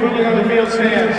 [0.00, 1.16] quickly on the field stands.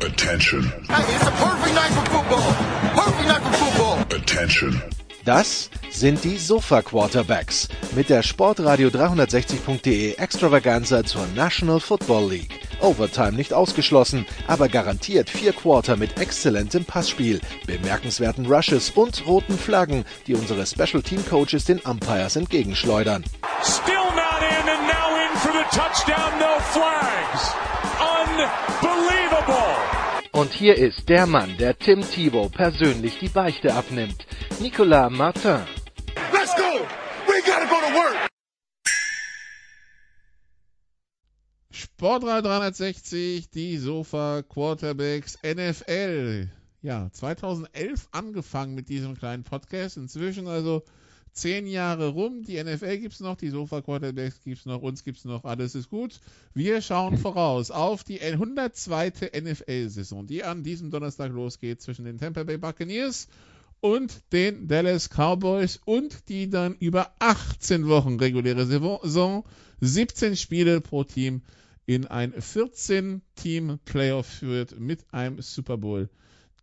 [0.00, 0.62] Attention.
[0.88, 2.52] Hey, it's a perfect night for football.
[2.94, 4.18] Perfect night for football.
[4.18, 4.82] Attention.
[5.24, 12.60] Das sind die Sofa Quarterbacks mit der Sportradio 360.de Extravaganza zur National Football League.
[12.80, 20.04] Overtime nicht ausgeschlossen, aber garantiert vier Quarter mit exzellentem Passspiel, bemerkenswerten Rushes und roten Flaggen,
[20.26, 23.24] die unsere Special Team Coaches den Umpires entgegenschleudern.
[23.64, 24.05] Still
[25.70, 27.54] touchdown, no flags.
[28.00, 29.76] Unbelievable.
[30.32, 34.26] Und hier ist der Mann, der Tim Thibault persönlich die Beichte abnimmt.
[34.60, 35.62] Nicolas Martin.
[36.32, 36.86] Let's go.
[37.26, 38.28] We gotta go to work.
[41.70, 46.48] Sportrad 360, die Sofa Quarterbacks NFL.
[46.82, 49.96] Ja, 2011 angefangen mit diesem kleinen Podcast.
[49.96, 50.84] Inzwischen also
[51.36, 52.42] zehn Jahre rum.
[52.42, 55.44] Die NFL gibt's noch, die Sofa Quarterbacks gibt's noch, uns gibt's noch.
[55.44, 56.18] Alles ist gut.
[56.54, 59.30] Wir schauen voraus auf die 102.
[59.40, 63.28] NFL-Saison, die an diesem Donnerstag losgeht zwischen den Tampa Bay Buccaneers
[63.80, 69.44] und den Dallas Cowboys und die dann über 18 Wochen reguläre Saison,
[69.80, 71.42] 17 Spiele pro Team
[71.84, 76.08] in ein 14-Team-Playoff führt mit einem Super Bowl,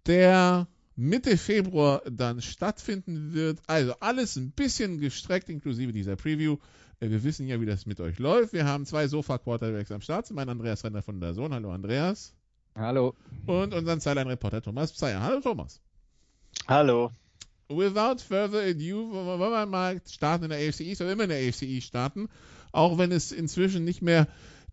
[0.06, 3.60] der Mitte Februar dann stattfinden wird.
[3.68, 6.58] Also alles ein bisschen gestreckt, inklusive dieser Preview.
[7.00, 8.54] Äh, wir wissen ja, wie das mit euch läuft.
[8.54, 10.30] Wir haben zwei Sofa-Quarterbacks am Start.
[10.32, 11.54] Mein Andreas Renner von der Sohn.
[11.54, 12.34] Hallo Andreas.
[12.76, 13.16] Hallo.
[13.46, 15.22] Und unseren Sideline-Reporter Thomas Pseyer.
[15.22, 15.82] Hallo Thomas.
[16.68, 17.12] Hallo.
[17.70, 21.48] Without further ado, wollen wir mal starten in der AFC East, oder immer in der
[21.48, 22.30] AFC East starten,
[22.72, 24.28] auch wenn es inzwischen nicht mehr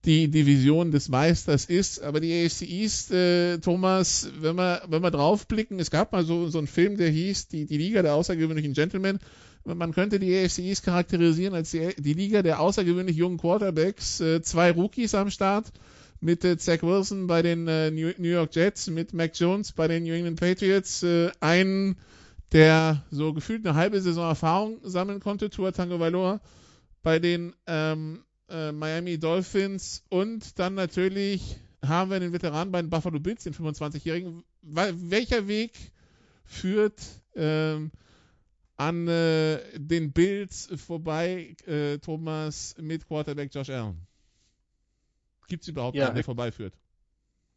[0.05, 2.03] die Division des Meisters ist.
[2.03, 6.49] Aber die AFC East, äh, Thomas, wenn wir, wenn wir draufblicken, es gab mal so,
[6.49, 9.19] so einen Film, der hieß die, die Liga der außergewöhnlichen Gentlemen.
[9.65, 14.21] Man könnte die AFC East charakterisieren als die, die Liga der außergewöhnlich jungen Quarterbacks.
[14.21, 15.71] Äh, zwei Rookies am Start
[16.21, 19.89] mit äh, Zach Wilson bei den äh, New, New York Jets, mit Mac Jones bei
[19.89, 21.97] den New England Patriots, äh, einen,
[22.53, 26.41] der so gefühlt eine halbe Saison Erfahrung sammeln konnte, Tua Tango Valor,
[27.03, 32.91] bei den ähm, äh, Miami Dolphins und dann natürlich haben wir den Veteran bei den
[32.91, 34.45] Buffalo Bills, den 25-Jährigen.
[34.63, 35.73] Welcher Weg
[36.45, 37.01] führt
[37.35, 37.91] ähm,
[38.77, 44.07] an äh, den Bills vorbei, äh, Thomas, mit Quarterback Josh Allen?
[45.49, 46.75] Gibt es überhaupt ja, einen, der vorbeiführt?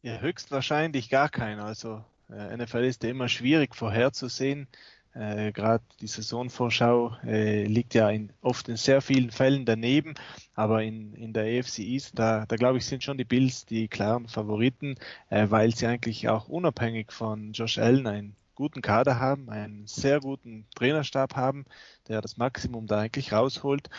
[0.02, 1.60] Ja, höchstwahrscheinlich gar keinen.
[1.60, 4.68] Also äh, NFL ist ja immer schwierig vorherzusehen.
[5.14, 10.14] Äh, Gerade die Saisonvorschau äh, liegt ja in, oft in sehr vielen Fällen daneben,
[10.54, 13.86] aber in, in der AFC East, da, da glaube ich, sind schon die Bills die
[13.88, 14.96] klaren Favoriten,
[15.30, 20.20] äh, weil sie eigentlich auch unabhängig von Josh Allen einen guten Kader haben, einen sehr
[20.20, 21.64] guten Trainerstab haben,
[22.08, 23.90] der das Maximum da eigentlich rausholt.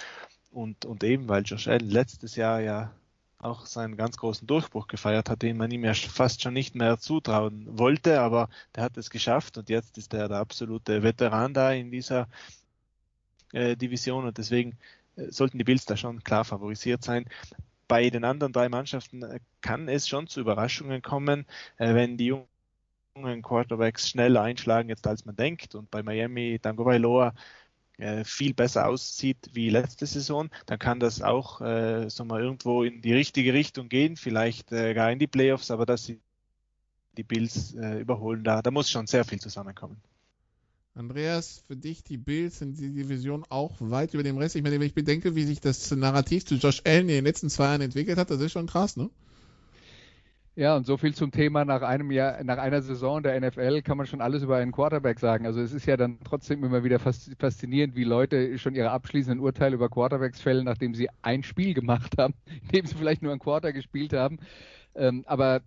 [0.52, 2.94] Und, und eben, weil Josh Allen letztes Jahr ja
[3.46, 6.98] auch seinen ganz großen Durchbruch gefeiert hat, den man ihm ja fast schon nicht mehr
[7.00, 11.72] zutrauen wollte, aber der hat es geschafft und jetzt ist er der absolute Veteran da
[11.72, 12.28] in dieser
[13.54, 14.78] äh, Division und deswegen
[15.16, 17.26] äh, sollten die Bills da schon klar favorisiert sein.
[17.88, 21.46] Bei den anderen drei Mannschaften äh, kann es schon zu Überraschungen kommen,
[21.78, 22.34] äh, wenn die
[23.16, 27.34] jungen Quarterbacks schneller einschlagen jetzt als man denkt und bei Miami Dango Bailoa
[28.26, 33.02] viel besser aussieht wie letzte Saison, dann kann das auch äh, so mal irgendwo in
[33.02, 36.20] die richtige Richtung gehen, vielleicht äh, gar in die Playoffs, aber dass sie
[37.16, 39.98] die Bills äh, überholen, da, da muss schon sehr viel zusammenkommen.
[40.94, 44.56] Andreas, für dich die Bills sind die Division auch weit über dem Rest.
[44.56, 47.50] Ich meine, wenn ich bedenke, wie sich das Narrativ zu Josh Allen in den letzten
[47.50, 49.10] zwei Jahren entwickelt hat, das ist schon krass, ne?
[50.58, 53.98] Ja, und so viel zum Thema nach einem Jahr, nach einer Saison der NFL kann
[53.98, 55.46] man schon alles über einen Quarterback sagen.
[55.46, 59.76] Also es ist ja dann trotzdem immer wieder faszinierend, wie Leute schon ihre abschließenden Urteile
[59.76, 63.74] über Quarterbacks fällen, nachdem sie ein Spiel gemacht haben, indem sie vielleicht nur ein Quarter
[63.74, 64.40] gespielt haben.
[64.96, 65.62] Ähm, aber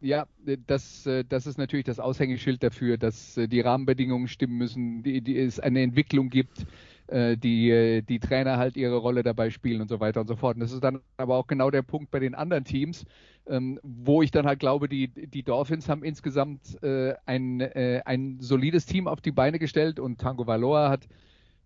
[0.00, 0.26] ja,
[0.66, 5.60] das, das ist natürlich das Aushängeschild dafür, dass die Rahmenbedingungen stimmen müssen, die, die es
[5.60, 6.64] eine Entwicklung gibt,
[7.12, 10.56] äh, die, die Trainer halt ihre Rolle dabei spielen und so weiter und so fort.
[10.56, 13.04] Und das ist dann aber auch genau der Punkt bei den anderen Teams,
[13.46, 18.38] ähm, wo ich dann halt glaube, die, die Dolphins haben insgesamt äh, ein, äh, ein
[18.40, 21.06] solides Team auf die Beine gestellt und Tango Valor hat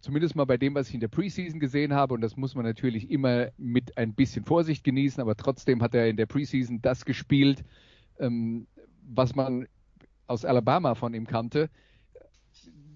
[0.00, 2.64] zumindest mal bei dem, was ich in der Preseason gesehen habe, und das muss man
[2.64, 7.04] natürlich immer mit ein bisschen Vorsicht genießen, aber trotzdem hat er in der Preseason das
[7.04, 7.64] gespielt,
[8.18, 8.66] ähm,
[9.08, 9.66] was man
[10.26, 11.70] aus Alabama von ihm kannte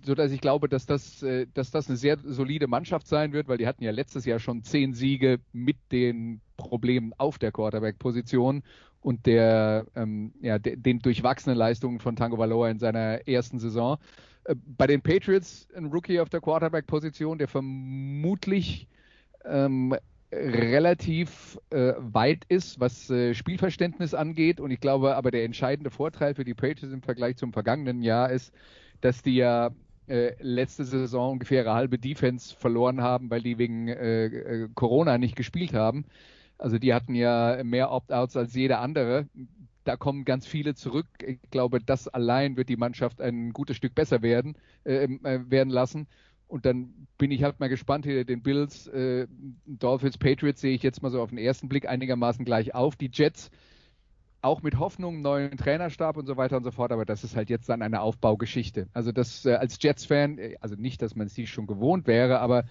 [0.04, 3.48] so dass ich glaube, dass das, äh, dass das eine sehr solide Mannschaft sein wird,
[3.48, 8.62] weil die hatten ja letztes Jahr schon zehn Siege mit den Problemen auf der Quarterback-Position
[9.00, 13.98] und der, ähm, ja, de, den durchwachsenen Leistungen von Tango Valoa in seiner ersten Saison.
[14.44, 18.88] Äh, bei den Patriots ein Rookie auf der Quarterback-Position, der vermutlich
[19.44, 19.94] ähm,
[20.32, 24.60] relativ äh, weit ist, was äh, Spielverständnis angeht.
[24.60, 28.30] Und ich glaube aber der entscheidende Vorteil für die Patriots im Vergleich zum vergangenen Jahr
[28.30, 28.52] ist,
[29.00, 29.70] dass die ja
[30.06, 35.18] äh, letzte Saison ungefähr ihre halbe Defense verloren haben, weil die wegen äh, äh, Corona
[35.18, 36.04] nicht gespielt haben.
[36.58, 39.28] Also die hatten ja mehr Opt-outs als jeder andere.
[39.84, 41.06] Da kommen ganz viele zurück.
[41.24, 45.70] Ich glaube, das allein wird die Mannschaft ein gutes Stück besser werden, äh, äh werden
[45.70, 46.06] lassen.
[46.48, 48.90] Und dann bin ich halt mal gespannt, hier den Bills,
[49.66, 52.96] Dolphins, Patriots sehe ich jetzt mal so auf den ersten Blick einigermaßen gleich auf.
[52.96, 53.52] Die Jets
[54.42, 57.50] auch mit Hoffnung, neuen Trainerstab und so weiter und so fort, aber das ist halt
[57.50, 58.88] jetzt dann eine Aufbaugeschichte.
[58.92, 62.40] Also das äh, als Jets-Fan, äh, also nicht, dass man es sich schon gewohnt wäre,
[62.40, 62.64] aber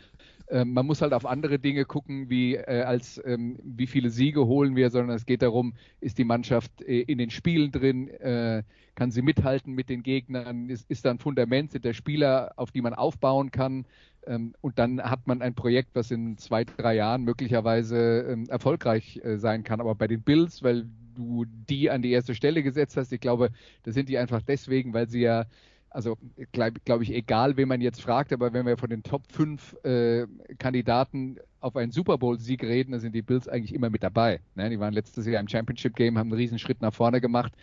[0.49, 4.47] äh, man muss halt auf andere Dinge gucken, wie äh, als ähm, wie viele Siege
[4.47, 8.63] holen wir, sondern es geht darum, ist die Mannschaft äh, in den Spielen drin, äh,
[8.95, 12.71] kann sie mithalten mit den Gegnern, ist, ist da ein Fundament, sind der Spieler, auf
[12.71, 13.85] die man aufbauen kann.
[14.25, 19.21] Ähm, und dann hat man ein Projekt, was in zwei, drei Jahren möglicherweise ähm, erfolgreich
[19.37, 19.79] sein kann.
[19.79, 20.85] Aber bei den Bills, weil
[21.19, 23.11] du die an die erste Stelle gesetzt hast.
[23.11, 23.49] Ich glaube,
[23.83, 25.45] da sind die einfach deswegen, weil sie ja,
[25.89, 26.17] also
[26.51, 29.83] glaube glaub ich, egal, wen man jetzt fragt, aber wenn wir von den Top 5
[29.83, 30.27] äh,
[30.57, 34.39] Kandidaten auf einen Super Bowl-Sieg reden, dann sind die Bills eigentlich immer mit dabei.
[34.55, 34.69] Ne?
[34.69, 37.53] Die waren letztes Jahr im Championship-Game, haben einen riesen Schritt nach vorne gemacht,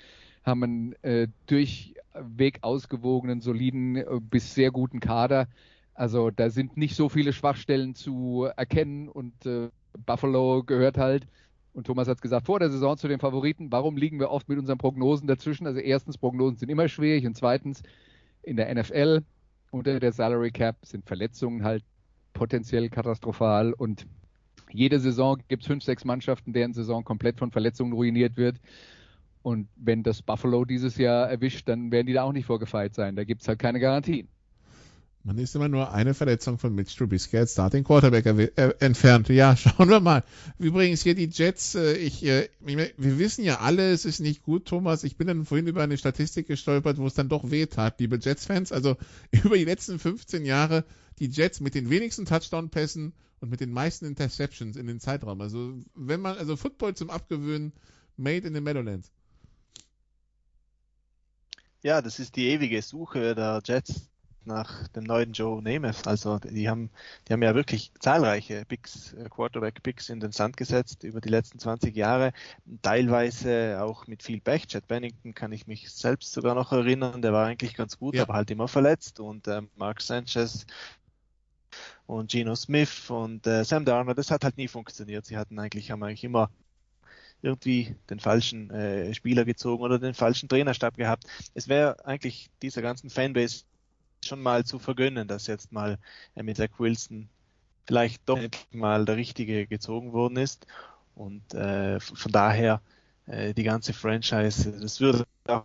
[0.45, 5.49] haben einen äh, durchweg ausgewogenen, soliden äh, bis sehr guten Kader.
[5.95, 9.71] Also da sind nicht so viele Schwachstellen zu erkennen und äh,
[10.05, 11.27] Buffalo gehört halt
[11.77, 13.71] und Thomas hat es gesagt, vor der Saison zu den Favoriten.
[13.71, 15.67] Warum liegen wir oft mit unseren Prognosen dazwischen?
[15.67, 17.83] Also erstens, Prognosen sind immer schwierig und zweitens,
[18.43, 19.23] in der NFL
[19.71, 21.85] unter der Salary Cap sind Verletzungen halt
[22.33, 24.07] potenziell katastrophal und
[24.73, 28.57] jede Saison gibt es fünf, sechs Mannschaften, deren Saison komplett von Verletzungen ruiniert wird.
[29.43, 33.17] Und wenn das Buffalo dieses Jahr erwischt, dann werden die da auch nicht vorgefeilt sein.
[33.17, 34.29] Da gibt es halt keine Garantien.
[35.27, 39.29] Man ist immer nur eine Verletzung von Mitch Trubisky als Starting Quarterback äh, entfernt.
[39.29, 40.23] Ja, schauen wir mal.
[40.57, 44.67] Übrigens hier die Jets, äh, ich, äh, wir wissen ja alle, es ist nicht gut,
[44.67, 45.03] Thomas.
[45.03, 48.21] Ich bin dann vorhin über eine Statistik gestolpert, wo es dann doch weh tat, liebe
[48.23, 48.71] Jets-Fans.
[48.71, 48.97] Also
[49.33, 50.85] über die letzten 15 Jahre
[51.19, 55.41] die Jets mit den wenigsten Touchdown-Pässen und mit den meisten Interceptions in den Zeitraum.
[55.41, 57.73] Also wenn man, also Football zum Abgewöhnen,
[58.17, 59.11] made in the Meadowlands.
[61.83, 64.09] Ja, das ist die ewige Suche der Jets
[64.47, 66.07] nach dem neuen Joe Namath.
[66.07, 66.91] Also die haben,
[67.27, 71.59] die haben ja wirklich zahlreiche Picks, äh, Quarterback-Picks in den Sand gesetzt über die letzten
[71.59, 72.33] 20 Jahre.
[72.83, 74.67] Teilweise auch mit viel Pech.
[74.69, 77.23] Chad Bennington kann ich mich selbst sogar noch erinnern.
[77.23, 78.23] Der war eigentlich ganz gut, ja.
[78.23, 79.21] aber halt immer verletzt.
[79.21, 80.67] Und äh, Mark Sanchez
[82.07, 85.27] und Geno Smith und äh, Sam Darnold, das hat halt nie funktioniert.
[85.27, 86.51] Sie hatten eigentlich, haben eigentlich immer
[87.43, 91.25] irgendwie den falschen äh, Spieler gezogen oder den falschen Trainerstab gehabt.
[91.55, 93.65] Es wäre eigentlich dieser ganzen Fanbase
[94.27, 95.99] schon mal zu vergönnen, dass jetzt mal
[96.35, 97.29] äh, mit Zach Wilson
[97.87, 98.41] vielleicht doch
[98.73, 100.67] mal der Richtige gezogen worden ist.
[101.15, 102.81] Und äh, von daher
[103.27, 105.65] äh, die ganze Franchise, das würde auch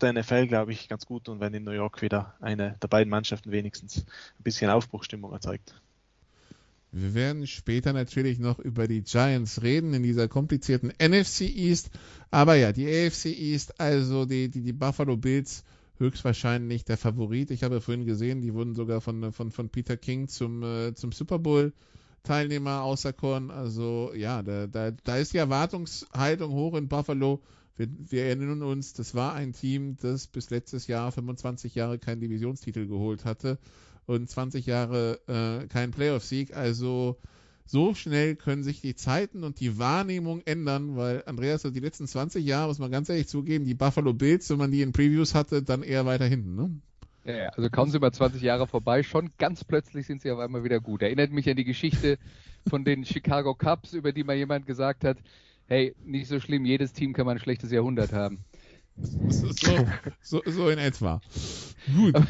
[0.00, 3.10] der NFL, glaube ich, ganz gut tun, wenn in New York wieder eine der beiden
[3.10, 5.74] Mannschaften wenigstens ein bisschen Aufbruchstimmung erzeugt.
[6.94, 11.90] Wir werden später natürlich noch über die Giants reden in dieser komplizierten NFC East.
[12.30, 15.64] Aber ja, die AFC East, also die, die, die Buffalo Bills
[16.02, 17.50] höchstwahrscheinlich der Favorit.
[17.50, 21.12] Ich habe vorhin gesehen, die wurden sogar von, von, von Peter King zum, äh, zum
[21.12, 21.72] Super Bowl
[22.24, 23.50] Teilnehmer auserkoren.
[23.50, 27.40] Also ja, da, da, da ist die Erwartungshaltung hoch in Buffalo.
[27.76, 32.20] Wir, wir erinnern uns, das war ein Team, das bis letztes Jahr 25 Jahre keinen
[32.20, 33.58] Divisionstitel geholt hatte
[34.06, 36.54] und 20 Jahre äh, keinen Playoff-Sieg.
[36.54, 37.16] Also
[37.66, 42.44] so schnell können sich die Zeiten und die Wahrnehmung ändern, weil Andreas, die letzten 20
[42.44, 45.62] Jahre, muss man ganz ehrlich zugeben, die Buffalo Bills, wenn man die in Previews hatte,
[45.62, 46.70] dann eher weiter hinten, ne?
[47.24, 50.64] Ja, also kaum sind wir 20 Jahre vorbei, schon ganz plötzlich sind sie auf einmal
[50.64, 51.02] wieder gut.
[51.02, 52.18] Erinnert mich an die Geschichte
[52.68, 55.18] von den Chicago Cubs, über die mal jemand gesagt hat,
[55.68, 58.44] hey, nicht so schlimm, jedes Team kann mal ein schlechtes Jahrhundert haben.
[58.96, 59.50] So,
[60.20, 61.20] so, so in etwa.
[61.96, 62.14] Gut.
[62.14, 62.26] Aber,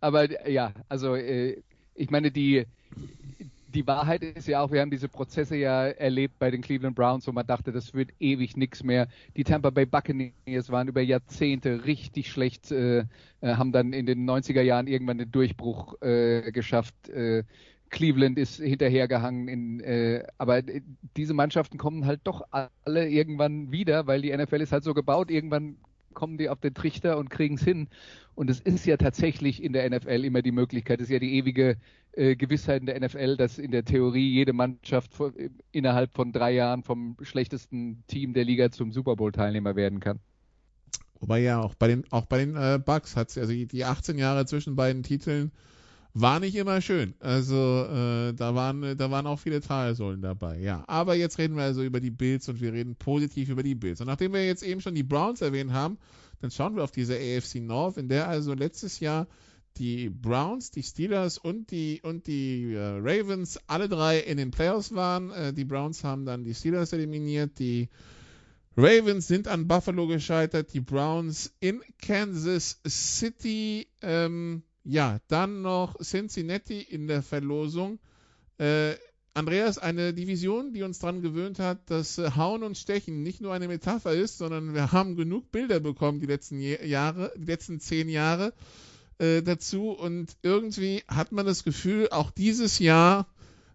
[0.00, 1.62] aber ja, also äh,
[1.94, 2.66] ich meine, die,
[3.76, 7.26] die Wahrheit ist ja auch, wir haben diese Prozesse ja erlebt bei den Cleveland Browns,
[7.26, 9.06] wo man dachte, das wird ewig nichts mehr.
[9.36, 13.04] Die Tampa Bay Buccaneers waren über Jahrzehnte richtig schlecht, äh, äh
[13.42, 17.10] haben dann in den 90er Jahren irgendwann den Durchbruch äh, geschafft.
[17.10, 17.44] Äh,
[17.90, 20.62] Cleveland ist hinterhergehangen, in, äh, aber
[21.16, 25.30] diese Mannschaften kommen halt doch alle irgendwann wieder, weil die NFL ist halt so gebaut,
[25.30, 25.76] irgendwann
[26.16, 27.88] kommen die auf den Trichter und kriegen es hin.
[28.34, 31.36] Und es ist ja tatsächlich in der NFL immer die Möglichkeit, es ist ja die
[31.36, 31.76] ewige
[32.12, 35.32] äh, Gewissheit in der NFL, dass in der Theorie jede Mannschaft vor,
[35.70, 40.18] innerhalb von drei Jahren vom schlechtesten Team der Liga zum Super Bowl-Teilnehmer werden kann.
[41.20, 44.18] Wobei ja auch bei den, auch bei den äh, Bucks hat es, also die 18
[44.18, 45.52] Jahre zwischen beiden Titeln
[46.18, 47.14] war nicht immer schön.
[47.20, 50.58] Also äh, da waren da waren auch viele Talsäulen dabei.
[50.58, 53.74] Ja, aber jetzt reden wir also über die Bills und wir reden positiv über die
[53.74, 54.00] Bills.
[54.00, 55.98] Und nachdem wir jetzt eben schon die Browns erwähnt haben,
[56.40, 59.26] dann schauen wir auf diese AFC North, in der also letztes Jahr
[59.76, 64.94] die Browns, die Steelers und die und die äh, Ravens alle drei in den Playoffs
[64.94, 65.30] waren.
[65.32, 67.90] Äh, die Browns haben dann die Steelers eliminiert, die
[68.74, 73.86] Ravens sind an Buffalo gescheitert, die Browns in Kansas City.
[74.00, 77.98] Ähm, ja, dann noch Cincinnati in der Verlosung.
[78.58, 78.94] Äh,
[79.34, 83.52] Andreas, eine Division, die uns daran gewöhnt hat, dass äh, Hauen und Stechen nicht nur
[83.52, 88.08] eine Metapher ist, sondern wir haben genug Bilder bekommen die letzten Jahre, die letzten zehn
[88.08, 88.54] Jahre
[89.18, 89.90] äh, dazu.
[89.90, 93.26] Und irgendwie hat man das Gefühl, auch dieses Jahr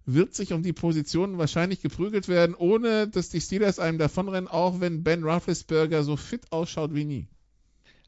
[0.05, 4.79] wird sich um die Positionen wahrscheinlich geprügelt werden, ohne dass die Steelers einem davonrennen, auch
[4.79, 7.27] wenn Ben Roethlisberger so fit ausschaut wie nie.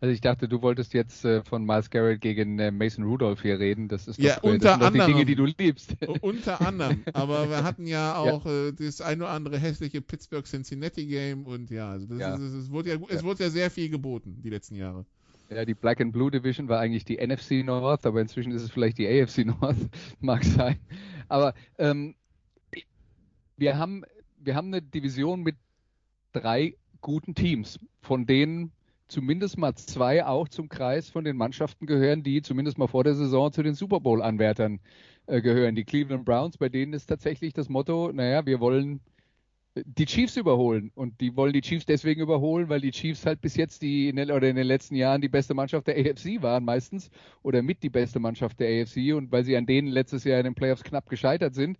[0.04, 3.58] Also ich dachte, du wolltest jetzt äh, von Miles Garrett gegen äh, Mason Rudolph hier
[3.58, 3.88] reden.
[3.88, 5.96] Das ist doch, ja, unter das sind anderem, die Dinge, die du liebst.
[6.20, 7.04] Unter anderem.
[7.14, 8.68] Aber wir hatten ja auch ja.
[8.68, 12.36] Äh, das ein oder andere hässliche Pittsburgh-Cincinnati-Game und ja, also das ja.
[12.36, 15.06] Ist, es, wurde ja, es wurde ja sehr viel geboten die letzten Jahre.
[15.50, 18.72] Ja, die Black and Blue Division war eigentlich die NFC North, aber inzwischen ist es
[18.72, 19.78] vielleicht die AFC North,
[20.20, 20.80] mag sein.
[21.30, 22.16] Aber ähm,
[23.56, 24.04] wir, haben,
[24.38, 25.56] wir haben eine Division mit
[26.34, 28.74] drei guten Teams, von denen
[29.08, 33.16] zumindest mal zwei auch zum Kreis von den Mannschaften gehören, die zumindest mal vor der
[33.16, 34.80] Saison zu den Super Bowl-Anwärtern
[35.28, 35.76] äh, gehören.
[35.76, 39.02] Die Cleveland Browns, bei denen ist tatsächlich das Motto, naja, wir wollen
[39.76, 40.92] die Chiefs überholen.
[40.96, 44.16] Und die wollen die Chiefs deswegen überholen, weil die Chiefs halt bis jetzt die in
[44.16, 47.10] den, oder in den letzten Jahren die beste Mannschaft der AFC waren meistens
[47.42, 50.46] oder mit die beste Mannschaft der AFC und weil sie an denen letztes Jahr in
[50.46, 51.78] den Playoffs knapp gescheitert sind.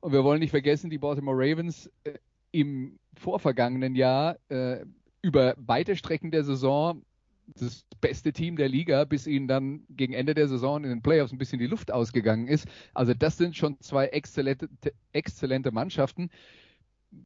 [0.00, 2.14] Und wir wollen nicht vergessen, die Baltimore Ravens äh,
[2.52, 4.84] im vorvergangenen Jahr äh,
[5.24, 7.02] über weite Strecken der Saison
[7.46, 11.32] das beste Team der Liga, bis ihnen dann gegen Ende der Saison in den Playoffs
[11.32, 12.66] ein bisschen die Luft ausgegangen ist.
[12.94, 14.68] Also das sind schon zwei exzellente,
[15.12, 16.30] exzellente Mannschaften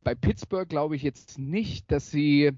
[0.02, 2.52] bei Pittsburgh glaube ich jetzt nicht, dass sie,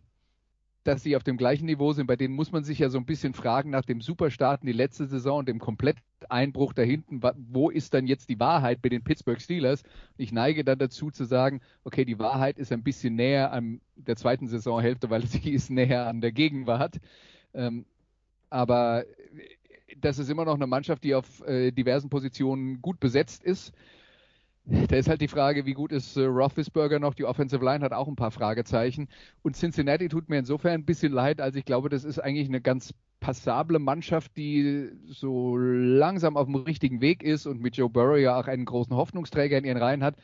[0.85, 2.07] dass sie auf dem gleichen Niveau sind.
[2.07, 5.07] Bei denen muss man sich ja so ein bisschen fragen nach dem Superstarten die letzte
[5.07, 7.21] Saison und dem Kompletteinbruch da hinten,
[7.53, 9.83] wo ist dann jetzt die Wahrheit bei den Pittsburgh Steelers?
[10.17, 14.17] Ich neige dann dazu zu sagen, okay, die Wahrheit ist ein bisschen näher an der
[14.17, 16.99] zweiten Saisonhälfte, weil sie ist näher an der Gegenwart.
[17.53, 17.85] Ähm,
[18.49, 19.05] aber
[19.99, 23.73] das ist immer noch eine Mannschaft, die auf äh, diversen Positionen gut besetzt ist.
[24.71, 27.15] Da ist halt die Frage, wie gut ist äh, Roethlisberger noch?
[27.15, 29.09] Die Offensive Line hat auch ein paar Fragezeichen.
[29.43, 32.61] Und Cincinnati tut mir insofern ein bisschen leid, als ich glaube, das ist eigentlich eine
[32.61, 38.17] ganz passable Mannschaft, die so langsam auf dem richtigen Weg ist und mit Joe Burrow
[38.17, 40.17] ja auch einen großen Hoffnungsträger in ihren Reihen hat.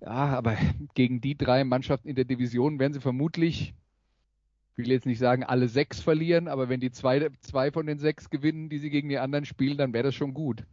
[0.00, 0.56] Ja, aber
[0.94, 3.74] gegen die drei Mannschaften in der Division werden sie vermutlich,
[4.76, 7.98] ich will jetzt nicht sagen, alle sechs verlieren, aber wenn die zwei, zwei von den
[7.98, 10.64] sechs gewinnen, die sie gegen die anderen spielen, dann wäre das schon gut.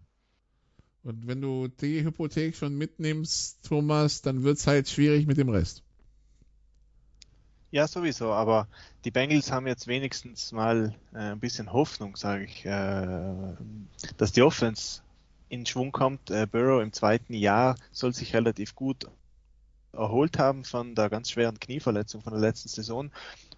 [1.08, 5.48] Und wenn du die Hypothek schon mitnimmst, Thomas, dann wird es halt schwierig mit dem
[5.48, 5.82] Rest.
[7.72, 8.68] Ja, sowieso, aber
[9.06, 13.54] die Bengals haben jetzt wenigstens mal äh, ein bisschen Hoffnung, sage ich, äh,
[14.18, 15.02] dass die Offense
[15.48, 16.30] in Schwung kommt.
[16.30, 19.08] Äh, Burrow im zweiten Jahr soll sich relativ gut
[19.94, 23.12] erholt haben von der ganz schweren Knieverletzung von der letzten Saison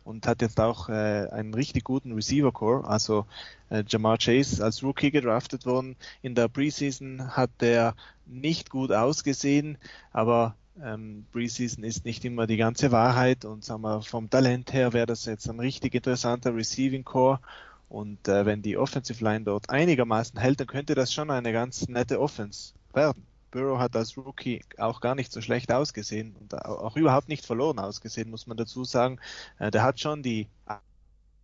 [0.09, 2.85] und hat jetzt auch äh, einen richtig guten Receiver Core.
[2.87, 3.25] Also
[3.69, 5.95] äh, Jamar Chase als Rookie gedraftet worden.
[6.23, 7.93] In der Preseason hat der
[8.25, 9.77] nicht gut ausgesehen,
[10.11, 14.93] aber ähm, Preseason ist nicht immer die ganze Wahrheit und sagen wir, vom Talent her
[14.93, 17.39] wäre das jetzt ein richtig interessanter Receiving Core.
[17.87, 21.87] Und äh, wenn die Offensive Line dort einigermaßen hält, dann könnte das schon eine ganz
[21.87, 23.28] nette Offense werden.
[23.51, 27.79] Burrow hat als Rookie auch gar nicht so schlecht ausgesehen und auch überhaupt nicht verloren
[27.79, 29.19] ausgesehen, muss man dazu sagen.
[29.57, 30.47] Äh, der hat schon die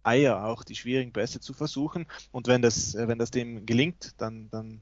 [0.04, 2.06] Eier, auch die schwierigen Pässe zu versuchen.
[2.32, 4.82] Und wenn das, äh, wenn das dem gelingt, dann, dann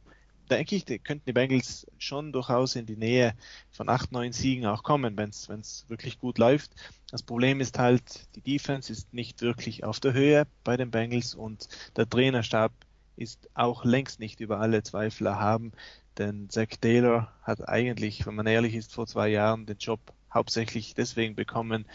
[0.50, 3.34] denke ich, könnten die Bengals schon durchaus in die Nähe
[3.72, 6.72] von acht, neun Siegen auch kommen, wenn es wirklich gut läuft.
[7.10, 11.34] Das Problem ist halt, die Defense ist nicht wirklich auf der Höhe bei den Bengals
[11.34, 12.72] und der Trainerstab
[13.16, 15.72] ist auch längst nicht über alle Zweifel erhaben.
[16.18, 20.00] Denn Zach Taylor hat eigentlich, wenn man ehrlich ist, vor zwei Jahren den Job
[20.34, 21.86] hauptsächlich deswegen bekommen,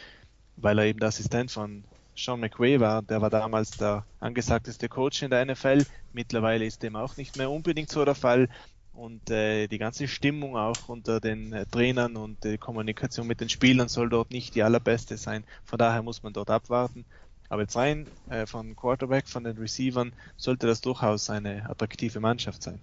[0.57, 1.85] weil er eben der Assistent von
[2.17, 3.03] Sean McVay war.
[3.03, 5.85] Der war damals der angesagteste Coach in der NFL.
[6.13, 8.49] Mittlerweile ist dem auch nicht mehr unbedingt so der Fall.
[8.93, 13.49] Und äh, die ganze Stimmung auch unter den äh, Trainern und die Kommunikation mit den
[13.49, 15.45] Spielern soll dort nicht die allerbeste sein.
[15.65, 17.05] Von daher muss man dort abwarten.
[17.49, 22.65] Aber jetzt rein äh, von Quarterback, von den Receivern, sollte das durchaus eine attraktive Mannschaft
[22.65, 22.81] sein.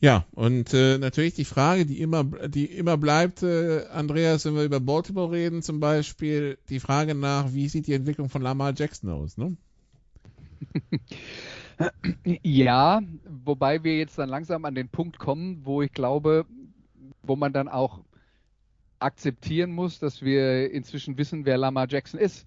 [0.00, 4.64] Ja, und äh, natürlich die Frage, die immer, die immer bleibt, äh, Andreas, wenn wir
[4.64, 9.10] über Baltimore reden zum Beispiel, die Frage nach, wie sieht die Entwicklung von Lamar Jackson
[9.10, 9.56] aus, ne?
[12.42, 16.44] Ja, wobei wir jetzt dann langsam an den Punkt kommen, wo ich glaube,
[17.22, 18.00] wo man dann auch
[18.98, 22.46] akzeptieren muss, dass wir inzwischen wissen, wer Lamar Jackson ist.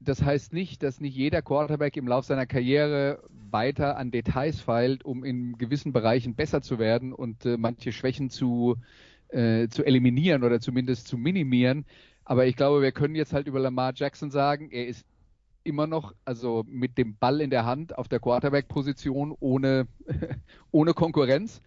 [0.00, 5.04] Das heißt nicht, dass nicht jeder Quarterback im Laufe seiner Karriere weiter an Details feilt,
[5.04, 8.76] um in gewissen Bereichen besser zu werden und äh, manche Schwächen zu,
[9.28, 11.84] äh, zu eliminieren oder zumindest zu minimieren.
[12.24, 15.04] Aber ich glaube, wir können jetzt halt über Lamar Jackson sagen, er ist
[15.64, 19.88] immer noch, also mit dem Ball in der Hand auf der Quarterback-Position ohne,
[20.70, 21.60] ohne Konkurrenz.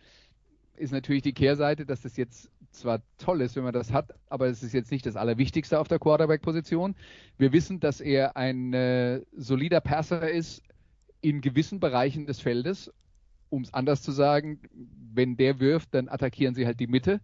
[0.78, 4.48] Ist natürlich die Kehrseite, dass das jetzt zwar toll ist, wenn man das hat, aber
[4.48, 6.96] es ist jetzt nicht das Allerwichtigste auf der Quarterback-Position.
[7.38, 10.64] Wir wissen, dass er ein äh, solider Passer ist
[11.22, 12.92] in gewissen Bereichen des Feldes.
[13.50, 14.60] Um es anders zu sagen,
[15.14, 17.20] wenn der wirft, dann attackieren sie halt die Mitte.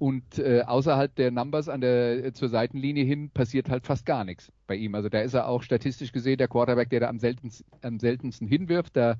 [0.00, 4.24] Und äh, außerhalb der Numbers an der, äh, zur Seitenlinie hin passiert halt fast gar
[4.24, 4.94] nichts bei ihm.
[4.94, 8.48] Also da ist er auch statistisch gesehen der Quarterback, der da am seltensten, am seltensten
[8.48, 8.96] hinwirft.
[8.96, 9.16] Da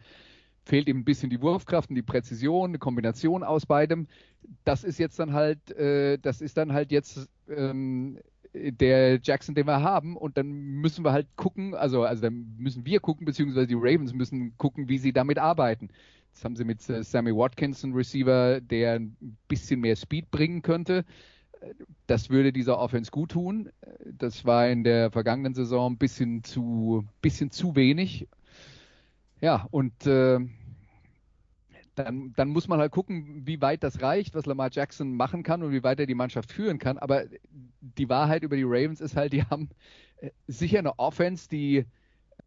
[0.70, 4.06] fehlt ihm ein bisschen die Wurfkraft und die Präzision, eine Kombination aus beidem.
[4.64, 8.18] Das ist jetzt dann halt, äh, das ist dann halt jetzt ähm,
[8.54, 10.16] der Jackson, den wir haben.
[10.16, 14.14] Und dann müssen wir halt gucken, also, also dann müssen wir gucken, beziehungsweise die Ravens
[14.14, 15.88] müssen gucken, wie sie damit arbeiten.
[16.32, 20.62] Jetzt haben sie mit äh, Sammy Watkins einen Receiver, der ein bisschen mehr Speed bringen
[20.62, 21.04] könnte.
[22.06, 23.70] Das würde dieser Offense gut tun.
[24.06, 28.28] Das war in der vergangenen Saison ein bisschen zu, bisschen zu wenig.
[29.40, 30.38] Ja, und äh,
[32.04, 35.62] dann, dann, muss man halt gucken, wie weit das reicht, was Lamar Jackson machen kann
[35.62, 36.98] und wie weit er die Mannschaft führen kann.
[36.98, 37.24] Aber
[37.80, 39.68] die Wahrheit über die Ravens ist halt, die haben
[40.20, 41.84] äh, sicher eine Offense, die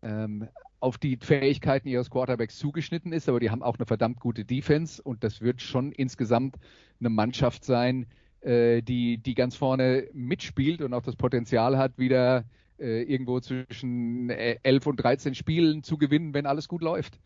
[0.02, 0.48] ähm,
[0.80, 5.02] auf die Fähigkeiten ihres Quarterbacks zugeschnitten ist, aber die haben auch eine verdammt gute Defense
[5.02, 6.58] und das wird schon insgesamt
[7.00, 8.06] eine Mannschaft sein,
[8.42, 12.44] äh, die, die ganz vorne mitspielt und auch das Potenzial hat, wieder
[12.80, 17.18] äh, irgendwo zwischen 11 äh, und 13 Spielen zu gewinnen, wenn alles gut läuft.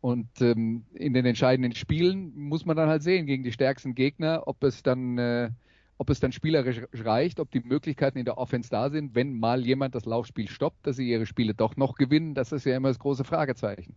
[0.00, 4.44] Und ähm, in den entscheidenden Spielen muss man dann halt sehen gegen die stärksten Gegner,
[4.46, 5.50] ob es dann, äh,
[5.98, 9.64] ob es dann spielerisch reicht, ob die Möglichkeiten in der Offense da sind, wenn mal
[9.64, 12.34] jemand das Laufspiel stoppt, dass sie ihre Spiele doch noch gewinnen.
[12.34, 13.96] Das ist ja immer das große Fragezeichen.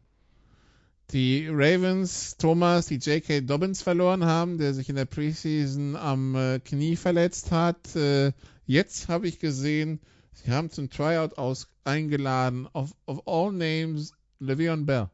[1.12, 3.41] Die Ravens, Thomas, die J.K.
[3.41, 7.95] Dobbins verloren haben, der sich in der Preseason am äh, Knie verletzt hat.
[7.95, 8.34] Äh,
[8.65, 10.02] jetzt habe ich gesehen,
[10.34, 15.10] sie haben zum Tryout aus eingeladen, of, of all names, Le'Veon Bell.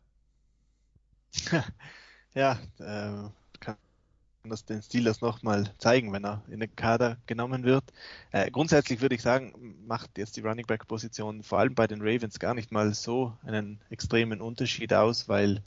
[2.34, 3.78] ja, äh, kann
[4.44, 7.84] das den Steelers nochmal zeigen, wenn er in den Kader genommen wird.
[8.32, 12.02] Äh, grundsätzlich würde ich sagen, macht jetzt die Running Back Position vor allem bei den
[12.02, 15.62] Ravens gar nicht mal so einen extremen Unterschied aus, weil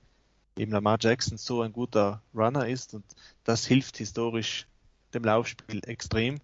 [0.56, 3.04] eben Lamar Jackson so ein guter Runner ist und
[3.44, 4.66] das hilft historisch
[5.14, 6.40] dem Laufspiel extrem.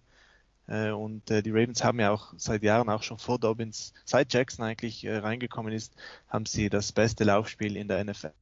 [0.67, 4.33] Äh, und äh, die Ravens haben ja auch seit Jahren, auch schon vor Dobbins, seit
[4.33, 5.95] Jackson eigentlich äh, reingekommen ist,
[6.29, 8.33] haben sie das beste Laufspiel in der NFL.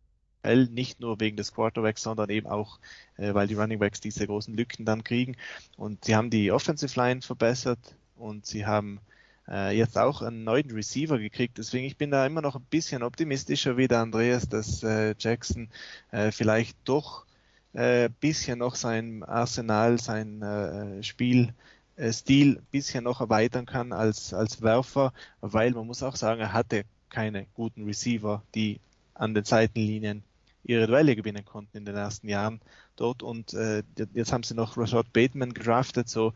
[0.55, 2.79] Nicht nur wegen des Quarterbacks, sondern eben auch,
[3.17, 5.37] weil die Running Backs diese großen Lücken dann kriegen.
[5.77, 7.79] Und sie haben die Offensive Line verbessert
[8.17, 9.01] und sie haben
[9.49, 11.59] äh, jetzt auch einen neuen Receiver gekriegt.
[11.59, 15.69] Deswegen ich bin da immer noch ein bisschen optimistischer wie der Andreas, dass äh, Jackson
[16.11, 17.27] äh, vielleicht doch
[17.73, 21.53] äh, bisschen noch sein Arsenal, sein äh, Spiel
[21.97, 26.53] äh, Stil bisschen noch erweitern kann als, als Werfer, weil man muss auch sagen, er
[26.53, 28.81] hatte keine guten Receiver, die
[29.15, 30.23] an den Seitenlinien
[30.67, 32.61] ihre Duelle gewinnen konnten in den ersten Jahren
[32.97, 33.83] dort und äh,
[34.15, 36.33] jetzt haben sie noch Rashad Bateman gedraftet, so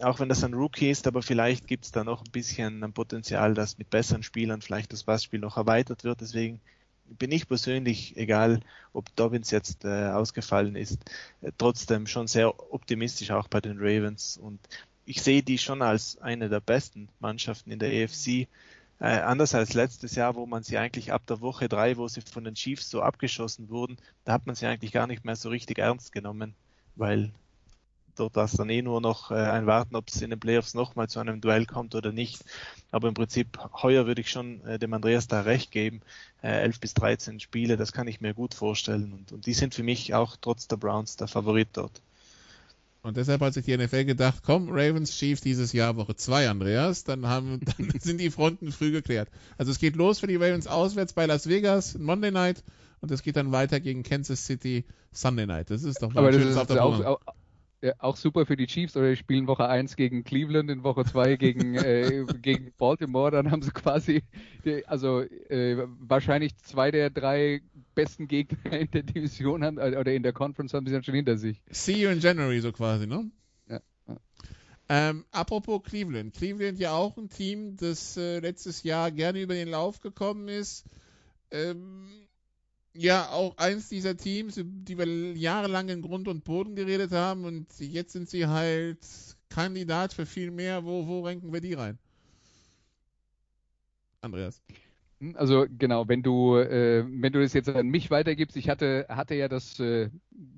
[0.00, 2.92] auch wenn das ein Rookie ist, aber vielleicht gibt es da noch ein bisschen ein
[2.92, 6.20] Potenzial, dass mit besseren Spielern vielleicht das Passspiel noch erweitert wird.
[6.20, 6.60] Deswegen
[7.06, 8.60] bin ich persönlich, egal
[8.92, 11.00] ob Dobbins jetzt äh, ausgefallen ist,
[11.40, 14.60] äh, trotzdem schon sehr optimistisch auch bei den Ravens und
[15.04, 18.46] ich sehe die schon als eine der besten Mannschaften in der AFC.
[19.00, 22.20] Äh, anders als letztes Jahr, wo man sie eigentlich ab der Woche drei, wo sie
[22.20, 25.48] von den Chiefs so abgeschossen wurden, da hat man sie eigentlich gar nicht mehr so
[25.50, 26.54] richtig ernst genommen,
[26.96, 27.32] weil
[28.16, 30.74] dort war es dann eh nur noch äh, ein Warten, ob es in den Playoffs
[30.74, 32.44] nochmal zu einem Duell kommt oder nicht.
[32.90, 36.00] Aber im Prinzip, heuer würde ich schon äh, dem Andreas da recht geben.
[36.42, 39.12] Äh, 11 bis 13 Spiele, das kann ich mir gut vorstellen.
[39.12, 42.02] Und, und die sind für mich auch trotz der Browns der Favorit dort.
[43.02, 47.04] Und deshalb hat sich die NFL gedacht, komm, Ravens Chiefs dieses Jahr Woche 2, Andreas,
[47.04, 49.28] dann haben, dann sind die Fronten früh geklärt.
[49.56, 52.64] Also es geht los für die Ravens auswärts bei Las Vegas, Monday Night,
[53.00, 55.70] und es geht dann weiter gegen Kansas City Sunday Night.
[55.70, 57.20] Das ist doch mal Aber ein schönes das ist auch, auch,
[57.80, 61.04] ja, auch super für die Chiefs, oder die spielen Woche 1 gegen Cleveland, in Woche
[61.04, 64.22] 2 gegen, äh, gegen Baltimore, dann haben sie quasi,
[64.86, 67.62] also äh, wahrscheinlich zwei der drei
[67.94, 71.14] besten Gegner in der Division haben, äh, oder in der Conference haben sie dann schon
[71.14, 71.62] hinter sich.
[71.70, 73.30] See you in January, so quasi, ne?
[73.68, 73.80] Ja.
[74.88, 76.34] Ähm, apropos Cleveland.
[76.34, 80.86] Cleveland ja auch ein Team, das äh, letztes Jahr gerne über den Lauf gekommen ist.
[81.50, 82.27] Ähm,
[82.94, 87.66] ja auch eins dieser Teams, die wir jahrelang in Grund und Boden geredet haben und
[87.78, 88.98] jetzt sind sie halt
[89.48, 90.84] Kandidat für viel mehr.
[90.84, 91.98] Wo, wo ranken wir die rein?
[94.20, 94.60] Andreas.
[95.20, 99.06] Hm, also genau, wenn du, äh, wenn du das jetzt an mich weitergibst, ich hatte,
[99.08, 100.10] hatte ja das äh,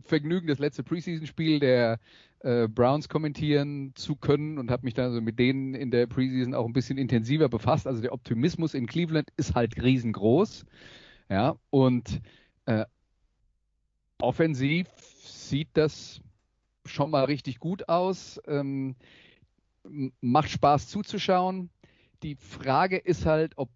[0.05, 1.99] Vergnügen, das letzte Preseason-Spiel der
[2.40, 6.55] äh, Browns kommentieren zu können und habe mich dann also mit denen in der Preseason
[6.55, 7.87] auch ein bisschen intensiver befasst.
[7.87, 10.64] Also der Optimismus in Cleveland ist halt riesengroß.
[11.31, 12.21] Ja, und
[12.66, 12.85] äh,
[14.21, 14.88] offensiv
[15.23, 16.21] sieht das
[16.85, 18.40] schon mal richtig gut aus.
[18.49, 18.97] Ähm,
[20.21, 21.71] macht Spaß zuzuschauen.
[22.25, 23.71] Die Frage ist halt, ob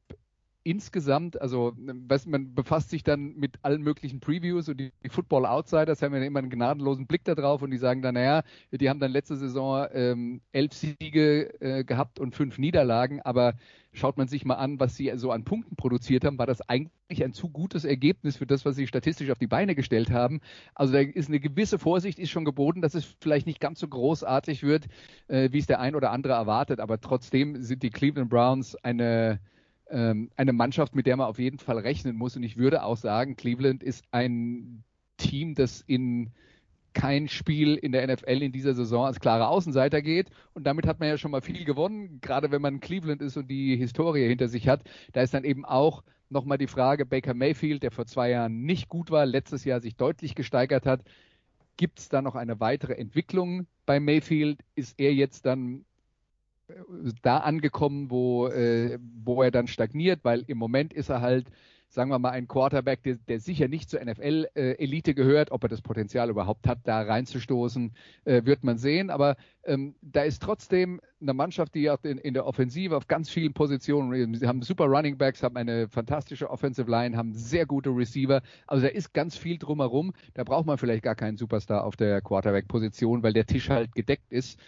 [0.64, 5.44] insgesamt, also was, man befasst sich dann mit allen möglichen Previews und die, die, Football
[5.44, 8.88] Outsiders haben ja immer einen gnadenlosen Blick da drauf und die sagen dann, naja, die
[8.88, 13.54] haben dann letzte Saison ähm, elf Siege äh, gehabt und fünf Niederlagen, aber
[13.92, 17.22] schaut man sich mal an, was sie so an Punkten produziert haben, war das eigentlich
[17.22, 20.40] ein zu gutes Ergebnis für das, was sie statistisch auf die Beine gestellt haben.
[20.74, 23.86] Also da ist eine gewisse Vorsicht ist schon geboten, dass es vielleicht nicht ganz so
[23.86, 24.86] großartig wird,
[25.28, 29.40] äh, wie es der ein oder andere erwartet, aber trotzdem sind die Cleveland Browns eine
[29.90, 32.36] ähm, eine Mannschaft, mit der man auf jeden Fall rechnen muss.
[32.36, 34.84] Und ich würde auch sagen, Cleveland ist ein
[35.16, 36.30] Team, das in
[36.94, 40.30] kein Spiel in der NFL in dieser Saison als klarer Außenseiter geht.
[40.54, 43.48] Und damit hat man ja schon mal viel gewonnen, gerade wenn man Cleveland ist und
[43.48, 44.84] die Historie hinter sich hat.
[45.12, 48.88] Da ist dann eben auch nochmal die Frage, Baker Mayfield, der vor zwei Jahren nicht
[48.88, 51.02] gut war, letztes Jahr sich deutlich gesteigert hat.
[51.76, 54.60] Gibt es da noch eine weitere Entwicklung bei Mayfield?
[54.76, 55.84] Ist er jetzt dann
[57.22, 61.46] da angekommen, wo, äh, wo er dann stagniert, weil im Moment ist er halt,
[61.88, 65.52] sagen wir mal, ein Quarterback, der, der sicher nicht zur NFL-Elite äh, gehört.
[65.52, 67.92] Ob er das Potenzial überhaupt hat, da reinzustoßen,
[68.24, 69.10] äh, wird man sehen.
[69.10, 73.52] Aber ähm, da ist trotzdem eine Mannschaft, die in, in, der Offensive auf ganz vielen
[73.52, 78.42] Positionen, sie haben super Running Backs, haben eine fantastische Offensive Line, haben sehr gute Receiver.
[78.66, 80.12] Also da ist ganz viel drumherum.
[80.32, 84.32] Da braucht man vielleicht gar keinen Superstar auf der Quarterback-Position, weil der Tisch halt gedeckt
[84.32, 84.58] ist.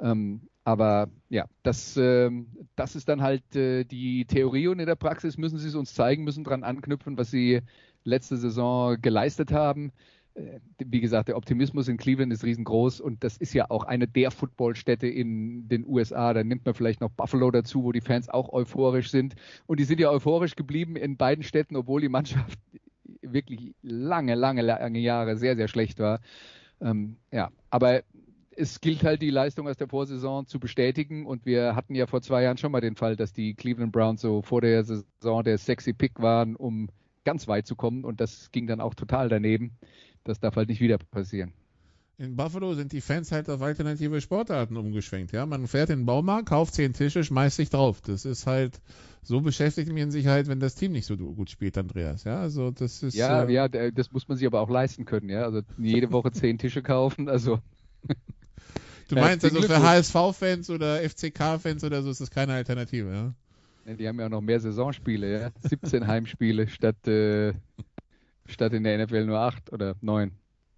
[0.00, 2.30] Ähm, aber ja, das, äh,
[2.74, 5.94] das ist dann halt äh, die Theorie und in der Praxis müssen sie es uns
[5.94, 7.60] zeigen, müssen dran anknüpfen, was sie
[8.04, 9.92] letzte Saison geleistet haben.
[10.34, 14.08] Äh, wie gesagt, der Optimismus in Cleveland ist riesengroß und das ist ja auch eine
[14.08, 16.32] der Footballstädte in den USA.
[16.32, 19.34] Da nimmt man vielleicht noch Buffalo dazu, wo die Fans auch euphorisch sind.
[19.66, 22.58] Und die sind ja euphorisch geblieben in beiden Städten, obwohl die Mannschaft
[23.20, 26.20] wirklich lange, lange, lange Jahre sehr, sehr schlecht war.
[26.80, 28.02] Ähm, ja, aber
[28.56, 32.22] es gilt halt die Leistung aus der Vorsaison zu bestätigen und wir hatten ja vor
[32.22, 35.58] zwei Jahren schon mal den Fall, dass die Cleveland Browns so vor der Saison der
[35.58, 36.88] sexy Pick waren, um
[37.24, 39.72] ganz weit zu kommen und das ging dann auch total daneben.
[40.24, 41.52] Das darf halt nicht wieder passieren.
[42.16, 45.32] In Buffalo sind die Fans halt auf alternative Sportarten umgeschwenkt.
[45.32, 48.00] Ja, man fährt in den Baumarkt, kauft zehn Tische, schmeißt sich drauf.
[48.02, 48.80] Das ist halt
[49.22, 52.22] so beschäftigt mich in Sicherheit, wenn das Team nicht so gut spielt, Andreas.
[52.24, 55.28] Ja, also das ist ja, äh, ja, das muss man sich aber auch leisten können.
[55.28, 57.28] Ja, also jede Woche zehn Tische kaufen.
[57.28, 57.58] Also
[59.08, 63.34] Du meinst also für HSV-Fans oder FCK-Fans oder so ist das keine Alternative, ja?
[63.86, 63.94] ja?
[63.94, 65.50] Die haben ja auch noch mehr Saisonspiele, ja.
[65.68, 67.52] 17 Heimspiele statt, äh,
[68.46, 70.32] statt in der NFL nur 8 oder 9.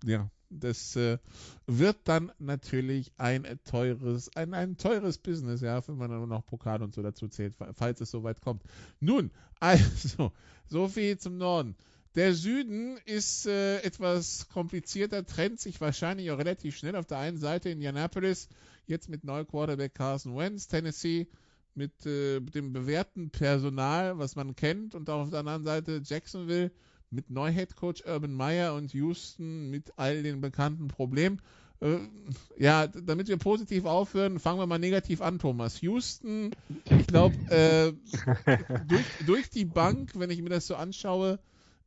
[0.05, 1.19] Ja, das äh,
[1.67, 6.83] wird dann natürlich ein teures, ein, ein teures Business, ja, wenn man dann noch Pokal
[6.83, 8.63] und so dazu zählt, falls es soweit kommt.
[9.01, 10.33] Nun, also,
[10.67, 11.77] so viel zum Norden.
[12.17, 16.97] Der Süden ist äh, etwas komplizierter, trennt sich wahrscheinlich auch relativ schnell.
[16.97, 18.49] Auf der einen Seite Indianapolis,
[18.87, 21.27] jetzt mit Quarterback Carson Wentz, Tennessee
[21.75, 26.71] mit äh, dem bewährten Personal, was man kennt, und auch auf der anderen Seite Jacksonville
[27.11, 31.43] mit Neuheadcoach Urban Meyer und Houston mit all den bekannten Problemen.
[31.81, 31.99] Äh,
[32.57, 35.83] ja, damit wir positiv aufhören, fangen wir mal negativ an, Thomas.
[35.83, 36.53] Houston,
[36.99, 37.93] ich glaube, äh,
[38.89, 41.39] durch, durch die Bank, wenn ich mir das so anschaue,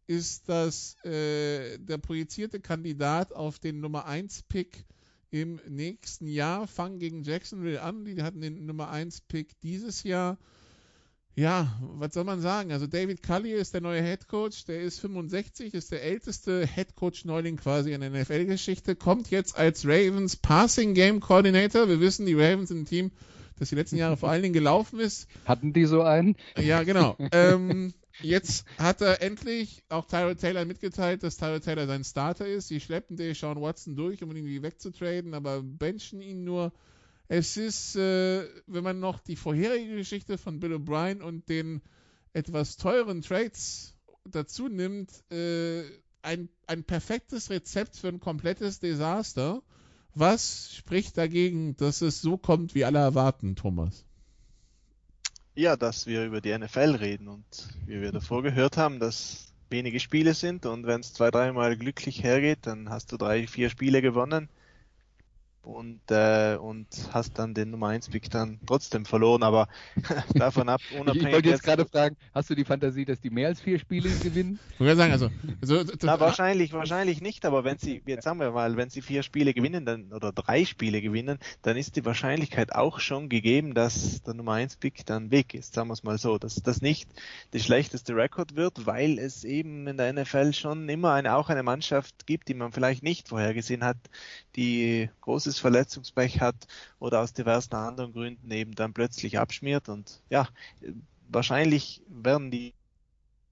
[0.10, 4.86] ist das äh, der projizierte Kandidat auf den Nummer 1 Pick
[5.30, 6.65] im nächsten Jahr.
[6.65, 8.06] Fangen gegen Jacksonville an.
[8.06, 10.39] Die hatten den Nummer 1 Pick dieses Jahr.
[11.36, 12.72] Ja, was soll man sagen?
[12.72, 16.95] Also David Cully ist der neue Head Coach, der ist 65, ist der älteste Head
[16.95, 21.88] Coach Neuling quasi in der NFL-Geschichte, kommt jetzt als Ravens Passing Game Coordinator.
[21.88, 23.12] Wir wissen, die Ravens sind ein Team,
[23.60, 25.28] das die letzten Jahre vor allen Dingen gelaufen ist.
[25.45, 26.36] Hatten die so einen?
[26.58, 27.15] Ja, genau.
[27.32, 32.67] ähm, Jetzt hat er endlich auch Tyrell Taylor mitgeteilt, dass Tyrell Taylor sein Starter ist.
[32.67, 36.73] Sie schleppen den Sean Watson durch, um ihn irgendwie wegzutraden, aber benchen ihn nur.
[37.27, 41.82] Es ist, äh, wenn man noch die vorherige Geschichte von Bill O'Brien und den
[42.34, 43.93] etwas teuren Trades
[44.25, 45.84] dazu nimmt, äh,
[46.21, 49.62] ein, ein perfektes Rezept für ein komplettes Desaster.
[50.15, 54.05] Was spricht dagegen, dass es so kommt, wie alle erwarten, Thomas?
[55.60, 57.43] Ja, dass wir über die NFL reden und
[57.86, 62.24] wie wir davor gehört haben, dass wenige Spiele sind und wenn es zwei, dreimal glücklich
[62.24, 64.48] hergeht, dann hast du drei, vier Spiele gewonnen
[65.63, 69.67] und, äh, und hast dann den Nummer 1 Pick dann trotzdem verloren, aber
[70.34, 71.28] davon ab, unabhängig.
[71.28, 74.10] Ich wollte jetzt gerade fragen, hast du die Fantasie, dass die mehr als vier Spiele
[74.10, 74.60] gewinnen?
[74.74, 75.30] Ich würde sagen, also,
[75.62, 79.24] also Na, wahrscheinlich, wahrscheinlich nicht, aber wenn sie, jetzt sagen wir mal, wenn sie vier
[79.24, 84.22] Spiele gewinnen, dann, oder drei Spiele gewinnen, dann ist die Wahrscheinlichkeit auch schon gegeben, dass
[84.24, 87.10] der Nummer 1 Pick dann weg ist, sagen wir es mal so, dass das nicht
[87.54, 91.63] der schlechteste Rekord wird, weil es eben in der NFL schon immer eine, auch eine
[91.63, 93.98] Mannschaft gibt, die man vielleicht nicht vorhergesehen hat,
[94.56, 95.10] die
[95.49, 96.55] großes Verletzungspech hat
[96.99, 99.89] oder aus diversen anderen Gründen eben dann plötzlich abschmiert.
[99.89, 100.47] Und ja,
[101.27, 102.73] wahrscheinlich werden die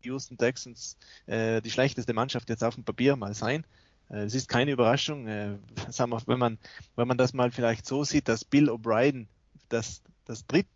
[0.03, 3.65] Houston Texans äh, die schlechteste Mannschaft jetzt auf dem Papier mal sein.
[4.09, 5.57] Äh, es ist keine Überraschung, äh,
[5.89, 6.57] sagen wir, wenn man
[6.95, 9.25] wenn man das mal vielleicht so sieht, dass Bill O'Brien
[9.69, 10.67] das das dritt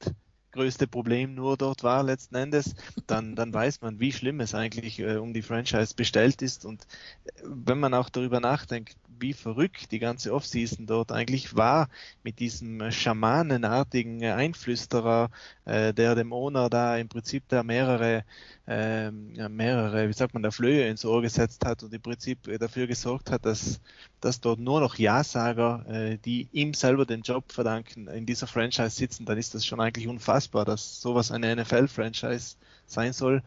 [0.51, 2.75] größte Problem nur dort war letzten Endes,
[3.07, 6.65] dann, dann weiß man, wie schlimm es eigentlich äh, um die Franchise bestellt ist.
[6.65, 6.83] Und
[7.25, 11.89] äh, wenn man auch darüber nachdenkt, wie verrückt die ganze Offseason dort eigentlich war
[12.23, 15.29] mit diesem äh, schamanenartigen äh, Einflüsterer,
[15.65, 18.25] äh, der dem Owner da im Prinzip da mehrere,
[18.67, 22.87] äh, mehrere, wie sagt man, da Flöhe ins Ohr gesetzt hat und im Prinzip dafür
[22.87, 23.79] gesorgt hat, dass,
[24.21, 28.91] dass dort nur noch Ja-Sager, äh, die ihm selber den Job verdanken, in dieser Franchise
[28.91, 32.55] sitzen, dann ist das schon eigentlich unfassbar, dass sowas eine NFL-Franchise
[32.85, 33.43] sein soll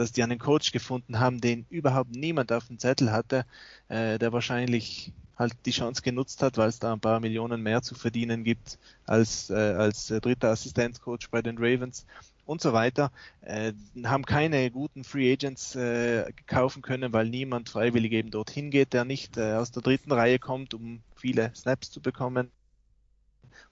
[0.00, 3.44] dass die einen Coach gefunden haben, den überhaupt niemand auf dem Zettel hatte,
[3.88, 7.82] äh, der wahrscheinlich halt die Chance genutzt hat, weil es da ein paar Millionen mehr
[7.82, 12.06] zu verdienen gibt als, äh, als äh, dritter Assistenzcoach bei den Ravens
[12.46, 13.72] und so weiter, äh,
[14.04, 19.04] haben keine guten Free Agents äh, kaufen können, weil niemand freiwillig eben dorthin geht, der
[19.04, 22.50] nicht äh, aus der dritten Reihe kommt, um viele Snaps zu bekommen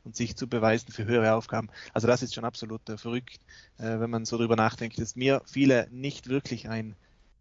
[0.04, 1.68] und sich zu beweisen für höhere Aufgaben.
[1.92, 3.40] Also das ist schon absolut äh, verrückt,
[3.78, 4.98] äh, wenn man so drüber nachdenkt.
[4.98, 6.94] Ist mir viele nicht wirklich ein,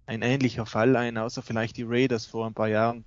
[0.06, 3.06] ein ähnlicher Fall ein, außer vielleicht die Raiders vor ein paar Jahren,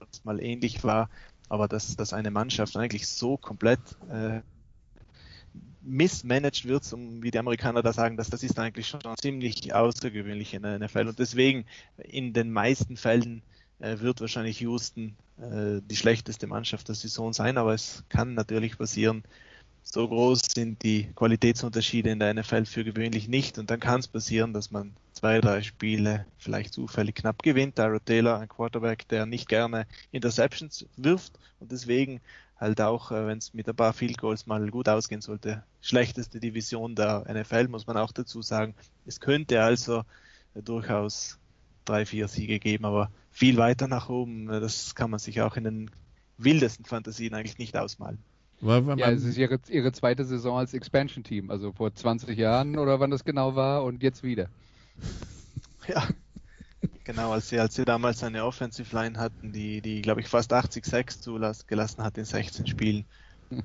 [0.00, 1.10] das mal ähnlich war,
[1.48, 4.40] aber dass, dass eine Mannschaft eigentlich so komplett äh,
[5.88, 10.54] missmanaged wird, um, wie die Amerikaner da sagen, dass das ist eigentlich schon ziemlich außergewöhnlich
[10.54, 11.64] in der NFL und deswegen
[11.96, 13.42] in den meisten Fällen
[13.80, 18.76] äh, wird wahrscheinlich Houston äh, die schlechteste Mannschaft der Saison sein, aber es kann natürlich
[18.76, 19.22] passieren.
[19.82, 24.08] So groß sind die Qualitätsunterschiede in der NFL für gewöhnlich nicht und dann kann es
[24.08, 27.76] passieren, dass man zwei, drei Spiele vielleicht zufällig knapp gewinnt.
[27.76, 32.20] Tyrod Taylor, ein Quarterback, der nicht gerne Interceptions wirft und deswegen
[32.58, 36.40] halt auch, äh, wenn es mit ein paar Field Goals mal gut ausgehen sollte, schlechteste
[36.40, 38.74] Division der NFL, muss man auch dazu sagen.
[39.06, 40.02] Es könnte also
[40.54, 41.38] durchaus
[41.84, 45.56] drei, vier Siege geben, aber viel weiter nach oben, äh, das kann man sich auch
[45.56, 45.90] in den
[46.36, 48.18] wildesten Fantasien eigentlich nicht ausmalen.
[48.60, 53.10] Ja, es ist ihre, ihre zweite Saison als Expansion-Team, also vor 20 Jahren oder wann
[53.10, 54.48] das genau war und jetzt wieder.
[55.86, 56.08] Ja,
[57.08, 60.52] genau, als sie, als sie damals eine Offensive Line hatten, die, die glaube ich, fast
[60.52, 63.06] 80 Sacks zugelassen hat in 16 Spielen.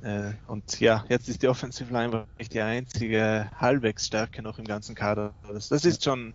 [0.01, 4.65] äh, und ja, jetzt ist die Offensive Line wirklich die einzige halbwegs Stärke noch im
[4.65, 5.35] ganzen Kader.
[5.51, 6.33] Das, das ist schon,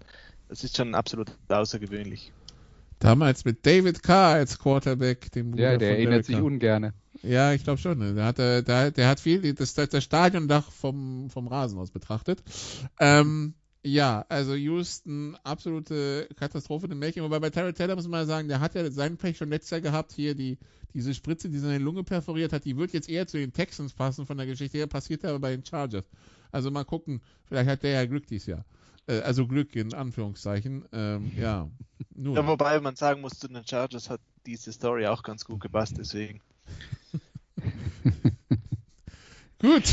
[0.48, 2.30] das ist schon absolut außergewöhnlich.
[2.98, 6.92] Damals mit David Carr als Quarterback, dem Bruder Ja, der erinnert sich ungern.
[7.22, 7.98] Ja, ich glaube schon.
[7.98, 8.12] Ne?
[8.14, 12.42] Der hat, äh, der, der hat viel das, das Stadiondach vom, vom Rasen aus betrachtet.
[13.00, 17.22] Ähm, ja, also Houston, absolute Katastrophe im Märchen.
[17.22, 19.70] Wobei bei Terry Taylor muss man mal sagen, der hat ja seinen Pech schon letztes
[19.70, 20.58] Jahr gehabt, hier die,
[20.94, 24.26] diese Spritze, die seine Lunge perforiert hat, die wird jetzt eher zu den Texans passen
[24.26, 26.04] von der Geschichte her, passiert aber bei den Chargers.
[26.50, 28.64] Also mal gucken, vielleicht hat der ja Glück dieses Jahr.
[29.06, 30.84] Äh, also Glück in Anführungszeichen.
[30.92, 31.68] Ähm, ja.
[32.14, 32.34] Nun.
[32.34, 35.96] ja, wobei man sagen muss, zu den Chargers hat diese Story auch ganz gut gepasst,
[35.98, 36.40] deswegen.
[39.58, 39.84] gut.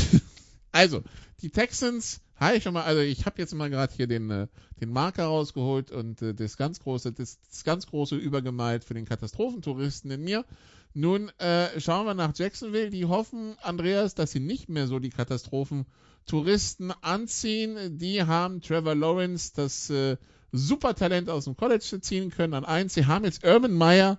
[0.72, 1.02] Also,
[1.42, 4.46] die Texans, hi schon mal, also ich habe jetzt mal gerade hier den, äh,
[4.80, 9.06] den Marker rausgeholt und äh, das ganz große, das, das ganz große übergemalt für den
[9.06, 10.44] Katastrophentouristen in mir.
[10.92, 12.90] Nun äh, schauen wir nach Jacksonville.
[12.90, 15.86] Die hoffen, Andreas, dass sie nicht mehr so die Katastrophen
[16.26, 17.98] Touristen anziehen.
[17.98, 20.16] Die haben Trevor Lawrence, das äh,
[20.52, 22.94] Supertalent aus dem College ziehen können an eins.
[22.94, 24.18] Sie haben jetzt Urban Meyer,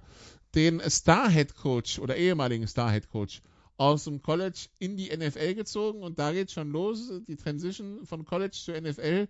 [0.55, 3.41] den Star-Head Coach oder ehemaligen Star-Head Coach
[3.77, 7.11] aus dem College in die NFL gezogen und da geht schon los.
[7.27, 9.27] Die Transition von College zur NFL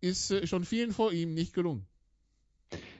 [0.00, 1.86] ist äh, schon vielen vor ihm nicht gelungen.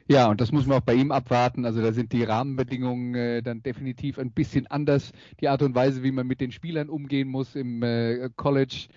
[0.09, 1.65] Ja, und das muss man auch bei ihm abwarten.
[1.65, 5.13] Also da sind die Rahmenbedingungen äh, dann definitiv ein bisschen anders.
[5.41, 8.89] Die Art und Weise, wie man mit den Spielern umgehen muss im äh, College,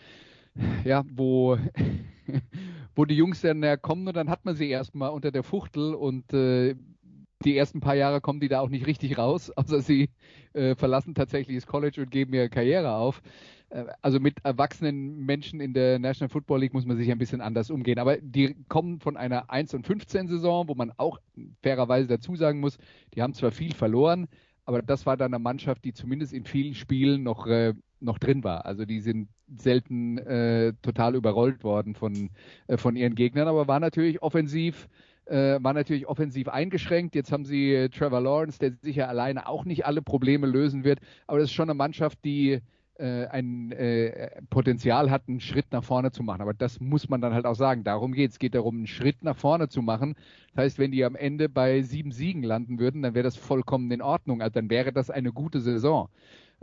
[0.84, 1.58] ja, wo,
[2.96, 5.94] wo die Jungs dann ja, kommen und dann hat man sie erstmal unter der Fuchtel
[5.94, 6.76] und äh,
[7.46, 10.10] die ersten paar Jahre kommen die da auch nicht richtig raus, außer sie
[10.54, 13.22] äh, verlassen tatsächlich das College und geben ihre Karriere auf.
[13.70, 17.42] äh, also mit erwachsenen Menschen in der National Football League muss man sich ein bisschen
[17.42, 18.00] anders umgehen.
[18.00, 21.20] Aber die kommen von einer 1 und 15 Saison, wo man auch
[21.62, 22.78] fairerweise dazu sagen muss,
[23.16, 24.28] die haben zwar viel verloren,
[24.66, 28.44] aber das war dann eine Mannschaft, die zumindest in vielen Spielen noch, äh, noch drin
[28.44, 28.66] war.
[28.66, 32.30] Also die sind selten äh, total überrollt worden von,
[32.68, 34.88] äh, von ihren Gegnern, aber war natürlich offensiv
[35.26, 37.16] äh, war natürlich offensiv eingeschränkt.
[37.16, 41.00] Jetzt haben sie äh, Trevor Lawrence, der sicher alleine auch nicht alle Probleme lösen wird,
[41.28, 42.62] aber das ist schon eine Mannschaft, die
[42.96, 46.42] äh, ein äh, Potenzial hat, einen Schritt nach vorne zu machen.
[46.42, 47.84] Aber das muss man dann halt auch sagen.
[47.84, 48.36] Darum geht es.
[48.36, 50.16] Es geht darum, einen Schritt nach vorne zu machen.
[50.54, 53.90] Das heißt, wenn die am Ende bei sieben Siegen landen würden, dann wäre das vollkommen
[53.92, 54.42] in Ordnung.
[54.42, 56.10] Also dann wäre das eine gute Saison.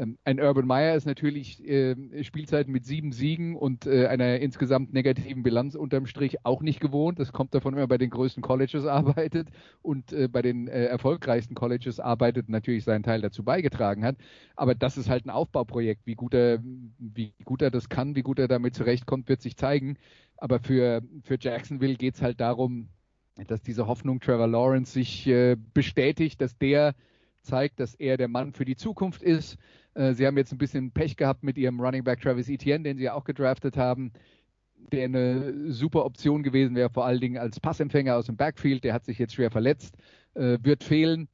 [0.00, 4.94] Ähm, ein Urban Meyer ist natürlich äh, Spielzeit mit sieben Siegen und äh, einer insgesamt
[4.94, 7.18] negativen Bilanz unterm Strich auch nicht gewohnt.
[7.18, 9.48] Das kommt davon, wenn man bei den größten Colleges arbeitet
[9.82, 14.16] und äh, bei den äh, erfolgreichsten Colleges arbeitet natürlich seinen Teil dazu beigetragen hat.
[14.56, 16.06] Aber das ist halt ein Aufbauprojekt.
[16.06, 16.62] Wie gut er,
[16.98, 19.98] wie gut er das kann, wie gut er damit zurechtkommt, wird sich zeigen.
[20.38, 22.88] Aber für, für Jacksonville geht es halt darum,
[23.46, 26.94] dass diese Hoffnung Trevor Lawrence sich äh, bestätigt, dass der
[27.42, 29.57] zeigt, dass er der Mann für die Zukunft ist.
[29.94, 32.98] Äh, sie haben jetzt ein bisschen Pech gehabt mit ihrem Running Back Travis Etienne, den
[32.98, 34.12] sie ja auch gedraftet haben,
[34.92, 38.85] der eine super Option gewesen wäre, vor allen Dingen als Passempfänger aus dem Backfield.
[38.85, 39.96] Der hat sich jetzt schwer verletzt,
[40.35, 41.29] äh, wird fehlen.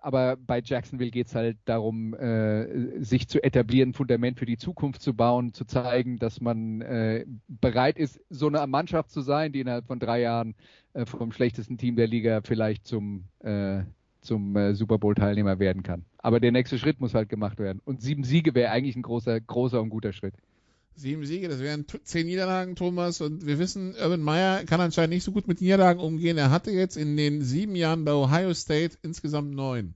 [0.00, 5.02] Aber bei Jacksonville geht es halt darum, äh, sich zu etablieren, Fundament für die Zukunft
[5.02, 9.86] zu bauen, zu zeigen, dass man bereit ist, so eine Mannschaft zu sein, die innerhalb
[9.88, 10.54] von drei Jahren
[11.04, 13.24] vom schlechtesten Team der Liga vielleicht zum
[14.20, 16.04] zum äh, Super Bowl-Teilnehmer werden kann.
[16.18, 17.80] Aber der nächste Schritt muss halt gemacht werden.
[17.84, 20.34] Und sieben Siege wäre eigentlich ein großer, großer und guter Schritt.
[20.94, 23.20] Sieben Siege, das wären zehn Niederlagen, Thomas.
[23.20, 26.36] Und wir wissen, Urban Meyer kann anscheinend nicht so gut mit Niederlagen umgehen.
[26.36, 29.94] Er hatte jetzt in den sieben Jahren bei Ohio State insgesamt neun.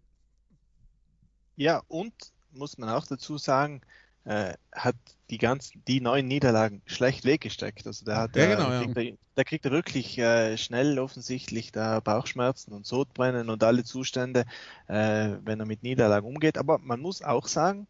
[1.57, 2.13] Ja, und
[2.53, 3.81] muss man auch dazu sagen,
[4.25, 4.97] äh, hat
[5.31, 7.87] die ganzen, die neuen Niederlagen schlecht weggesteckt.
[7.87, 9.03] Also der hat, ja, genau, äh, kriegt, ja.
[9.03, 14.45] er, der kriegt er wirklich äh, schnell offensichtlich da Bauchschmerzen und Sodbrennen und alle Zustände,
[14.89, 16.59] äh, wenn er mit Niederlagen umgeht.
[16.59, 17.87] Aber man muss auch sagen,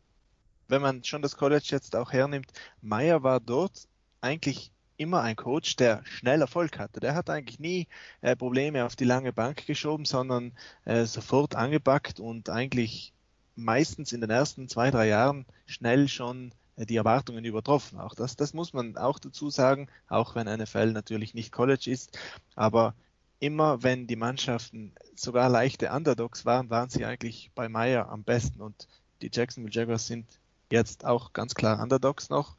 [0.68, 3.88] wenn man schon das College jetzt auch hernimmt, Meyer war dort
[4.20, 7.00] eigentlich immer ein Coach, der schnell Erfolg hatte.
[7.00, 7.88] Der hat eigentlich nie
[8.20, 10.52] äh, Probleme auf die lange Bank geschoben, sondern
[10.84, 13.12] äh, sofort angepackt und eigentlich
[13.56, 17.98] meistens in den ersten zwei, drei Jahren schnell schon äh, die Erwartungen übertroffen.
[18.00, 22.18] Auch das, das muss man auch dazu sagen, auch wenn NFL natürlich nicht College ist.
[22.54, 22.94] Aber
[23.40, 28.60] immer wenn die Mannschaften sogar leichte Underdogs waren, waren sie eigentlich bei Meyer am besten.
[28.60, 28.88] Und
[29.20, 30.26] die Jacksonville Jaguars sind
[30.70, 32.56] jetzt auch ganz klar Underdogs noch.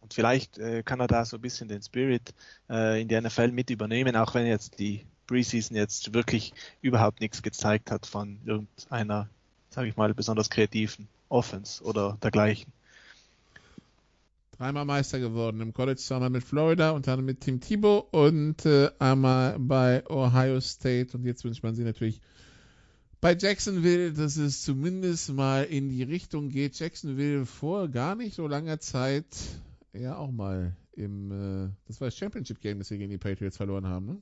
[0.00, 2.34] Und vielleicht äh, kann er da so ein bisschen den Spirit
[2.68, 6.52] äh, in die NFL mit übernehmen, auch wenn jetzt die Preseason jetzt wirklich
[6.82, 9.30] überhaupt nichts gezeigt hat von irgendeiner
[9.74, 12.72] sage ich mal, besonders kreativen Offense oder dergleichen.
[14.56, 18.90] Dreimal Meister geworden im College, zweimal mit Florida und dann mit Tim Thibault und äh,
[19.00, 21.16] einmal bei Ohio State.
[21.16, 22.20] Und jetzt wünscht man sie natürlich
[23.20, 26.78] bei Jacksonville, dass es zumindest mal in die Richtung geht.
[26.78, 29.26] Jacksonville vor gar nicht so langer Zeit
[29.92, 33.56] ja auch mal im, äh, das war das Championship Game, das wir gegen die Patriots
[33.56, 34.16] verloren haben, ne?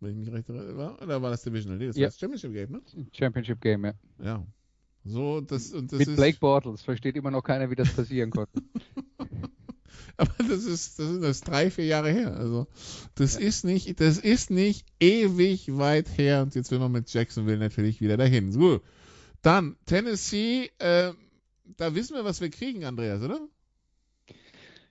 [0.00, 0.96] Wenn ich mich recht erinnere.
[1.02, 1.78] Oder war das Divisional?
[1.78, 2.02] Nee, das ja.
[2.02, 2.82] war das Championship Game, ne?
[3.12, 3.94] Championship Game, ja.
[4.22, 4.46] Ja,
[5.08, 8.30] so, das, und das Mit ist, Blake Bortles versteht immer noch keiner, wie das passieren
[8.30, 8.62] konnte.
[10.16, 12.36] Aber das ist, das ist das drei, vier Jahre her.
[12.36, 12.66] Also,
[13.14, 13.40] das ja.
[13.40, 16.42] ist nicht, das ist nicht ewig weit her.
[16.42, 18.50] Und jetzt will man mit Jacksonville natürlich wieder dahin.
[18.50, 18.80] So.
[19.42, 21.12] Dann, Tennessee, äh,
[21.76, 23.40] da wissen wir, was wir kriegen, Andreas, oder?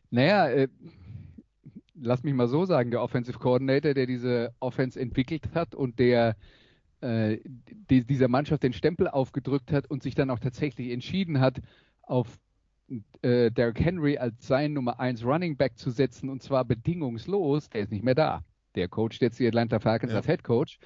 [0.09, 0.67] Naja, äh,
[1.93, 6.37] lass mich mal so sagen, der Offensive Coordinator, der diese Offense entwickelt hat und der
[7.01, 7.37] äh,
[7.89, 11.61] die, dieser Mannschaft den Stempel aufgedrückt hat und sich dann auch tatsächlich entschieden hat,
[12.01, 12.39] auf
[13.21, 17.81] äh, Derrick Henry als sein Nummer 1 Running Back zu setzen und zwar bedingungslos, der
[17.81, 18.43] ist nicht mehr da.
[18.75, 20.17] Der coacht jetzt die Atlanta Falcons ja.
[20.17, 20.79] als Head Coach.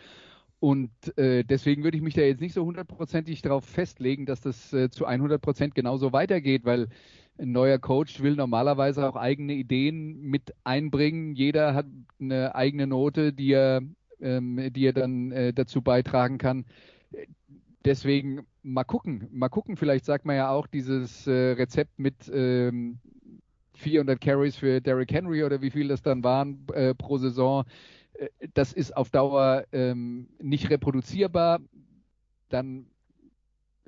[0.59, 4.71] Und äh, deswegen würde ich mich da jetzt nicht so hundertprozentig darauf festlegen, dass das
[4.73, 6.87] äh, zu 100 Prozent genauso weitergeht, weil
[7.39, 11.33] ein neuer Coach will normalerweise auch eigene Ideen mit einbringen.
[11.33, 11.87] Jeder hat
[12.19, 13.81] eine eigene Note, die er
[14.21, 16.65] ähm, die er dann äh, dazu beitragen kann.
[17.83, 19.75] Deswegen mal gucken, mal gucken.
[19.75, 22.99] Vielleicht sagt man ja auch dieses äh, Rezept mit ähm,
[23.75, 27.65] 400 Carries für Derrick Henry oder wie viel das dann waren äh, pro Saison.
[28.53, 31.59] Das ist auf Dauer ähm, nicht reproduzierbar.
[32.49, 32.85] Dann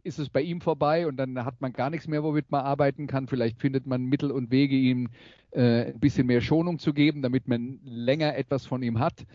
[0.03, 3.07] ist es bei ihm vorbei und dann hat man gar nichts mehr, womit man arbeiten
[3.07, 3.27] kann.
[3.27, 5.09] Vielleicht findet man Mittel und Wege, ihm
[5.51, 9.25] äh, ein bisschen mehr Schonung zu geben, damit man länger etwas von ihm hat.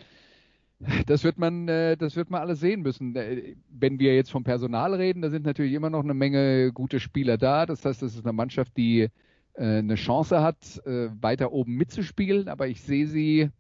[1.07, 3.17] Das wird man, äh, das wird man alles sehen müssen.
[3.17, 7.01] Äh, wenn wir jetzt vom Personal reden, da sind natürlich immer noch eine Menge gute
[7.01, 7.67] Spieler da.
[7.67, 9.09] Das heißt, das ist eine Mannschaft, die
[9.55, 12.49] äh, eine Chance hat, weiter oben mitzuspielen.
[12.49, 13.51] Aber ich sehe sie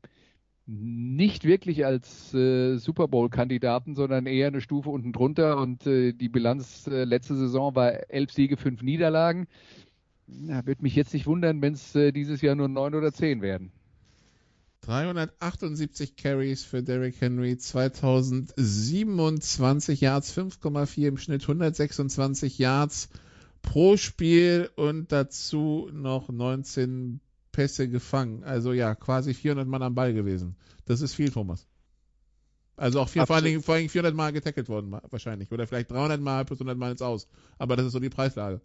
[0.66, 5.56] nicht wirklich als Super Bowl-Kandidaten, sondern eher eine Stufe unten drunter.
[5.56, 9.46] Und die Bilanz letzte Saison war elf Siege, fünf Niederlagen.
[10.26, 13.72] Würde mich jetzt nicht wundern, wenn es dieses Jahr nur neun oder zehn werden.
[14.88, 23.10] 378 Carries für Derrick Henry, 2027 Yards, 5,4 im Schnitt, 126 Yards
[23.60, 27.20] pro Spiel und dazu noch 19
[27.52, 28.44] Pässe gefangen.
[28.44, 30.56] Also ja, quasi 400 Mann am Ball gewesen.
[30.86, 31.66] Das ist viel, Thomas.
[32.78, 35.52] Also auch viel, vor allen, Dingen, vor allen Dingen 400 Mal getackelt worden wahrscheinlich.
[35.52, 37.28] Oder vielleicht 300 Mal plus 100 Mal ins Aus.
[37.58, 38.62] Aber das ist so die Preislage.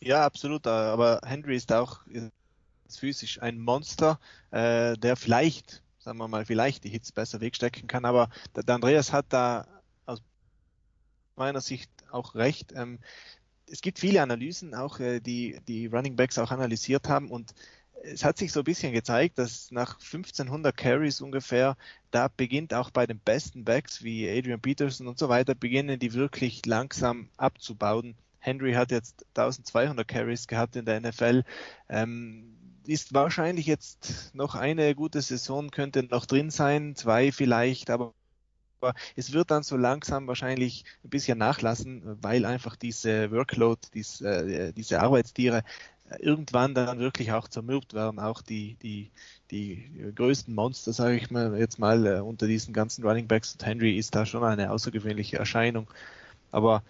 [0.00, 0.66] Ja, absolut.
[0.66, 2.00] Aber Henry ist auch
[2.96, 4.18] physisch ein Monster,
[4.50, 8.04] äh, der vielleicht, sagen wir mal, vielleicht die Hits besser wegstecken kann.
[8.04, 9.66] Aber der, der Andreas hat da
[10.06, 10.22] aus
[11.36, 12.72] meiner Sicht auch recht.
[12.74, 12.98] Ähm,
[13.66, 17.54] es gibt viele Analysen, auch äh, die die Running Backs auch analysiert haben und
[18.02, 21.76] es hat sich so ein bisschen gezeigt, dass nach 1500 Carries ungefähr,
[22.10, 26.14] da beginnt auch bei den besten Backs wie Adrian Peterson und so weiter, beginnen die
[26.14, 28.16] wirklich langsam abzubauen.
[28.38, 31.44] Henry hat jetzt 1200 Carries gehabt in der NFL.
[31.88, 32.56] Ähm,
[32.90, 38.12] ist wahrscheinlich jetzt noch eine gute Saison, könnte noch drin sein, zwei vielleicht, aber
[39.14, 44.72] es wird dann so langsam wahrscheinlich ein bisschen nachlassen, weil einfach diese Workload, dies, äh,
[44.72, 45.62] diese Arbeitstiere
[46.18, 49.10] irgendwann dann wirklich auch zermürbt werden, auch die, die,
[49.52, 53.64] die größten Monster, sage ich mal jetzt mal, äh, unter diesen ganzen Running Backs und
[53.64, 55.86] Henry ist da schon eine außergewöhnliche Erscheinung.
[56.50, 56.82] Aber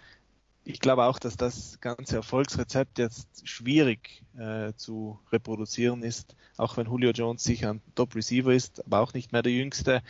[0.63, 6.87] ich glaube auch, dass das ganze Erfolgsrezept jetzt schwierig äh, zu reproduzieren ist, auch wenn
[6.87, 10.01] Julio Jones sicher ein Top-Receiver ist, aber auch nicht mehr der jüngste.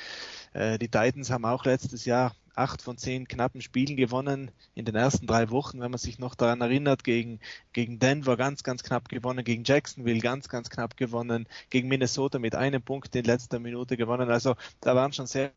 [0.54, 4.96] Äh, die Titans haben auch letztes Jahr acht von zehn knappen Spielen gewonnen in den
[4.96, 7.40] ersten drei Wochen, wenn man sich noch daran erinnert, gegen,
[7.72, 12.56] gegen Denver ganz, ganz knapp gewonnen, gegen Jacksonville ganz, ganz knapp gewonnen, gegen Minnesota mit
[12.56, 14.30] einem Punkt in letzter Minute gewonnen.
[14.30, 15.54] Also da waren schon sehr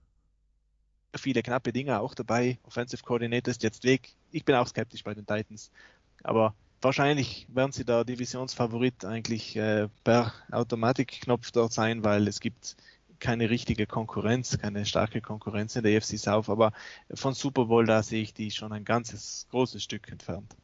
[1.16, 2.58] viele knappe Dinge auch dabei.
[2.64, 4.14] Offensive Coordinator ist jetzt weg.
[4.30, 5.70] Ich bin auch skeptisch bei den Titans.
[6.22, 12.76] Aber wahrscheinlich werden sie der Divisionsfavorit eigentlich äh, per Automatikknopf dort sein, weil es gibt
[13.20, 16.72] keine richtige Konkurrenz, keine starke Konkurrenz in der FC South, aber
[17.12, 20.54] von Super Bowl da sehe ich die schon ein ganzes großes Stück entfernt.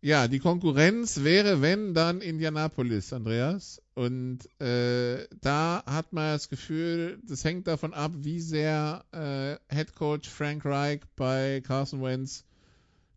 [0.00, 3.80] Ja, die Konkurrenz wäre, wenn, dann Indianapolis, Andreas.
[3.94, 9.94] Und äh, da hat man das Gefühl, das hängt davon ab, wie sehr äh, Head
[9.94, 12.46] Coach Frank Reich bei Carson Wentz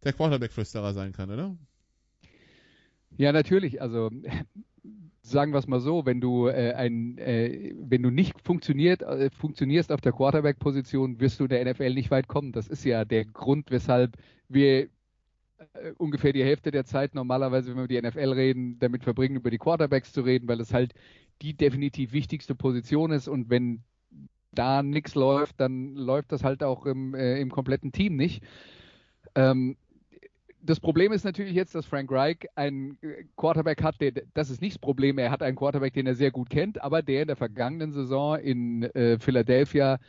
[0.04, 1.56] der Quarterback-Flüsterer sein kann, oder?
[3.18, 3.82] Ja, natürlich.
[3.82, 4.12] Also
[5.22, 9.30] sagen wir es mal so, wenn du äh, ein, äh, wenn du nicht funktioniert, äh,
[9.30, 12.52] funktionierst auf der Quarterback-Position, wirst du in der NFL nicht weit kommen.
[12.52, 14.18] Das ist ja der Grund, weshalb
[14.50, 14.90] wir
[15.98, 19.50] ungefähr die Hälfte der Zeit normalerweise, wenn wir über die NFL reden, damit verbringen, über
[19.50, 20.94] die Quarterbacks zu reden, weil es halt
[21.42, 23.84] die definitiv wichtigste Position ist und wenn
[24.52, 28.44] da nichts läuft, dann läuft das halt auch im, äh, im kompletten Team nicht.
[29.36, 29.76] Ähm,
[30.62, 34.62] das Problem ist natürlich jetzt, dass Frank Reich einen äh, Quarterback hat, der, das ist
[34.62, 37.28] nicht das Problem, er hat einen Quarterback, den er sehr gut kennt, aber der in
[37.28, 40.00] der vergangenen Saison in äh, Philadelphia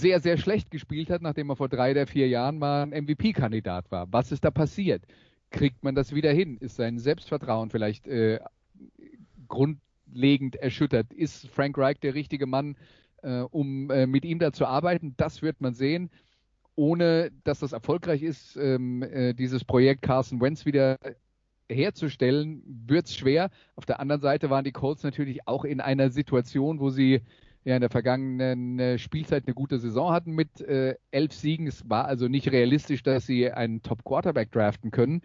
[0.00, 3.90] sehr, sehr schlecht gespielt hat, nachdem er vor drei oder vier Jahren mal ein MVP-Kandidat
[3.90, 4.12] war.
[4.12, 5.02] Was ist da passiert?
[5.50, 6.58] Kriegt man das wieder hin?
[6.58, 8.40] Ist sein Selbstvertrauen vielleicht äh,
[9.48, 11.12] grundlegend erschüttert?
[11.12, 12.76] Ist Frank Reich der richtige Mann,
[13.22, 15.14] äh, um äh, mit ihm da zu arbeiten?
[15.16, 16.10] Das wird man sehen.
[16.76, 20.98] Ohne dass das erfolgreich ist, ähm, äh, dieses Projekt Carson Wentz wieder
[21.68, 23.50] herzustellen, wird es schwer.
[23.76, 27.22] Auf der anderen Seite waren die Colts natürlich auch in einer Situation, wo sie
[27.64, 31.66] ja in der vergangenen äh, Spielzeit eine gute Saison hatten mit äh, elf Siegen.
[31.66, 35.22] Es war also nicht realistisch, dass sie einen Top-Quarterback draften können.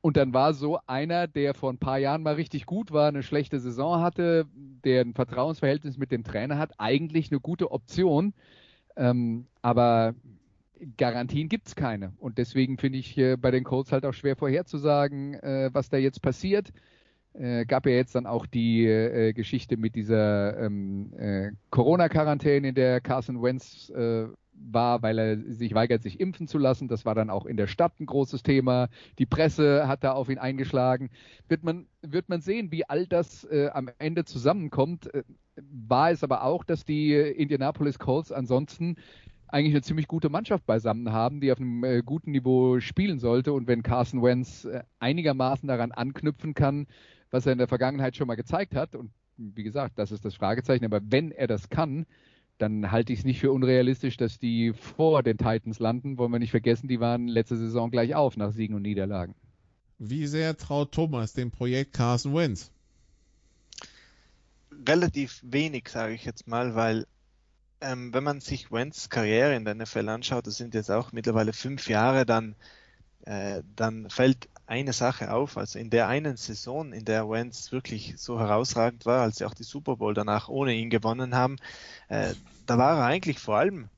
[0.00, 3.22] Und dann war so einer, der vor ein paar Jahren mal richtig gut war, eine
[3.22, 4.46] schlechte Saison hatte,
[4.84, 8.34] der ein Vertrauensverhältnis mit dem Trainer hat, eigentlich eine gute Option.
[8.96, 10.14] Ähm, aber
[10.98, 12.12] Garantien gibt es keine.
[12.18, 15.96] Und deswegen finde ich äh, bei den Colts halt auch schwer vorherzusagen, äh, was da
[15.96, 16.72] jetzt passiert.
[17.34, 22.74] Äh, gab ja jetzt dann auch die äh, Geschichte mit dieser ähm, äh, Corona-Quarantäne, in
[22.74, 26.88] der Carson Wentz äh, war, weil er sich weigert, sich impfen zu lassen.
[26.88, 28.88] Das war dann auch in der Stadt ein großes Thema.
[29.18, 31.10] Die Presse hat da auf ihn eingeschlagen.
[31.48, 35.12] Wird man, wird man sehen, wie all das äh, am Ende zusammenkommt.
[35.12, 35.24] Äh,
[35.56, 38.96] war es aber auch, dass die Indianapolis Colts ansonsten
[39.48, 43.52] eigentlich eine ziemlich gute Mannschaft beisammen haben, die auf einem äh, guten Niveau spielen sollte.
[43.52, 46.86] Und wenn Carson Wentz äh, einigermaßen daran anknüpfen kann,
[47.34, 48.94] was er in der Vergangenheit schon mal gezeigt hat.
[48.94, 50.84] Und wie gesagt, das ist das Fragezeichen.
[50.84, 52.06] Aber wenn er das kann,
[52.58, 56.16] dann halte ich es nicht für unrealistisch, dass die vor den Titans landen.
[56.16, 59.34] Wollen wir nicht vergessen, die waren letzte Saison gleich auf nach Siegen und Niederlagen.
[59.98, 62.70] Wie sehr traut Thomas dem Projekt Carson Wentz?
[64.88, 67.04] Relativ wenig, sage ich jetzt mal, weil
[67.80, 71.52] ähm, wenn man sich Wentz Karriere in der NFL anschaut, das sind jetzt auch mittlerweile
[71.52, 72.54] fünf Jahre, dann,
[73.22, 75.56] äh, dann fällt eine Sache auf.
[75.56, 79.54] Also in der einen Saison, in der Wentz wirklich so herausragend war, als sie auch
[79.54, 81.56] die Super Bowl danach ohne ihn gewonnen haben,
[82.08, 82.34] äh,
[82.66, 83.88] da war er eigentlich vor allem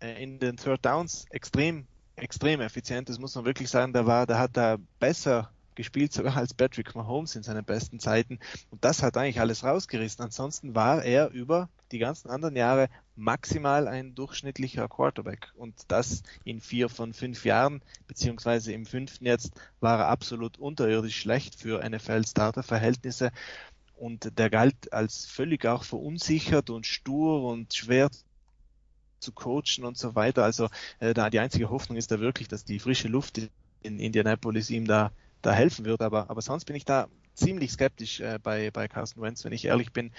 [0.00, 1.86] äh, in den Third Downs extrem,
[2.16, 3.08] extrem effizient.
[3.08, 3.92] Das muss man wirklich sagen.
[3.92, 8.38] Da war, da hat er besser gespielt, sogar als Patrick Mahomes in seinen besten Zeiten.
[8.70, 10.24] Und das hat eigentlich alles rausgerissen.
[10.24, 15.52] Ansonsten war er über die ganzen anderen Jahre maximal ein durchschnittlicher Quarterback.
[15.56, 21.20] Und das in vier von fünf Jahren, beziehungsweise im fünften jetzt, war er absolut unterirdisch
[21.20, 23.30] schlecht für NFL-Starter-Verhältnisse.
[23.96, 28.10] Und der galt als völlig auch verunsichert und stur und schwer
[29.20, 30.44] zu coachen und so weiter.
[30.44, 30.68] Also
[30.98, 33.40] äh, da die einzige Hoffnung ist da wirklich, dass die frische Luft
[33.82, 35.12] in Indianapolis ihm da
[35.42, 36.00] da helfen wird.
[36.00, 39.64] Aber, aber sonst bin ich da ziemlich skeptisch äh, bei, bei Carsten Wentz, wenn ich
[39.64, 40.12] ehrlich bin.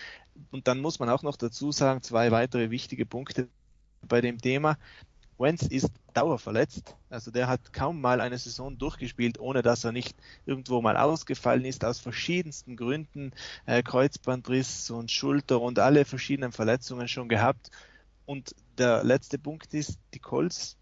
[0.52, 3.48] Und dann muss man auch noch dazu sagen, zwei weitere wichtige Punkte
[4.02, 4.78] bei dem Thema.
[5.38, 6.96] Wentz ist dauerverletzt.
[7.10, 10.16] Also der hat kaum mal eine Saison durchgespielt, ohne dass er nicht
[10.46, 13.32] irgendwo mal ausgefallen ist, aus verschiedensten Gründen.
[13.66, 17.72] Äh, Kreuzbandriss und Schulter und alle verschiedenen Verletzungen schon gehabt.
[18.26, 20.78] Und der letzte Punkt ist, die Colts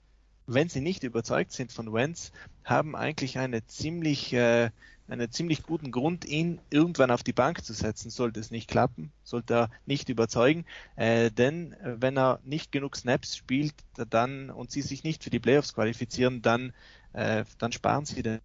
[0.48, 2.32] wenn sie nicht überzeugt sind von Wentz,
[2.64, 4.70] haben eigentlich eine ziemlich, äh,
[5.08, 8.10] einen ziemlich guten Grund, ihn irgendwann auf die Bank zu setzen.
[8.10, 12.96] Sollte es nicht klappen, sollte er nicht überzeugen, äh, denn äh, wenn er nicht genug
[12.96, 13.74] Snaps spielt,
[14.10, 16.74] dann und sie sich nicht für die Playoffs qualifizieren, dann,
[17.14, 18.40] äh, dann sparen sie den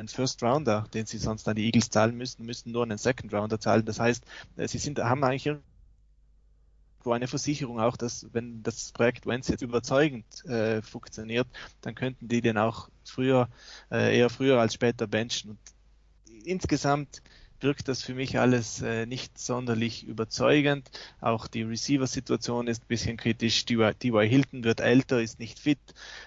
[0.00, 3.32] einen First Rounder, den sie sonst an die Eagles zahlen müssen, müssen nur einen Second
[3.32, 3.84] Rounder zahlen.
[3.84, 4.24] Das heißt,
[4.56, 5.54] äh, sie sind, haben eigentlich
[7.04, 11.46] wo eine Versicherung auch, dass wenn das Projekt Wenz jetzt überzeugend äh, funktioniert,
[11.82, 13.48] dann könnten die den auch früher,
[13.90, 15.50] äh, eher früher als später benchen.
[15.50, 15.58] Und
[16.44, 17.22] insgesamt
[17.62, 20.90] wirkt das für mich alles äh, nicht sonderlich überzeugend.
[21.20, 23.64] Auch die Receiver-Situation ist ein bisschen kritisch.
[23.66, 24.26] D.Y.
[24.26, 25.78] Hilton wird älter, ist nicht fit.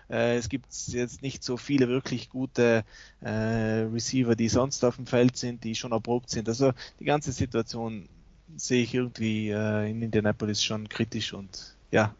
[0.10, 2.84] Äh, es gibt jetzt nicht so viele wirklich gute
[3.22, 6.48] äh, Receiver, die sonst auf dem Feld sind, die schon erprobt sind.
[6.48, 8.08] Also die ganze Situation
[8.56, 12.16] sehe ich irgendwie äh, in Indianapolis schon kritisch und ja,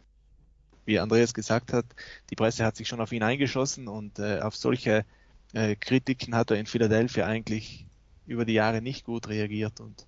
[0.84, 1.86] wie Andreas gesagt hat,
[2.30, 5.04] die Presse hat sich schon auf ihn eingeschossen und äh, auf solche
[5.52, 7.86] äh, Kritiken hat er in Philadelphia eigentlich
[8.26, 10.06] über die Jahre nicht gut reagiert und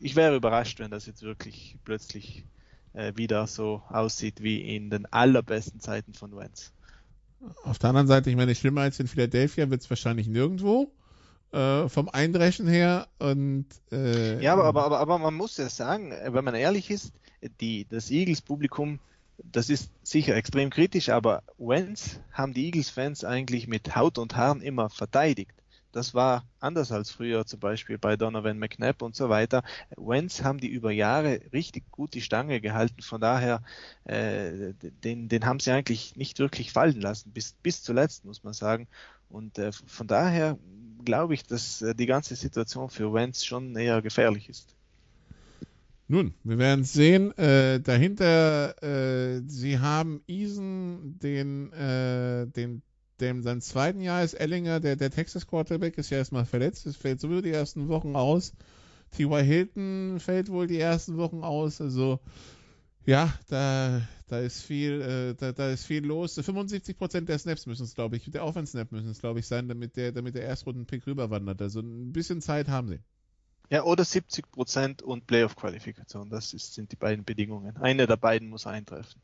[0.00, 2.44] ich wäre überrascht, wenn das jetzt wirklich plötzlich
[2.92, 6.72] äh, wieder so aussieht wie in den allerbesten Zeiten von Wentz.
[7.62, 10.90] Auf der anderen Seite, ich meine, schlimmer als in Philadelphia wird es wahrscheinlich nirgendwo
[11.52, 16.12] äh, vom Eindreschen her und äh, ja, aber, aber, aber, aber man muss ja sagen,
[16.28, 17.12] wenn man ehrlich ist,
[17.60, 19.00] die, das Eagles-Publikum,
[19.38, 24.62] das ist sicher extrem kritisch, aber Wentz haben die Eagles-Fans eigentlich mit Haut und Haaren
[24.62, 25.52] immer verteidigt.
[25.94, 29.62] Das war anders als früher, zum Beispiel bei Donovan McNabb und so weiter.
[29.96, 33.62] Wentz haben die über Jahre richtig gut die Stange gehalten, von daher,
[34.02, 34.74] äh,
[35.04, 38.88] den, den haben sie eigentlich nicht wirklich fallen lassen, bis, bis zuletzt, muss man sagen.
[39.28, 40.58] Und äh, von daher
[41.04, 44.74] glaube ich, dass äh, die ganze Situation für Wentz schon eher gefährlich ist.
[46.06, 47.36] Nun, wir werden sehen.
[47.38, 52.82] Äh, dahinter, äh, sie haben Eason, den, äh, den,
[53.20, 56.86] dem sein zweiten Jahr ist Ellinger, der, der Texas Quarterback, ist ja erstmal verletzt.
[56.86, 58.52] Es fällt sowieso die ersten Wochen aus.
[59.12, 59.42] T.Y.
[59.42, 61.80] Hilton fällt wohl die ersten Wochen aus.
[61.80, 62.20] Also,
[63.06, 66.38] ja, da, da ist viel, äh, da, da ist viel los.
[66.38, 69.96] 75% der Snaps müssen es, glaube ich, der Offense-Snap müssen es, glaube ich, sein, damit
[69.96, 71.60] der, damit der Erstrunden-Pick rüberwandert.
[71.60, 73.00] Also ein bisschen Zeit haben sie.
[73.70, 76.30] Ja, oder 70% und Playoff-Qualifikation.
[76.30, 77.76] Das ist, sind die beiden Bedingungen.
[77.76, 79.20] Eine der beiden muss eintreffen.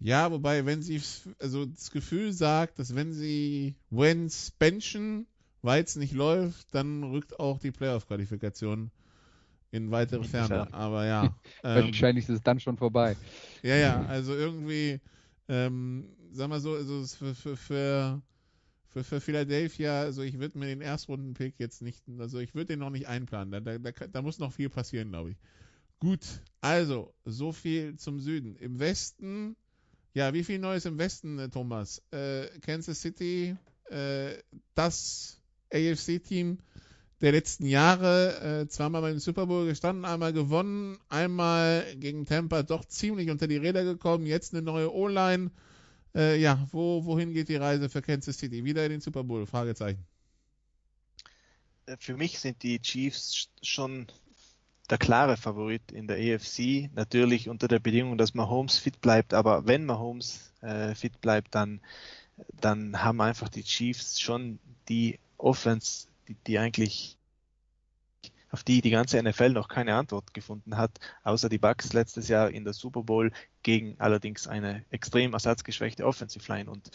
[0.00, 1.02] Ja, wobei, wenn sie,
[1.40, 5.26] also das Gefühl sagt, dass wenn sie Wentz benchen,
[5.62, 8.92] weil es nicht läuft, dann rückt auch die Playoff-Qualifikation
[9.70, 10.72] in weitere Ferne.
[10.72, 11.34] Aber ja.
[11.64, 13.16] Ähm, Wahrscheinlich ist es dann schon vorbei.
[13.62, 15.00] Ja, ja, also irgendwie,
[15.48, 20.80] ähm, sag mal so, also für, für, für, für, Philadelphia, also ich würde mir den
[20.80, 23.50] Erstrunden-Pick jetzt nicht, also ich würde den noch nicht einplanen.
[23.50, 25.36] Da, da, da, da muss noch viel passieren, glaube ich.
[25.98, 26.24] Gut,
[26.60, 28.54] also, so viel zum Süden.
[28.56, 29.56] Im Westen,
[30.14, 32.02] ja, wie viel Neues im Westen, äh, Thomas?
[32.12, 33.56] Äh, Kansas City,
[33.90, 34.38] äh,
[34.74, 35.40] das
[35.72, 36.58] AFC-Team,
[37.20, 42.84] der letzten Jahre äh, zweimal beim Super Bowl gestanden, einmal gewonnen, einmal gegen Tampa doch
[42.84, 45.50] ziemlich unter die Räder gekommen, jetzt eine neue O-Line.
[46.14, 48.64] Äh, ja, wo, wohin geht die Reise für Kansas City?
[48.64, 49.46] Wieder in den Super Bowl?
[49.46, 50.04] Fragezeichen.
[51.86, 54.06] Äh, für mich sind die Chiefs schon
[54.90, 56.90] der klare Favorit in der AFC.
[56.94, 61.80] Natürlich unter der Bedingung, dass Mahomes fit bleibt, aber wenn Mahomes äh, fit bleibt, dann,
[62.60, 64.58] dann haben einfach die Chiefs schon
[64.88, 67.18] die Offense, die, die eigentlich
[68.50, 72.50] auf die die ganze NFL noch keine Antwort gefunden hat, außer die Bucks letztes Jahr
[72.50, 76.70] in der Super Bowl gegen allerdings eine extrem ersatzgeschwächte Offensive Line.
[76.70, 76.90] Und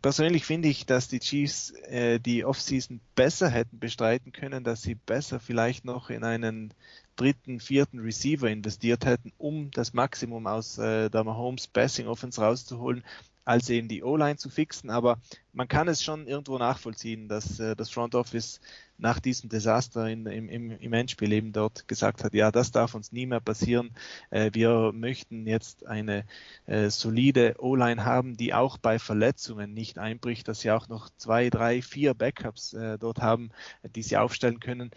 [0.00, 4.94] persönlich finde ich, dass die Chiefs äh, die Offseason besser hätten bestreiten können, dass sie
[4.94, 6.72] besser vielleicht noch in einen
[7.16, 13.04] dritten, vierten Receiver investiert hätten, um das Maximum aus äh, der Mahomes Passing Offense rauszuholen
[13.44, 14.90] als eben die O-Line zu fixen.
[14.90, 15.18] Aber
[15.52, 18.60] man kann es schon irgendwo nachvollziehen, dass äh, das Front Office
[18.96, 22.94] nach diesem Desaster in, im, im, im Endspiel eben dort gesagt hat, ja, das darf
[22.94, 23.90] uns nie mehr passieren.
[24.30, 26.24] Äh, wir möchten jetzt eine
[26.66, 31.50] äh, solide O-Line haben, die auch bei Verletzungen nicht einbricht, dass sie auch noch zwei,
[31.50, 33.50] drei, vier Backups äh, dort haben,
[33.94, 34.90] die sie aufstellen können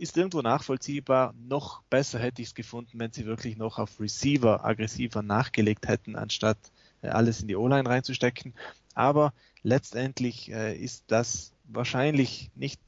[0.00, 1.34] ist irgendwo nachvollziehbar.
[1.38, 6.16] Noch besser hätte ich es gefunden, wenn sie wirklich noch auf Receiver aggressiver nachgelegt hätten,
[6.16, 6.56] anstatt
[7.02, 8.54] alles in die O-Line reinzustecken.
[8.94, 9.32] Aber
[9.62, 12.80] letztendlich äh, ist das wahrscheinlich nicht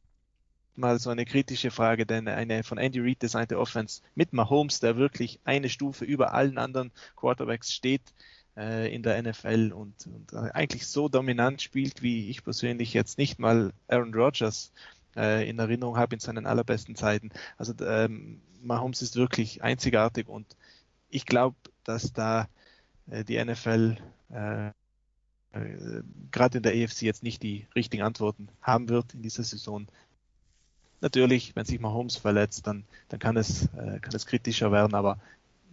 [0.75, 4.97] mal so eine kritische Frage, denn eine von Andy Reid designte Offense mit Mahomes, der
[4.97, 8.03] wirklich eine Stufe über allen anderen Quarterbacks steht
[8.57, 13.19] äh, in der NFL und, und äh, eigentlich so dominant spielt, wie ich persönlich jetzt
[13.19, 14.73] nicht mal Aaron Rodgers
[15.17, 17.31] äh, in Erinnerung habe in seinen allerbesten Zeiten.
[17.59, 20.57] Also ähm, Mahomes ist wirklich einzigartig und
[21.11, 22.47] ich glaube, dass da äh,
[23.07, 23.97] die NFL
[24.31, 24.71] äh,
[25.53, 29.87] äh, gerade in der EFC jetzt nicht die richtigen Antworten haben wird in dieser Saison.
[31.01, 35.19] Natürlich, wenn sich Mahomes verletzt, dann, dann kann, es, äh, kann es kritischer werden, aber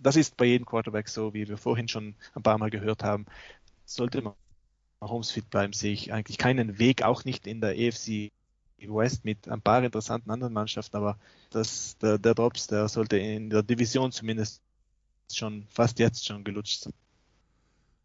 [0.01, 3.25] das ist bei jedem Quarterback so, wie wir vorhin schon ein paar Mal gehört haben.
[3.85, 4.33] Sollte
[5.01, 8.31] Mahomes fit bleiben, sehe ich eigentlich keinen Weg, auch nicht in der EFC
[8.81, 11.17] West mit ein paar interessanten anderen Mannschaften, aber
[11.51, 14.61] das, der, der Drops, der sollte in der Division zumindest
[15.31, 16.93] schon fast jetzt schon gelutscht sein.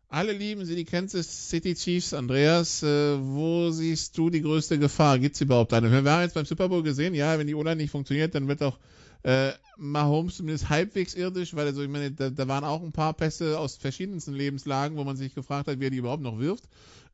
[0.09, 2.15] Alle lieben sie, die Kansas City Chiefs.
[2.15, 5.19] Andreas, äh, wo siehst du die größte Gefahr?
[5.19, 5.91] Gibt es überhaupt eine?
[5.91, 8.63] Wir haben jetzt beim Super Bowl gesehen, ja, wenn die O-Line nicht funktioniert, dann wird
[8.63, 8.79] auch
[9.25, 13.15] äh, Mahomes zumindest halbwegs irdisch, weil also ich meine, da, da waren auch ein paar
[13.15, 16.65] Pässe aus verschiedensten Lebenslagen, wo man sich gefragt hat, wer die überhaupt noch wirft.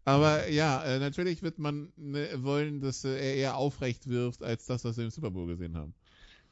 [0.05, 4.67] Aber ja, äh, natürlich wird man ne, wollen, dass äh, er eher aufrecht wirft, als
[4.67, 5.95] das, was wir im Super Bowl gesehen haben.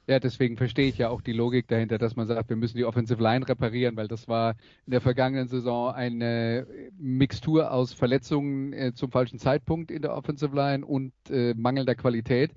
[0.08, 2.86] Ja, deswegen verstehe ich ja auch die Logik dahinter, dass man sagt, wir müssen die
[2.86, 4.54] Offensive Line reparieren, weil das war
[4.86, 6.66] in der vergangenen Saison eine
[6.98, 12.52] Mixtur aus Verletzungen äh, zum falschen Zeitpunkt in der Offensive Line und äh, mangelnder Qualität.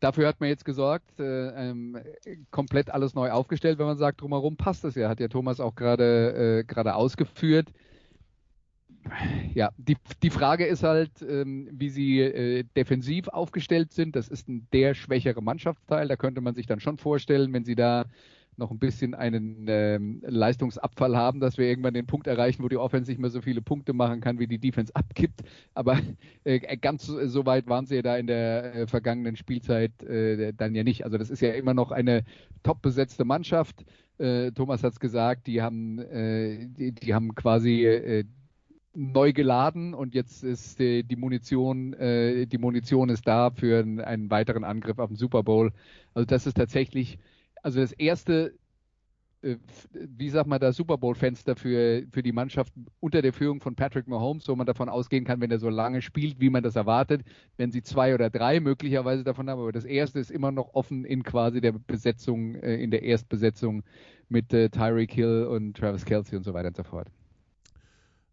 [0.00, 1.98] Dafür hat man jetzt gesorgt, äh, ähm,
[2.50, 5.74] komplett alles neu aufgestellt, wenn man sagt, drumherum passt es ja, hat ja Thomas auch
[5.74, 7.68] gerade äh, gerade ausgeführt
[9.54, 14.16] ja, die, die Frage ist halt, ähm, wie sie äh, defensiv aufgestellt sind.
[14.16, 16.08] Das ist ein der schwächere Mannschaftsteil.
[16.08, 18.04] Da könnte man sich dann schon vorstellen, wenn sie da
[18.56, 22.76] noch ein bisschen einen ähm, Leistungsabfall haben, dass wir irgendwann den Punkt erreichen, wo die
[22.76, 25.40] Offense nicht mehr so viele Punkte machen kann, wie die Defense abgibt.
[25.74, 25.98] Aber
[26.44, 30.74] äh, ganz so, weit waren sie ja da in der äh, vergangenen Spielzeit äh, dann
[30.74, 31.04] ja nicht.
[31.04, 32.22] Also das ist ja immer noch eine
[32.62, 33.84] top besetzte Mannschaft.
[34.18, 38.24] Äh, Thomas hat es gesagt, die haben, äh, die, die, haben quasi äh,
[38.94, 44.00] neu geladen und jetzt ist die, die Munition, äh, die Munition ist da für einen,
[44.00, 45.72] einen weiteren Angriff auf den Super Bowl.
[46.14, 47.18] Also das ist tatsächlich,
[47.62, 48.54] also das erste,
[49.42, 49.56] äh,
[49.92, 54.08] wie sagt man da, Super Bowl-Fenster für, für die Mannschaft unter der Führung von Patrick
[54.08, 57.22] Mahomes, wo man davon ausgehen kann, wenn er so lange spielt, wie man das erwartet,
[57.58, 59.60] wenn sie zwei oder drei möglicherweise davon haben.
[59.60, 63.84] Aber das erste ist immer noch offen in quasi der Besetzung, äh, in der Erstbesetzung
[64.28, 67.08] mit äh, Tyreek Hill und Travis Kelsey und so weiter und so fort.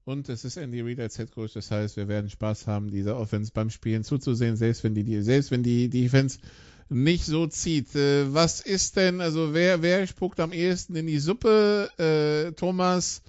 [0.08, 3.20] Und es ist Andy Reid als Head Coach, das heißt, wir werden Spaß haben, dieser
[3.20, 6.40] Offense beim Spielen zuzusehen, selbst wenn die, selbst wenn die Defense
[6.88, 7.94] nicht so zieht.
[7.94, 13.22] Äh, was ist denn, also wer, wer spuckt am ehesten in die Suppe, äh, Thomas?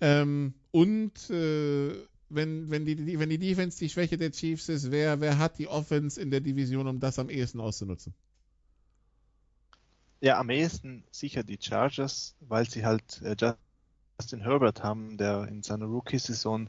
[0.00, 1.96] Ähm, und äh,
[2.28, 5.66] wenn, wenn, die, wenn die Defense die Schwäche der Chiefs ist, wer, wer hat die
[5.66, 8.14] Offense in der Division, um das am ehesten auszunutzen?
[10.20, 13.34] Ja, am ehesten sicher die Chargers, weil sie halt äh,
[14.20, 16.68] Justin Herbert haben, der in seiner Rookie-Saison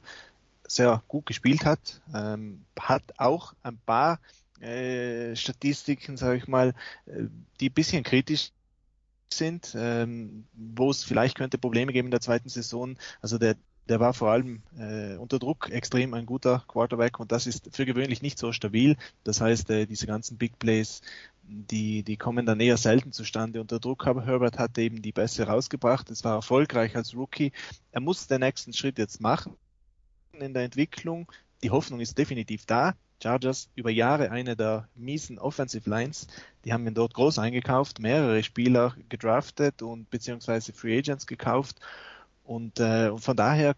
[0.65, 4.21] sehr gut gespielt hat, ähm, hat auch ein paar
[4.61, 6.73] äh, Statistiken, sage ich mal,
[7.07, 7.23] äh,
[7.59, 8.51] die ein bisschen kritisch
[9.33, 12.97] sind, ähm, wo es vielleicht könnte Probleme geben in der zweiten Saison.
[13.19, 13.57] Also der
[13.89, 17.85] der war vor allem äh, unter Druck extrem ein guter Quarterback und das ist für
[17.85, 18.95] gewöhnlich nicht so stabil.
[19.23, 21.01] Das heißt, äh, diese ganzen Big Plays
[21.51, 25.43] die, die kommen dann eher selten zustande unter Druck, aber Herbert hat eben die Bässe
[25.47, 26.09] rausgebracht.
[26.09, 27.51] Es war erfolgreich als Rookie.
[27.91, 29.57] Er muss den nächsten Schritt jetzt machen
[30.33, 31.31] in der Entwicklung.
[31.63, 32.95] Die Hoffnung ist definitiv da.
[33.21, 36.25] Chargers über Jahre eine der miesen Offensive Lines.
[36.65, 41.79] Die haben ihn dort groß eingekauft, mehrere Spieler gedraftet und beziehungsweise Free Agents gekauft.
[42.51, 43.75] Und, äh, und von daher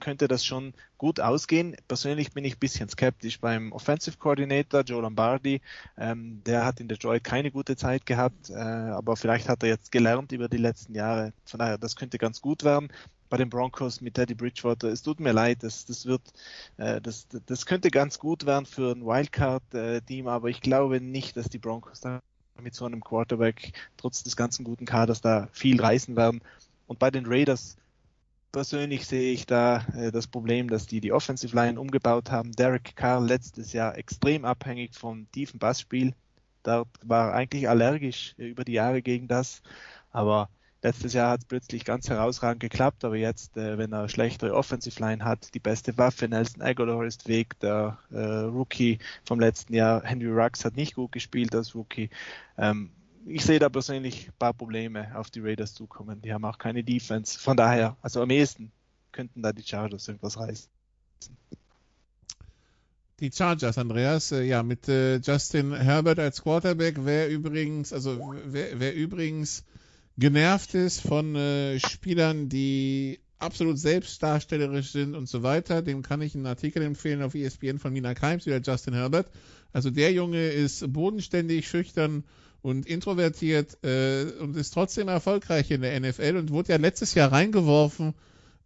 [0.00, 1.76] könnte das schon gut ausgehen.
[1.88, 5.60] Persönlich bin ich ein bisschen skeptisch beim Offensive Coordinator Joe Lombardi.
[5.98, 9.92] Ähm, der hat in Detroit keine gute Zeit gehabt, äh, aber vielleicht hat er jetzt
[9.92, 11.34] gelernt über die letzten Jahre.
[11.44, 12.88] Von daher, das könnte ganz gut werden.
[13.28, 16.22] Bei den Broncos mit Teddy Bridgewater, es tut mir leid, das, das wird,
[16.78, 21.50] äh, das, das könnte ganz gut werden für ein Wildcard-Team, aber ich glaube nicht, dass
[21.50, 22.20] die Broncos da
[22.58, 26.40] mit so einem Quarterback trotz des ganzen guten Kaders da viel reißen werden.
[26.86, 27.76] Und bei den Raiders,
[28.58, 32.50] persönlich sehe ich da äh, das Problem, dass die die Offensive Line umgebaut haben.
[32.50, 36.12] Derek Carr letztes Jahr extrem abhängig vom tiefen Bassspiel.
[36.64, 39.62] Da war eigentlich allergisch äh, über die Jahre gegen das.
[40.10, 40.48] Aber
[40.82, 43.04] letztes Jahr hat es plötzlich ganz herausragend geklappt.
[43.04, 47.28] Aber jetzt, äh, wenn er schlechtere Offensive Line hat, die beste Waffe, Nelson Aguilar ist
[47.28, 47.60] weg.
[47.60, 52.10] Der äh, Rookie vom letzten Jahr, Henry Rux, hat nicht gut gespielt als Rookie.
[52.56, 52.90] Ähm,
[53.28, 56.22] ich sehe da persönlich ein paar Probleme auf die Raiders zukommen.
[56.22, 57.38] Die haben auch keine Defense.
[57.38, 58.72] Von daher, also am ehesten
[59.12, 60.68] könnten da die Chargers irgendwas reißen.
[63.20, 68.78] Die Chargers, Andreas, äh, ja, mit äh, Justin Herbert als Quarterback, wer übrigens, also wer,
[68.78, 69.64] wer übrigens
[70.16, 76.34] genervt ist von äh, Spielern, die absolut selbstdarstellerisch sind und so weiter, dem kann ich
[76.34, 79.30] einen Artikel empfehlen auf ESPN von Mina Keims über Justin Herbert.
[79.72, 82.24] Also der Junge ist bodenständig, schüchtern
[82.62, 87.32] und introvertiert äh, und ist trotzdem erfolgreich in der NFL und wurde ja letztes Jahr
[87.32, 88.14] reingeworfen,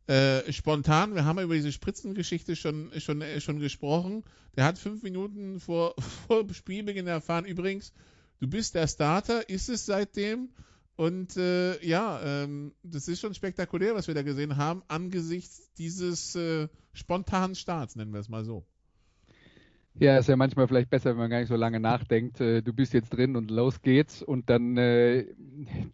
[0.07, 1.15] äh, spontan.
[1.15, 4.25] Wir haben ja über diese Spritzengeschichte schon, schon, äh, schon gesprochen.
[4.57, 5.95] Der hat fünf Minuten vor,
[6.27, 7.93] vor Spielbeginn erfahren, übrigens,
[8.41, 10.49] du bist der Starter, ist es seitdem.
[10.97, 16.35] Und äh, ja, ähm, das ist schon spektakulär, was wir da gesehen haben, angesichts dieses
[16.35, 18.67] äh, spontanen Starts, nennen wir es mal so.
[19.95, 22.41] Ja, ist ja manchmal vielleicht besser, wenn man gar nicht so lange nachdenkt.
[22.41, 25.27] Äh, du bist jetzt drin und los geht's und dann, äh,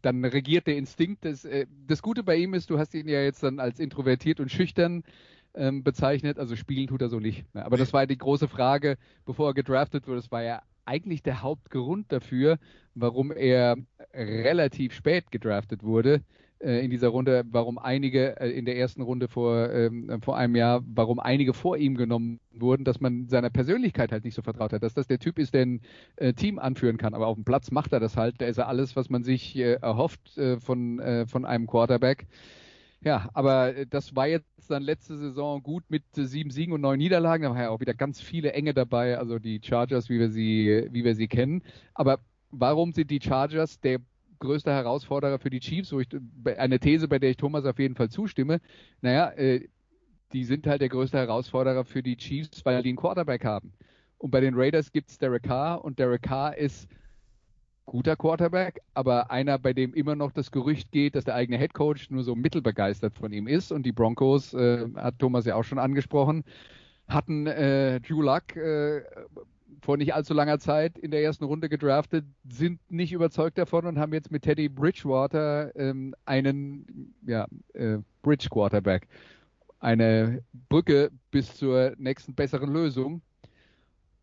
[0.02, 1.24] dann regiert der Instinkt.
[1.24, 4.38] Das, äh, das Gute bei ihm ist, du hast ihn ja jetzt dann als introvertiert
[4.38, 5.02] und schüchtern
[5.54, 6.38] ähm, bezeichnet.
[6.38, 7.44] Also spielen tut er so nicht.
[7.54, 10.20] Aber das war die große Frage, bevor er gedraftet wurde.
[10.20, 12.58] Das war ja eigentlich der Hauptgrund dafür,
[12.94, 13.76] warum er
[14.14, 16.22] relativ spät gedraftet wurde
[16.60, 20.82] in dieser Runde, warum einige äh, in der ersten Runde vor, ähm, vor einem Jahr,
[20.86, 24.82] warum einige vor ihm genommen wurden, dass man seiner Persönlichkeit halt nicht so vertraut hat,
[24.82, 25.80] dass das der Typ ist, der ein
[26.16, 27.14] äh, Team anführen kann.
[27.14, 28.40] Aber auf dem Platz macht er das halt.
[28.40, 32.26] Da ist er alles, was man sich äh, erhofft äh, von, äh, von einem Quarterback.
[33.00, 37.44] Ja, aber das war jetzt dann letzte Saison gut mit sieben Siegen und neun Niederlagen.
[37.44, 40.88] Da waren ja auch wieder ganz viele Enge dabei, also die Chargers, wie wir sie,
[40.90, 41.62] wie wir sie kennen.
[41.94, 42.18] Aber
[42.50, 44.00] warum sind die Chargers der
[44.38, 46.08] größte Herausforderer für die Chiefs, wo ich
[46.56, 48.60] eine These, bei der ich Thomas auf jeden Fall zustimme.
[49.00, 49.68] Naja, äh,
[50.32, 53.72] die sind halt der größte Herausforderer für die Chiefs, weil die einen Quarterback haben.
[54.18, 56.88] Und bei den Raiders gibt es Derek Carr und Derek Carr ist
[57.86, 61.72] guter Quarterback, aber einer, bei dem immer noch das Gerücht geht, dass der eigene Head
[61.72, 63.72] Coach nur so mittelbegeistert von ihm ist.
[63.72, 66.44] Und die Broncos, äh, hat Thomas ja auch schon angesprochen,
[67.08, 69.02] hatten äh, Drew Luck äh,
[69.82, 73.98] vor nicht allzu langer Zeit in der ersten Runde gedraftet, sind nicht überzeugt davon und
[73.98, 79.08] haben jetzt mit Teddy Bridgewater ähm, einen ja, äh, Bridge Quarterback.
[79.80, 83.22] Eine Brücke bis zur nächsten besseren Lösung.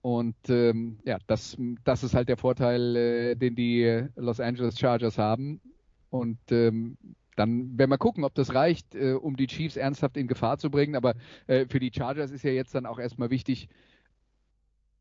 [0.02, 5.18] Und ähm, ja, das, das ist halt der Vorteil, äh, den die Los Angeles Chargers
[5.18, 5.62] haben.
[6.10, 6.98] Und ähm,
[7.36, 10.70] dann werden wir gucken, ob das reicht, äh, um die Chiefs ernsthaft in Gefahr zu
[10.70, 10.96] bringen.
[10.96, 11.16] Aber
[11.48, 13.68] äh, für die Chargers ist ja jetzt dann auch erstmal wichtig,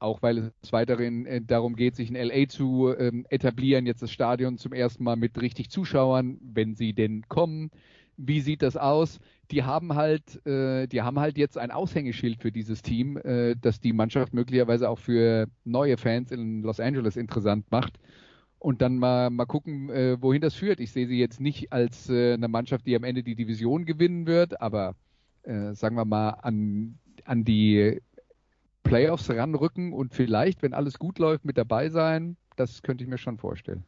[0.05, 4.13] auch weil es weiterhin äh, darum geht, sich in LA zu ähm, etablieren, jetzt das
[4.13, 7.71] Stadion zum ersten Mal mit richtig Zuschauern, wenn sie denn kommen.
[8.17, 9.19] Wie sieht das aus?
[9.51, 13.81] Die haben halt, äh, die haben halt jetzt ein Aushängeschild für dieses Team, äh, das
[13.81, 17.99] die Mannschaft möglicherweise auch für neue Fans in Los Angeles interessant macht.
[18.59, 20.81] Und dann mal, mal gucken, äh, wohin das führt.
[20.81, 24.27] Ich sehe sie jetzt nicht als äh, eine Mannschaft, die am Ende die Division gewinnen
[24.27, 24.95] wird, aber
[25.43, 28.01] äh, sagen wir mal an, an die
[28.85, 32.37] Playoffs ranrücken und vielleicht, wenn alles gut läuft, mit dabei sein.
[32.55, 33.83] Das könnte ich mir schon vorstellen.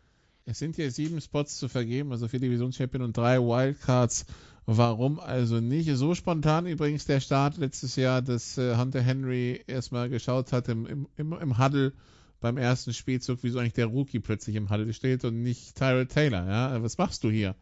[0.46, 4.26] Es sind hier sieben Spots zu vergeben, also vier Divisionschampion und drei Wildcards.
[4.64, 5.88] Warum also nicht?
[5.96, 11.06] So spontan übrigens der Start letztes Jahr, dass äh, Hunter Henry erstmal geschaut hat im,
[11.16, 11.92] im, im Huddle
[12.40, 16.46] beim ersten Spielzug, wieso eigentlich der Rookie plötzlich im Huddle steht und nicht Tyrell Taylor.
[16.48, 17.54] Ja, was machst du hier?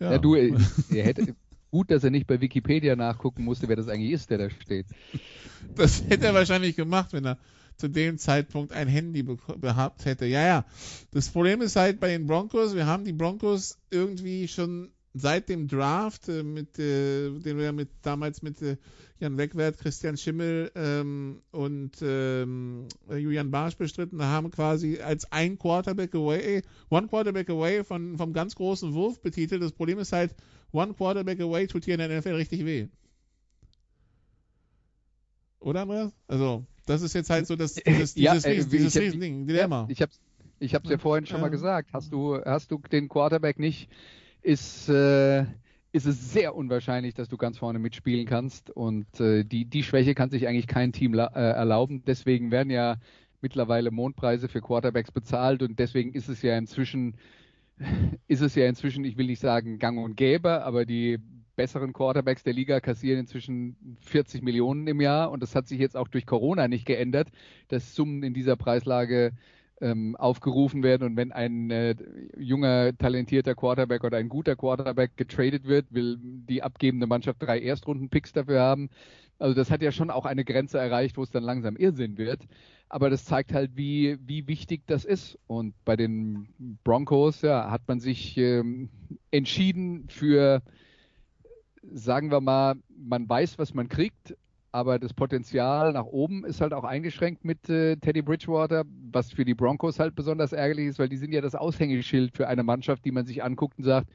[0.00, 0.58] Ja, ja du, er
[0.90, 1.34] hätte,
[1.70, 4.86] Gut, dass er nicht bei Wikipedia nachgucken musste, wer das eigentlich ist, der da steht.
[5.74, 7.38] Das hätte er wahrscheinlich gemacht, wenn er
[7.76, 9.24] zu dem Zeitpunkt ein Handy
[9.60, 10.26] gehabt hätte.
[10.26, 10.64] Ja, ja.
[11.12, 15.68] Das Problem ist halt bei den Broncos, wir haben die Broncos irgendwie schon seit dem
[15.68, 18.76] Draft, äh, mit, äh, den wir mit, damals mit äh,
[19.20, 26.14] Jan Wegwert, Christian Schimmel ähm, und ähm, Julian Barsch bestritten haben, quasi als ein Quarterback
[26.14, 29.62] away, one Quarterback away von, vom ganz großen Wurf betitelt.
[29.62, 30.34] Das Problem ist halt,
[30.72, 32.88] one Quarterback away tut hier in der NFL richtig weh.
[35.60, 36.12] Oder, Andreas?
[36.26, 39.46] Also, das ist jetzt halt so das, dieses, ja, dieses, äh, Riesen, dieses ich Riesending,
[39.46, 39.86] Dilemma.
[39.90, 40.12] Ich habe
[40.60, 41.90] ich hab's ja vorhin schon mal gesagt.
[41.92, 43.88] Hast du, hast du den Quarterback nicht,
[44.42, 45.42] ist, äh,
[45.92, 48.70] ist es sehr unwahrscheinlich, dass du ganz vorne mitspielen kannst.
[48.70, 52.02] Und äh, die, die Schwäche kann sich eigentlich kein Team äh, erlauben.
[52.06, 52.96] Deswegen werden ja
[53.40, 57.16] mittlerweile Mondpreise für Quarterbacks bezahlt und deswegen ist es ja inzwischen,
[58.28, 61.18] ist es ja inzwischen, ich will nicht sagen gang und gäbe, aber die
[61.56, 65.96] besseren Quarterbacks der Liga kassieren inzwischen 40 Millionen im Jahr und das hat sich jetzt
[65.96, 67.28] auch durch Corona nicht geändert,
[67.66, 69.32] dass Summen in dieser Preislage
[69.80, 71.94] ähm, aufgerufen werden und wenn ein äh,
[72.36, 78.32] junger, talentierter Quarterback oder ein guter Quarterback getradet wird, will die abgebende Mannschaft drei Erstrunden-Picks
[78.32, 78.88] dafür haben.
[79.38, 82.40] Also das hat ja schon auch eine Grenze erreicht, wo es dann langsam Irrsinn wird.
[82.88, 85.38] Aber das zeigt halt, wie, wie wichtig das ist.
[85.46, 86.48] Und bei den
[86.84, 88.88] Broncos ja, hat man sich ähm,
[89.30, 90.62] entschieden für,
[91.82, 94.34] sagen wir mal, man weiß, was man kriegt,
[94.72, 99.44] aber das Potenzial nach oben ist halt auch eingeschränkt mit äh, Teddy Bridgewater, was für
[99.44, 103.04] die Broncos halt besonders ärgerlich ist, weil die sind ja das Aushängeschild für eine Mannschaft,
[103.04, 104.08] die man sich anguckt und sagt,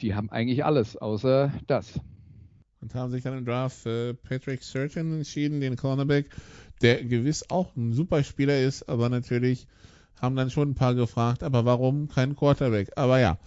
[0.00, 2.00] die haben eigentlich alles, außer das.
[2.80, 6.30] Und haben sich dann im Draft für Patrick Surgeon entschieden, den Cornerback,
[6.80, 9.66] der gewiss auch ein super Spieler ist, aber natürlich
[10.20, 12.92] haben dann schon ein paar gefragt, aber warum kein Quarterback?
[12.96, 13.38] Aber ja,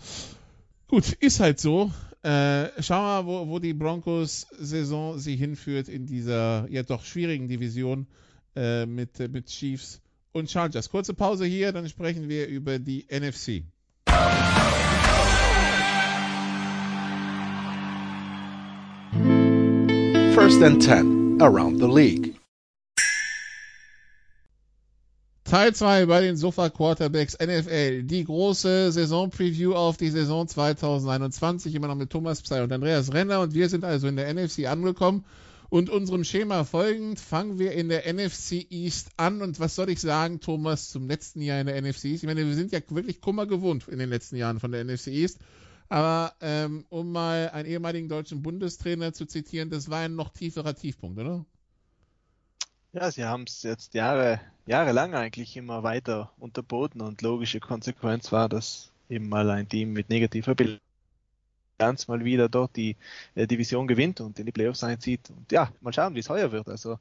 [0.88, 1.92] gut, ist halt so.
[2.24, 7.48] Äh, schauen wir mal, wo, wo die Broncos-Saison sie hinführt in dieser ja doch schwierigen
[7.48, 8.08] Division
[8.56, 10.90] äh, mit, äh, mit Chiefs und Chargers.
[10.90, 13.64] Kurze Pause hier, dann sprechen wir über die NFC.
[20.44, 22.36] First and 10 around the league.
[25.46, 28.04] Teil 2 bei den Sofa Quarterbacks NFL.
[28.04, 31.74] Die große Saison-Preview auf die Saison 2021.
[31.74, 33.40] Immer noch mit Thomas Psey und Andreas Renner.
[33.40, 35.24] Und wir sind also in der NFC angekommen.
[35.70, 39.42] Und unserem Schema folgend fangen wir in der NFC East an.
[39.42, 42.24] Und was soll ich sagen, Thomas, zum letzten Jahr in der NFC East?
[42.24, 45.08] Ich meine, wir sind ja wirklich Kummer gewohnt in den letzten Jahren von der NFC
[45.08, 45.40] East.
[45.94, 50.74] Aber ähm, um mal einen ehemaligen deutschen Bundestrainer zu zitieren, das war ein noch tieferer
[50.74, 51.46] Tiefpunkt, oder?
[52.94, 58.50] Ja, sie haben es jetzt Jahre, jahrelang eigentlich immer weiter unterboten und logische Konsequenz war,
[58.50, 62.98] dass eben mal ein Team mit negativer Bilanz mal wieder dort die
[63.36, 65.30] äh, Division gewinnt und in die Playoffs einzieht.
[65.30, 66.70] Und ja, mal schauen, wie es heuer wird.
[66.70, 66.98] Also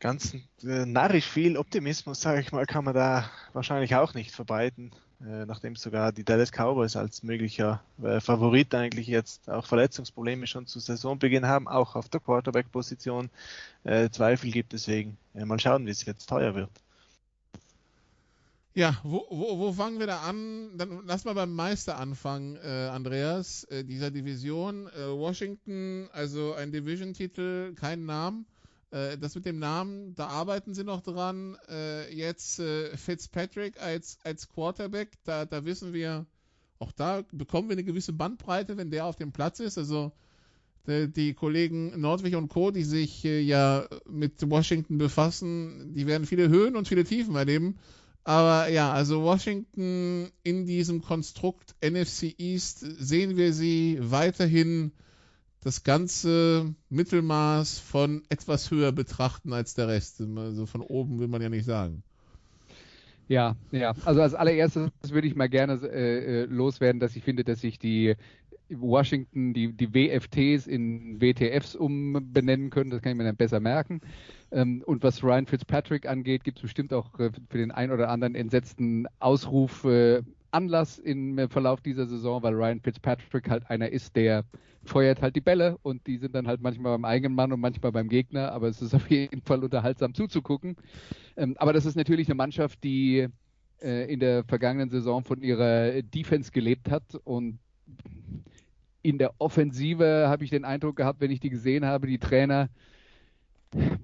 [0.00, 0.34] ganz
[0.64, 5.76] äh, narrisch viel Optimismus, sage ich mal, kann man da wahrscheinlich auch nicht verbreiten, nachdem
[5.76, 11.46] sogar die Dallas Cowboys als möglicher äh, Favorit eigentlich jetzt auch Verletzungsprobleme schon zu Saisonbeginn
[11.46, 13.30] haben, auch auf der Quarterback-Position
[13.84, 14.72] äh, Zweifel gibt.
[14.72, 16.70] Deswegen äh, mal schauen, wie es jetzt teuer wird.
[18.74, 20.76] Ja, wo, wo, wo fangen wir da an?
[20.76, 24.86] Dann lass mal beim Meister anfangen, äh, Andreas, äh, dieser Division.
[24.88, 28.44] Äh, Washington, also ein Division-Titel, kein Namen.
[28.90, 31.56] Äh, das mit dem Namen, da arbeiten sie noch dran.
[31.68, 36.26] Äh, jetzt äh, Fitzpatrick als, als Quarterback, da, da wissen wir,
[36.78, 39.78] auch da bekommen wir eine gewisse Bandbreite, wenn der auf dem Platz ist.
[39.78, 40.12] Also
[40.86, 46.26] die, die Kollegen Nordwig und Co., die sich äh, ja mit Washington befassen, die werden
[46.26, 47.78] viele Höhen und viele Tiefen erleben.
[48.24, 54.90] Aber ja, also Washington in diesem Konstrukt NFC East sehen wir sie weiterhin
[55.66, 60.20] das ganze Mittelmaß von etwas höher betrachten als der Rest.
[60.20, 62.04] Also von oben will man ja nicht sagen.
[63.26, 63.92] Ja, ja.
[64.04, 68.14] Also als allererstes würde ich mal gerne äh, loswerden, dass ich finde, dass sich die
[68.70, 72.90] Washington die, die WFTs in WTFs umbenennen können.
[72.90, 74.02] Das kann ich mir dann besser merken.
[74.52, 78.10] Ähm, und was Ryan Fitzpatrick angeht, gibt es bestimmt auch äh, für den ein oder
[78.10, 80.22] anderen entsetzten Ausruf äh,
[80.56, 84.44] Anlass im Verlauf dieser Saison, weil Ryan Fitzpatrick halt einer ist, der
[84.84, 87.92] feuert halt die Bälle und die sind dann halt manchmal beim eigenen Mann und manchmal
[87.92, 90.76] beim Gegner, aber es ist auf jeden Fall unterhaltsam zuzugucken.
[91.36, 93.28] Ähm, aber das ist natürlich eine Mannschaft, die
[93.82, 97.58] äh, in der vergangenen Saison von ihrer Defense gelebt hat und
[99.02, 102.70] in der Offensive habe ich den Eindruck gehabt, wenn ich die gesehen habe, die Trainer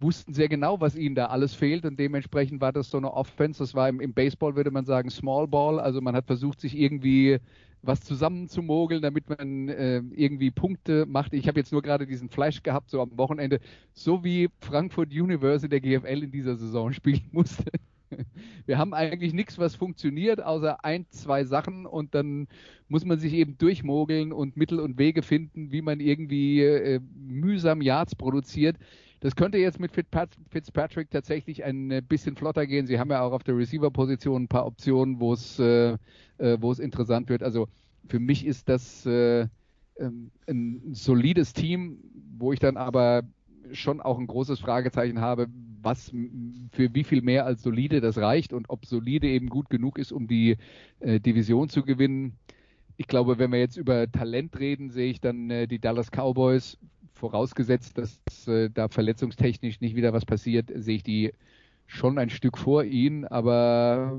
[0.00, 3.58] wussten sehr genau, was ihnen da alles fehlt und dementsprechend war das so eine Offense,
[3.58, 6.76] das war im, im Baseball würde man sagen Small Ball, also man hat versucht sich
[6.76, 7.38] irgendwie
[7.82, 11.34] was zusammenzumogeln, damit man äh, irgendwie Punkte macht.
[11.34, 13.58] Ich habe jetzt nur gerade diesen Flash gehabt, so am Wochenende,
[13.92, 17.64] so wie Frankfurt Universe in der GFL in dieser Saison spielen musste.
[18.66, 22.46] Wir haben eigentlich nichts, was funktioniert, außer ein, zwei Sachen und dann
[22.88, 27.80] muss man sich eben durchmogeln und Mittel und Wege finden, wie man irgendwie äh, mühsam
[27.80, 28.76] Yards produziert.
[29.22, 32.88] Das könnte jetzt mit Fitzpatrick tatsächlich ein bisschen flotter gehen.
[32.88, 35.96] Sie haben ja auch auf der Receiver-Position ein paar Optionen, wo es, äh,
[36.38, 37.44] wo es interessant wird.
[37.44, 37.68] Also
[38.08, 39.46] für mich ist das äh,
[40.48, 41.98] ein solides Team,
[42.36, 43.22] wo ich dann aber
[43.70, 45.46] schon auch ein großes Fragezeichen habe,
[45.80, 46.10] was
[46.72, 50.10] für wie viel mehr als solide das reicht und ob solide eben gut genug ist,
[50.10, 50.56] um die
[50.98, 52.32] äh, Division zu gewinnen.
[52.96, 56.76] Ich glaube, wenn wir jetzt über Talent reden, sehe ich dann äh, die Dallas Cowboys,
[57.22, 61.32] vorausgesetzt, dass äh, da verletzungstechnisch nicht wieder was passiert, sehe ich die
[61.86, 64.18] schon ein Stück vor ihnen, aber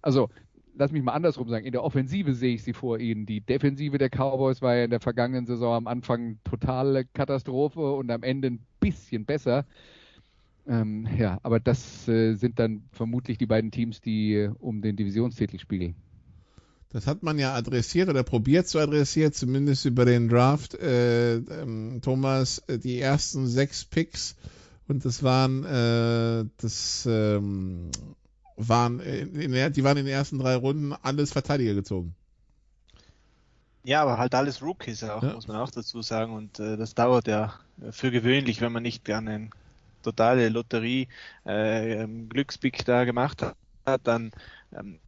[0.00, 0.30] also
[0.74, 3.26] lass mich mal andersrum sagen, in der Offensive sehe ich sie vor ihnen.
[3.26, 8.10] Die Defensive der Cowboys war ja in der vergangenen Saison am Anfang totale Katastrophe und
[8.10, 9.66] am Ende ein bisschen besser.
[10.66, 14.96] Ähm, ja, aber das äh, sind dann vermutlich die beiden Teams, die äh, um den
[14.96, 15.94] Divisionstitel spielen.
[16.94, 20.74] Das hat man ja adressiert oder probiert zu adressieren, zumindest über den Draft.
[20.74, 24.36] Äh, ähm, Thomas, äh, die ersten sechs Picks
[24.86, 27.90] und das waren äh, das ähm,
[28.56, 32.14] waren in der, die waren in den ersten drei Runden alles Verteidiger gezogen.
[33.82, 35.32] Ja, aber halt alles Rookies auch, ja.
[35.32, 36.32] muss man auch dazu sagen.
[36.32, 37.54] Und äh, das dauert ja
[37.90, 39.50] für gewöhnlich, wenn man nicht gerne eine
[40.04, 41.08] totale Lotterie
[41.44, 44.30] äh, ähm, Glückspick da gemacht hat, dann
[44.72, 45.00] ähm,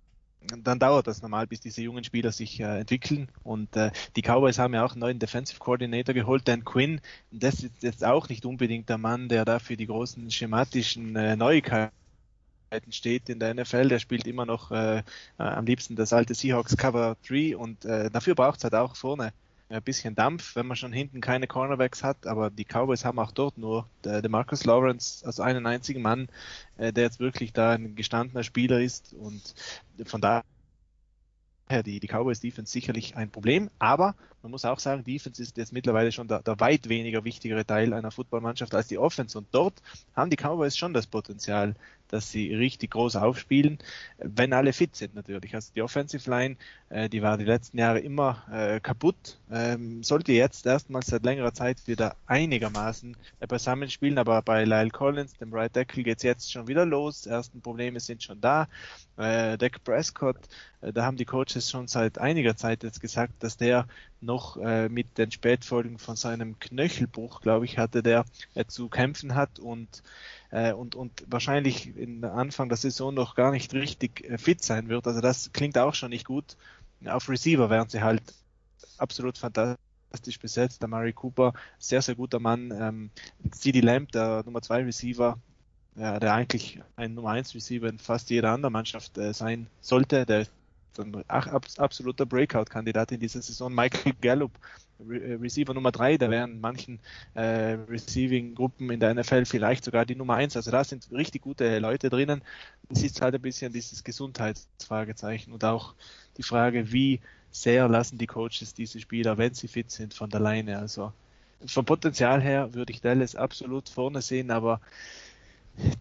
[0.62, 3.28] dann dauert das normal, bis diese jungen Spieler sich äh, entwickeln.
[3.42, 7.01] Und äh, die Cowboys haben ja auch einen neuen Defensive Coordinator geholt, Dan Quinn.
[7.30, 11.36] Das ist jetzt auch nicht unbedingt der Mann, der da für die großen schematischen äh,
[11.36, 11.92] Neuigkeiten
[12.90, 13.88] steht in der NFL.
[13.88, 15.03] Der spielt immer noch äh, äh,
[15.38, 19.32] am liebsten das alte Seahawks Cover 3 und äh, dafür braucht es halt auch vorne
[19.69, 23.33] ein bisschen Dampf, wenn man schon hinten keine Cornerbacks hat, aber die Cowboys haben auch
[23.33, 26.29] dort nur der, der Marcus Lawrence, also einen einzigen Mann,
[26.77, 29.55] äh, der jetzt wirklich da ein gestandener Spieler ist und
[30.05, 30.45] von daher
[31.85, 35.73] die, die Cowboys Defense sicherlich ein Problem, aber man muss auch sagen, Defense ist jetzt
[35.73, 39.83] mittlerweile schon der, der weit weniger wichtigere Teil einer Footballmannschaft als die Offense und dort
[40.14, 41.75] haben die Cowboys schon das Potenzial,
[42.09, 43.78] dass sie richtig groß aufspielen,
[44.18, 45.54] wenn alle fit sind natürlich.
[45.54, 46.57] Also die Offensive Line,
[46.88, 51.54] äh, die war die letzten Jahre immer äh, kaputt, ähm, sollte jetzt erstmals seit längerer
[51.54, 56.52] Zeit wieder einigermaßen äh, beisammen spielen, aber bei Lyle Collins, dem Right Tackle, geht's jetzt
[56.52, 57.26] schon wieder los.
[57.26, 58.68] Ersten Probleme sind schon da.
[59.16, 60.36] Äh, Dak Prescott,
[60.80, 63.86] äh, da haben die Coaches schon seit einiger Zeit jetzt gesagt, dass der
[64.20, 69.34] noch äh, mit den Spätfolgen von seinem Knöchelbruch, glaube ich, hatte der äh, zu kämpfen
[69.34, 70.02] hat und
[70.57, 74.88] äh, und, und wahrscheinlich in Anfang der Saison noch gar nicht richtig äh, fit sein
[74.88, 75.07] wird.
[75.07, 76.57] Also das klingt auch schon nicht gut.
[77.04, 78.22] Auf Receiver wären sie halt
[78.96, 80.80] absolut fantastisch besetzt.
[80.80, 82.72] Der Murray Cooper, sehr, sehr guter Mann.
[82.72, 83.11] Ähm,
[83.50, 85.38] CD Lamb, der Nummer 2 Receiver,
[85.94, 90.24] ja, der eigentlich ein Nummer 1 Receiver in fast jeder anderen Mannschaft äh, sein sollte.
[90.24, 90.52] Der ist
[90.98, 93.74] ein absoluter Breakout-Kandidat in dieser Saison.
[93.74, 94.52] Michael Gallup,
[94.99, 97.01] Äh, Receiver Nummer 3, der wäre in manchen
[97.34, 100.57] äh, Receiving-Gruppen in der NFL vielleicht sogar die Nummer 1.
[100.57, 102.42] Also da sind richtig gute Leute drinnen.
[102.88, 105.94] Es ist halt ein bisschen dieses Gesundheitsfragezeichen und auch
[106.36, 107.20] die Frage, wie
[107.51, 110.78] sehr lassen die Coaches diese Spieler, wenn sie fit sind, von der Leine.
[110.78, 111.12] Also
[111.66, 114.80] vom Potenzial her würde ich Dallas absolut vorne sehen, aber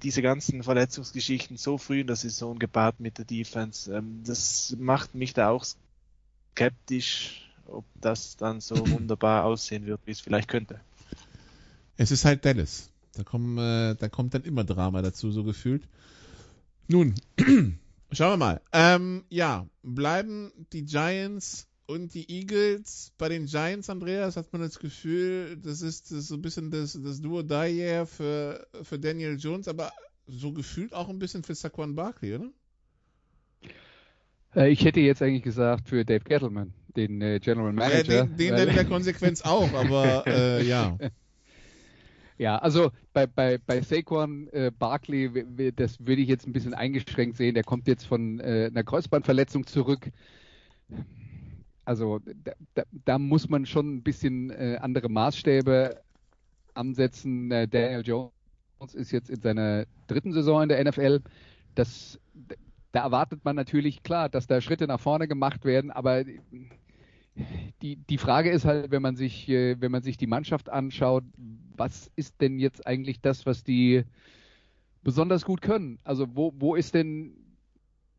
[0.03, 5.15] diese ganzen Verletzungsgeschichten so früh in der Saison gepaart mit der Defense, ähm, das macht
[5.15, 5.65] mich da auch
[6.53, 10.79] skeptisch, ob das dann so wunderbar aussehen wird, wie es vielleicht könnte.
[11.97, 12.89] Es ist halt Dallas.
[13.13, 15.87] Da, kommen, äh, da kommt dann immer Drama dazu, so gefühlt.
[16.87, 17.15] Nun,
[18.11, 18.61] schauen wir mal.
[18.73, 23.13] Ähm, ja, bleiben die Giants und die Eagles.
[23.17, 26.71] Bei den Giants, Andreas, hat man das Gefühl, das ist, das ist so ein bisschen
[26.71, 29.91] das, das Duo-Die-Year für, für Daniel Jones, aber
[30.27, 32.49] so gefühlt auch ein bisschen für Saquon Barkley, oder?
[34.55, 38.13] Äh, ich hätte jetzt eigentlich gesagt für Dave Gettleman, den äh, General Manager.
[38.13, 40.97] Ja, den, den dann in der Konsequenz auch, aber äh, ja.
[42.37, 47.37] Ja, also bei, bei, bei Saquon äh, Barkley, das würde ich jetzt ein bisschen eingeschränkt
[47.37, 47.55] sehen.
[47.55, 50.11] Der kommt jetzt von äh, einer Kreuzbandverletzung zurück.
[51.85, 56.01] Also da, da, da muss man schon ein bisschen äh, andere Maßstäbe
[56.73, 57.51] ansetzen.
[57.51, 61.21] Äh, Daniel Jones ist jetzt in seiner dritten Saison in der NFL.
[61.75, 62.19] Das,
[62.91, 66.25] da erwartet man natürlich klar, dass da Schritte nach vorne gemacht werden, aber
[67.81, 71.23] die, die Frage ist halt, wenn man sich, äh, wenn man sich die Mannschaft anschaut,
[71.75, 74.03] was ist denn jetzt eigentlich das, was die
[75.03, 75.99] besonders gut können?
[76.03, 77.35] Also wo, wo ist denn,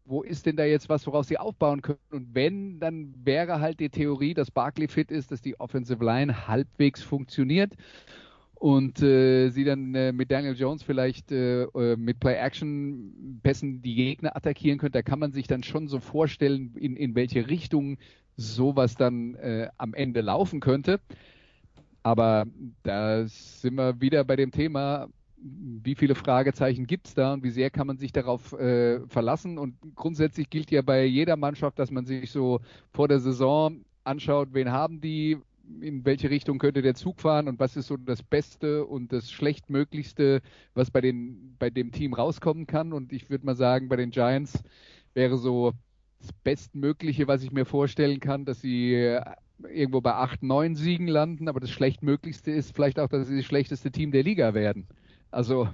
[0.05, 1.99] wo ist denn da jetzt was, woraus sie aufbauen können?
[2.11, 6.47] Und wenn, dann wäre halt die Theorie, dass Barkley fit ist, dass die Offensive Line
[6.47, 7.73] halbwegs funktioniert
[8.55, 14.37] und äh, sie dann äh, mit Daniel Jones vielleicht äh, äh mit Play-Action-Pässen die Gegner
[14.37, 14.93] attackieren können.
[14.93, 17.99] Da kann man sich dann schon so vorstellen, in, in welche Richtung
[18.37, 21.01] sowas dann äh, am Ende laufen könnte.
[22.03, 22.47] Aber
[22.83, 25.09] da sind wir wieder bei dem Thema,
[25.39, 29.59] wie viele Fragezeichen gibt es da und wie sehr kann man sich darauf äh, verlassen?
[29.59, 32.61] Und grundsätzlich gilt ja bei jeder Mannschaft, dass man sich so
[32.93, 35.39] vor der Saison anschaut, wen haben die,
[35.81, 39.31] in welche Richtung könnte der Zug fahren und was ist so das Beste und das
[39.31, 40.43] Schlechtmöglichste,
[40.75, 42.93] was bei, den, bei dem Team rauskommen kann.
[42.93, 44.63] Und ich würde mal sagen, bei den Giants
[45.15, 45.73] wäre so
[46.21, 49.23] das Bestmögliche, was ich mir vorstellen kann, dass sie äh,
[49.63, 53.47] irgendwo bei 8, 9 Siegen landen, aber das Schlechtmöglichste ist vielleicht auch, dass sie das
[53.47, 54.87] schlechteste Team der Liga werden.
[55.31, 55.69] Also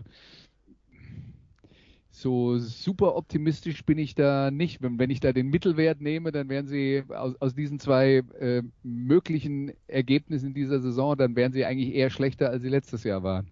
[2.10, 4.82] so super optimistisch bin ich da nicht.
[4.82, 8.62] Wenn, wenn ich da den Mittelwert nehme, dann wären sie aus, aus diesen zwei äh,
[8.82, 13.50] möglichen Ergebnissen dieser Saison, dann wären sie eigentlich eher schlechter, als sie letztes Jahr waren.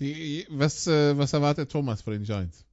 [0.00, 2.67] Die, was, äh, was erwartet Thomas von den Giants?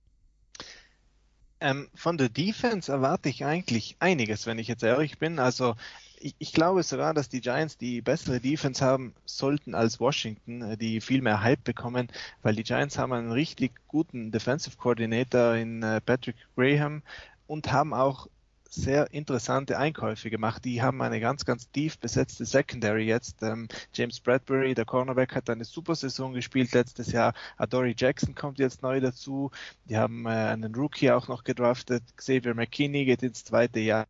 [1.62, 5.40] Ähm, von der Defense erwarte ich eigentlich einiges, wenn ich jetzt ehrlich bin.
[5.40, 5.76] Also
[6.20, 10.78] ich, ich, glaube sogar, dass die Giants die bessere Defense haben sollten als Washington, äh,
[10.78, 12.10] die viel mehr Hype bekommen,
[12.42, 17.04] weil die Giants haben einen richtig guten Defensive Coordinator in äh, Patrick Graham
[17.48, 18.28] und haben auch
[18.76, 20.66] sehr interessante Einkäufe gemacht.
[20.66, 23.42] Die haben eine ganz, ganz tief besetzte Secondary jetzt.
[23.42, 27.34] Ähm, James Bradbury, der Cornerback, hat eine super Saison gespielt letztes Jahr.
[27.58, 29.52] Adoree Jackson kommt jetzt neu dazu.
[29.86, 32.04] Die haben äh, einen Rookie auch noch gedraftet.
[32.18, 34.08] Xavier McKinney geht ins zweite Jahr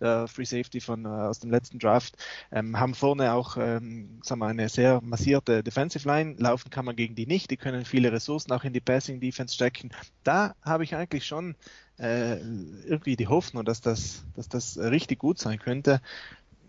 [0.00, 2.16] der Free Safety von äh, aus dem letzten Draft,
[2.52, 6.36] ähm, haben vorne auch ähm, sagen wir, eine sehr massierte Defensive Line.
[6.38, 7.50] Laufen kann man gegen die nicht.
[7.50, 9.90] Die können viele Ressourcen auch in die Passing Defense stecken.
[10.24, 11.56] Da habe ich eigentlich schon
[11.98, 16.00] äh, irgendwie die Hoffnung, dass das, dass das richtig gut sein könnte.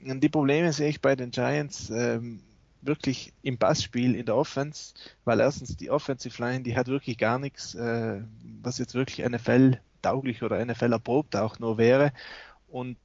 [0.04, 2.42] Und die Probleme sehe ich bei den Giants ähm,
[2.82, 4.94] wirklich im Passspiel in der Offense,
[5.26, 8.22] weil erstens die Offensive Line, die hat wirklich gar nichts, äh,
[8.62, 12.14] was jetzt wirklich NFL tauglich oder NFL erprobt auch nur wäre.
[12.72, 12.98] Und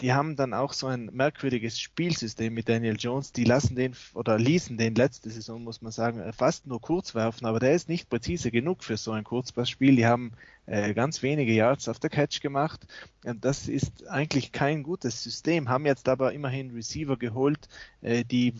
[0.00, 3.32] die haben dann auch so ein merkwürdiges Spielsystem mit Daniel Jones.
[3.32, 7.46] Die lassen den oder ließen den letzte Saison, muss man sagen, fast nur kurz werfen,
[7.46, 9.96] aber der ist nicht präzise genug für so ein Kurzpassspiel.
[9.96, 10.32] Die haben
[10.66, 12.86] äh, ganz wenige Yards auf der Catch gemacht.
[13.24, 15.68] Und das ist eigentlich kein gutes System.
[15.68, 17.68] Haben jetzt aber immerhin Receiver geholt,
[18.00, 18.54] äh, die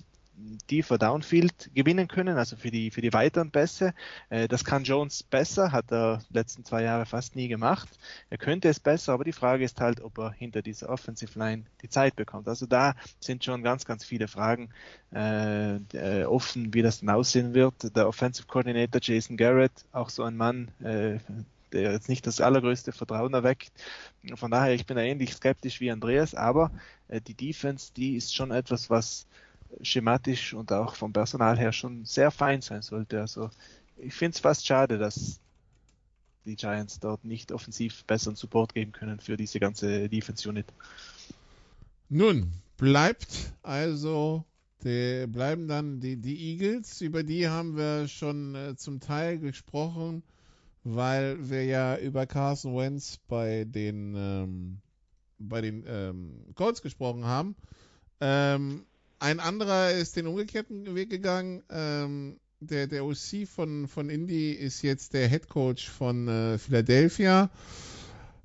[0.67, 3.95] tiefer Downfield gewinnen können, also für die, für die weiteren Pässe.
[4.31, 7.89] Äh, das kann Jones besser, hat er letzten zwei Jahre fast nie gemacht.
[8.31, 11.65] Er könnte es besser, aber die Frage ist halt, ob er hinter dieser Offensive Line
[11.83, 12.49] die Zeit bekommt.
[12.49, 14.71] Also da sind schon ganz, ganz viele Fragen
[15.15, 17.97] äh, äh, offen, wie das dann aussehen wird.
[17.97, 21.19] Der Offensive Coordinator Jason Garrett, auch so ein Mann, äh,
[21.73, 23.73] der jetzt nicht das allergrößte Vertrauen erweckt.
[24.35, 26.71] Von daher, ich bin da ähnlich skeptisch wie Andreas, aber
[27.09, 29.27] äh, die Defense, die ist schon etwas, was
[29.83, 33.21] schematisch und auch vom Personal her schon sehr fein sein sollte.
[33.21, 33.51] Also
[33.97, 35.41] ich finde es fast schade, dass
[36.45, 40.67] die Giants dort nicht offensiv besseren Support geben können für diese ganze Defense Unit.
[42.09, 44.45] Nun, bleibt also,
[44.83, 50.23] die, bleiben dann die, die Eagles, über die haben wir schon äh, zum Teil gesprochen,
[50.85, 54.79] weil wir ja über Carson Wentz bei den, ähm,
[55.39, 57.57] bei den ähm, Colts gesprochen haben.
[58.21, 58.87] Ähm,
[59.19, 61.63] ein anderer ist den umgekehrten Weg gegangen.
[61.71, 67.51] Ähm, der, der OC von, von Indy ist jetzt der Head Coach von äh, Philadelphia.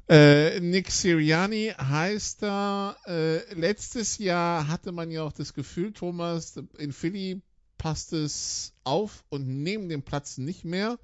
[0.09, 2.97] Äh, Nick Siriani heißt er.
[3.07, 7.41] Äh, letztes Jahr hatte man ja auch das Gefühl, Thomas, in Philly
[7.77, 10.99] passt es auf und neben dem Platz nicht mehr.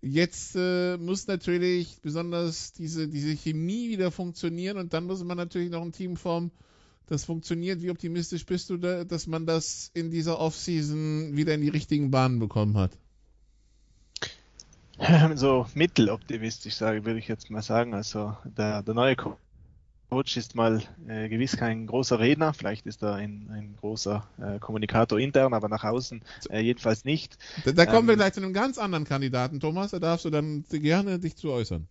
[0.00, 5.70] Jetzt äh, muss natürlich besonders diese, diese Chemie wieder funktionieren und dann muss man natürlich
[5.70, 6.50] noch ein Team formen,
[7.06, 7.82] das funktioniert.
[7.82, 12.10] Wie optimistisch bist du, da, dass man das in dieser Offseason wieder in die richtigen
[12.10, 12.92] Bahnen bekommen hat?
[15.34, 17.94] So mitteloptimistisch, sage würde ich jetzt mal sagen.
[17.94, 23.14] Also der, der neue Coach ist mal äh, gewiss kein großer Redner, vielleicht ist er
[23.14, 27.36] ein, ein großer äh, Kommunikator intern, aber nach außen äh, jedenfalls nicht.
[27.64, 30.30] Da, da kommen ähm, wir gleich zu einem ganz anderen Kandidaten, Thomas, da darfst du
[30.30, 31.88] dann gerne dich zu äußern.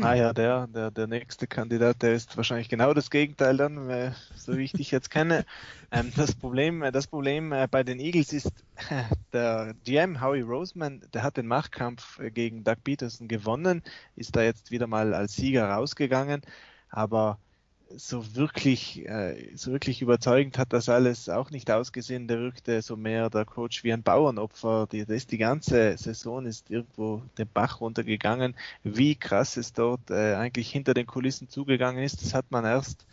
[0.00, 4.56] Ah ja, der, der, der nächste Kandidat, der ist wahrscheinlich genau das Gegenteil dann, so
[4.56, 5.44] wie ich dich jetzt kenne.
[5.94, 8.50] Ähm, das Problem, das Problem äh, bei den Eagles ist,
[9.34, 13.82] der GM Howie Roseman, der hat den Machtkampf äh, gegen Doug Peterson gewonnen,
[14.16, 16.40] ist da jetzt wieder mal als Sieger rausgegangen,
[16.88, 17.38] aber
[17.96, 22.28] so wirklich, äh, so wirklich überzeugend hat das alles auch nicht ausgesehen.
[22.28, 24.86] Der wirkte so mehr der Coach wie ein Bauernopfer.
[24.90, 28.54] Die, das die ganze Saison ist irgendwo den Bach runtergegangen.
[28.82, 33.06] Wie krass es dort äh, eigentlich hinter den Kulissen zugegangen ist, das hat man erst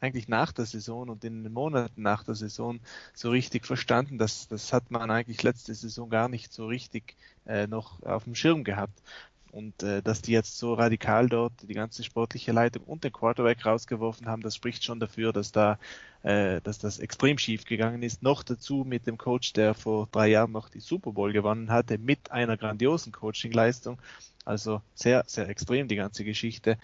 [0.00, 2.80] eigentlich nach der Saison und in den Monaten nach der Saison
[3.14, 4.18] so richtig verstanden.
[4.18, 8.34] Das, das hat man eigentlich letzte Saison gar nicht so richtig äh, noch auf dem
[8.34, 9.02] Schirm gehabt.
[9.52, 13.64] Und äh, dass die jetzt so radikal dort die ganze sportliche Leitung und den Quarterback
[13.64, 15.78] rausgeworfen haben, das spricht schon dafür, dass da,
[16.22, 18.22] äh, dass das extrem schief gegangen ist.
[18.22, 21.96] Noch dazu mit dem Coach, der vor drei Jahren noch die Super Bowl gewonnen hatte,
[21.96, 23.98] mit einer grandiosen Coachingleistung.
[24.44, 26.76] Also sehr, sehr extrem die ganze Geschichte.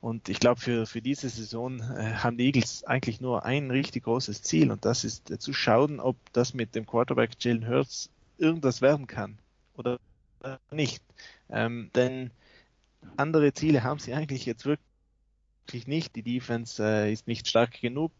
[0.00, 4.04] Und ich glaube, für, für diese Saison äh, haben die Eagles eigentlich nur ein richtig
[4.04, 8.10] großes Ziel und das ist äh, zu schauen, ob das mit dem Quarterback Jalen Hurts
[8.36, 9.38] irgendwas werden kann
[9.76, 9.98] oder
[10.70, 11.02] nicht.
[11.50, 12.30] Ähm, denn
[13.16, 16.16] andere Ziele haben sie eigentlich jetzt wirklich nicht.
[16.16, 18.12] Die Defense äh, ist nicht stark genug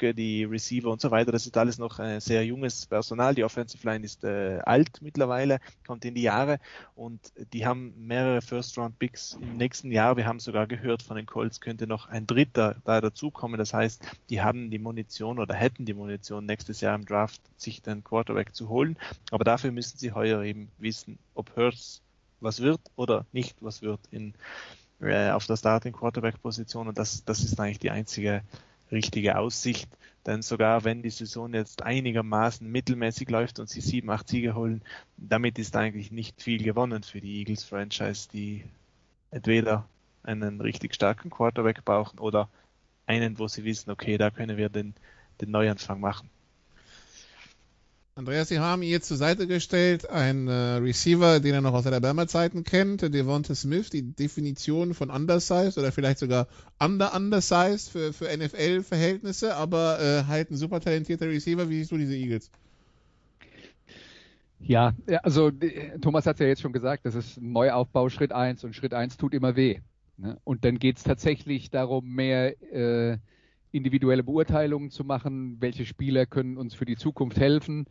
[0.00, 1.32] die Receiver und so weiter.
[1.32, 3.34] Das ist alles noch äh, sehr junges Personal.
[3.34, 6.58] Die Offensive Line ist äh, alt mittlerweile, kommt in die Jahre
[6.94, 10.16] und die haben mehrere First-Round-Picks im nächsten Jahr.
[10.16, 13.58] Wir haben sogar gehört, von den Colts könnte noch ein dritter da dazukommen.
[13.58, 17.82] Das heißt, die haben die Munition oder hätten die Munition nächstes Jahr im Draft, sich
[17.82, 18.98] den Quarterback zu holen.
[19.30, 22.02] Aber dafür müssen sie heuer eben wissen, ob Hurts
[22.40, 24.34] was wird oder nicht was wird in
[25.00, 28.42] äh, auf der Starting Quarterback Position und das das ist eigentlich die einzige
[28.90, 29.88] richtige Aussicht.
[30.26, 34.82] Denn sogar wenn die Saison jetzt einigermaßen mittelmäßig läuft und sie sieben, acht Siege holen,
[35.16, 38.64] damit ist eigentlich nicht viel gewonnen für die Eagles Franchise, die
[39.30, 39.88] entweder
[40.24, 42.48] einen richtig starken Quarterback brauchen oder
[43.06, 44.94] einen, wo sie wissen, okay, da können wir den,
[45.40, 46.28] den Neuanfang machen.
[48.18, 52.64] Andreas, Sie haben hier zur Seite gestellt einen äh, Receiver, den er noch aus Alabama-Zeiten
[52.64, 56.48] kennt, Devonta Smith, die Definition von undersized oder vielleicht sogar
[56.78, 61.68] under-undersized für, für NFL-Verhältnisse, aber äh, halt ein super talentierter Receiver.
[61.68, 62.50] Wie siehst du diese Eagles?
[64.60, 65.50] Ja, also
[66.00, 68.94] Thomas hat es ja jetzt schon gesagt, das ist ein Neuaufbau Schritt 1 und Schritt
[68.94, 69.80] 1 tut immer weh.
[70.16, 70.38] Ne?
[70.42, 73.18] Und dann geht es tatsächlich darum, mehr äh,
[73.72, 77.86] individuelle Beurteilungen zu machen, welche Spieler können uns für die Zukunft helfen.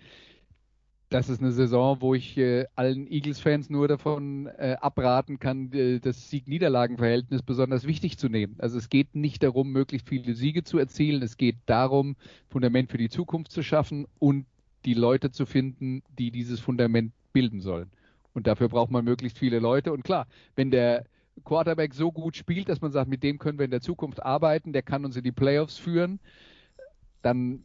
[1.09, 5.69] Das ist eine Saison, wo ich äh, allen Eagles-Fans nur davon äh, abraten kann,
[6.01, 8.55] das Sieg-Niederlagen-Verhältnis besonders wichtig zu nehmen.
[8.57, 11.21] Also es geht nicht darum, möglichst viele Siege zu erzielen.
[11.21, 12.15] Es geht darum,
[12.49, 14.45] Fundament für die Zukunft zu schaffen und
[14.83, 17.91] die Leute zu finden, die dieses Fundament bilden sollen.
[18.33, 19.93] Und dafür braucht man möglichst viele Leute.
[19.93, 21.05] Und klar, wenn der
[21.43, 24.73] Quarterback so gut spielt, dass man sagt, mit dem können wir in der Zukunft arbeiten,
[24.73, 26.19] der kann uns in die Playoffs führen,
[27.21, 27.63] dann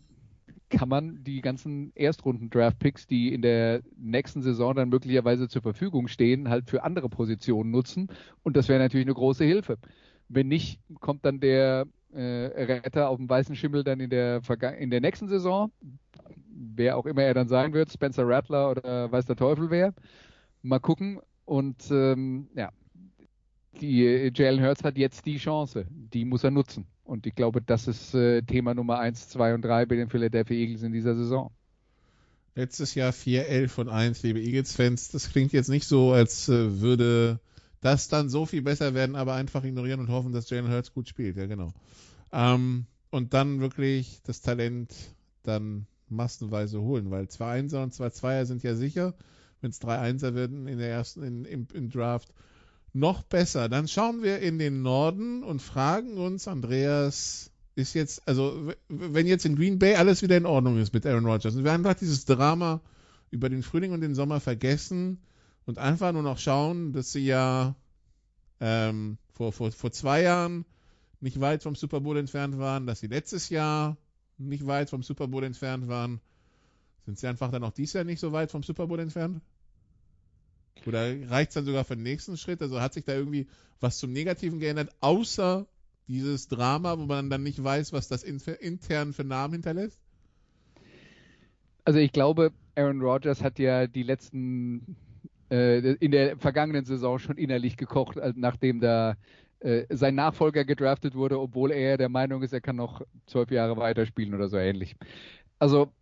[0.70, 6.48] kann man die ganzen Erstrunden-Draft-Picks, die in der nächsten Saison dann möglicherweise zur Verfügung stehen,
[6.48, 8.08] halt für andere Positionen nutzen.
[8.44, 9.78] Und das wäre natürlich eine große Hilfe.
[10.28, 14.42] Wenn nicht, kommt dann der äh, Retter auf dem weißen Schimmel dann in der,
[14.78, 15.72] in der nächsten Saison,
[16.52, 19.92] wer auch immer er dann sein wird, Spencer Rattler oder weiß der Teufel wer.
[20.62, 21.20] Mal gucken.
[21.44, 22.70] Und ähm, ja,
[23.80, 26.86] die äh, Jalen Hurts hat jetzt die Chance, die muss er nutzen.
[27.04, 30.56] Und ich glaube, das ist äh, Thema Nummer 1, 2 und 3 bei den Philadelphia
[30.56, 31.50] Eagles in dieser Saison.
[32.54, 35.08] Letztes Jahr 4, 11 und 1, liebe Eagles-Fans.
[35.08, 37.40] Das klingt jetzt nicht so, als äh, würde
[37.80, 41.08] das dann so viel besser werden, aber einfach ignorieren und hoffen, dass Jalen Hurts gut
[41.08, 41.36] spielt.
[41.36, 41.72] Ja, genau.
[42.32, 44.94] Ähm, und dann wirklich das Talent
[45.42, 49.14] dann massenweise holen, weil 2 Einser und 2 Zweier sind ja sicher.
[49.60, 52.32] Wenn es 3 Einser werden in der ersten, in, im, im Draft,
[52.92, 53.68] noch besser.
[53.68, 59.46] Dann schauen wir in den Norden und fragen uns, Andreas, ist jetzt, also wenn jetzt
[59.46, 62.24] in Green Bay alles wieder in Ordnung ist mit Aaron Rodgers und wir einfach dieses
[62.24, 62.80] Drama
[63.30, 65.20] über den Frühling und den Sommer vergessen
[65.66, 67.74] und einfach nur noch schauen, dass sie ja
[68.60, 70.64] ähm, vor, vor, vor zwei Jahren
[71.20, 73.96] nicht weit vom Super Bowl entfernt waren, dass sie letztes Jahr
[74.38, 76.20] nicht weit vom Super Bowl entfernt waren.
[77.04, 79.40] Sind sie einfach dann auch dieses Jahr nicht so weit vom Super Bowl entfernt?
[80.86, 82.62] Oder reicht es dann sogar für den nächsten Schritt?
[82.62, 83.46] Also hat sich da irgendwie
[83.80, 85.66] was zum Negativen geändert, außer
[86.08, 90.00] dieses Drama, wo man dann nicht weiß, was das intern für Namen hinterlässt?
[91.84, 94.96] Also ich glaube, Aaron Rodgers hat ja die letzten
[95.50, 99.16] äh, in der vergangenen Saison schon innerlich gekocht, nachdem da
[99.60, 103.76] äh, sein Nachfolger gedraftet wurde, obwohl er der Meinung ist, er kann noch zwölf Jahre
[103.76, 104.96] weiterspielen oder so ähnlich.
[105.58, 105.92] Also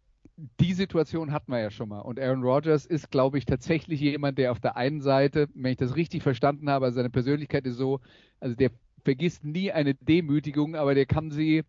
[0.60, 2.00] die Situation hatten wir ja schon mal.
[2.00, 5.78] Und Aaron Rodgers ist, glaube ich, tatsächlich jemand, der auf der einen Seite, wenn ich
[5.78, 8.00] das richtig verstanden habe, seine Persönlichkeit ist so,
[8.38, 8.70] also der
[9.04, 11.64] vergisst nie eine Demütigung, aber der kann sie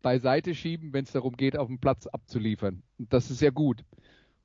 [0.00, 2.82] beiseite schieben, wenn es darum geht, auf dem Platz abzuliefern.
[2.98, 3.84] Und das ist ja gut.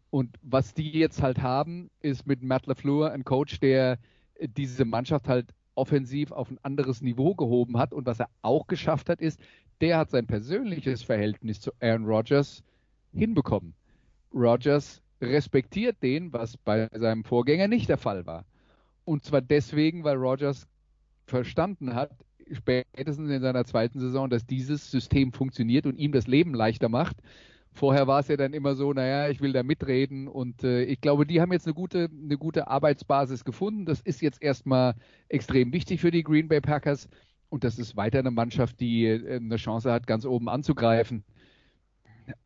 [0.09, 3.99] Und was die jetzt halt haben, ist mit Matt LaFleur ein Coach, der
[4.39, 7.93] diese Mannschaft halt offensiv auf ein anderes Niveau gehoben hat.
[7.93, 9.39] Und was er auch geschafft hat, ist,
[9.79, 12.63] der hat sein persönliches Verhältnis zu Aaron Rodgers
[13.17, 13.73] hinbekommen.
[14.33, 18.45] Rogers respektiert den, was bei seinem Vorgänger nicht der Fall war.
[19.05, 20.67] Und zwar deswegen, weil Rogers
[21.25, 22.11] verstanden hat,
[22.51, 27.17] spätestens in seiner zweiten Saison, dass dieses System funktioniert und ihm das Leben leichter macht.
[27.73, 31.01] Vorher war es ja dann immer so, naja, ich will da mitreden und äh, ich
[31.01, 33.85] glaube, die haben jetzt eine gute, eine gute Arbeitsbasis gefunden.
[33.85, 34.95] Das ist jetzt erstmal
[35.29, 37.07] extrem wichtig für die Green Bay Packers
[37.49, 41.23] und das ist weiter eine Mannschaft, die äh, eine Chance hat, ganz oben anzugreifen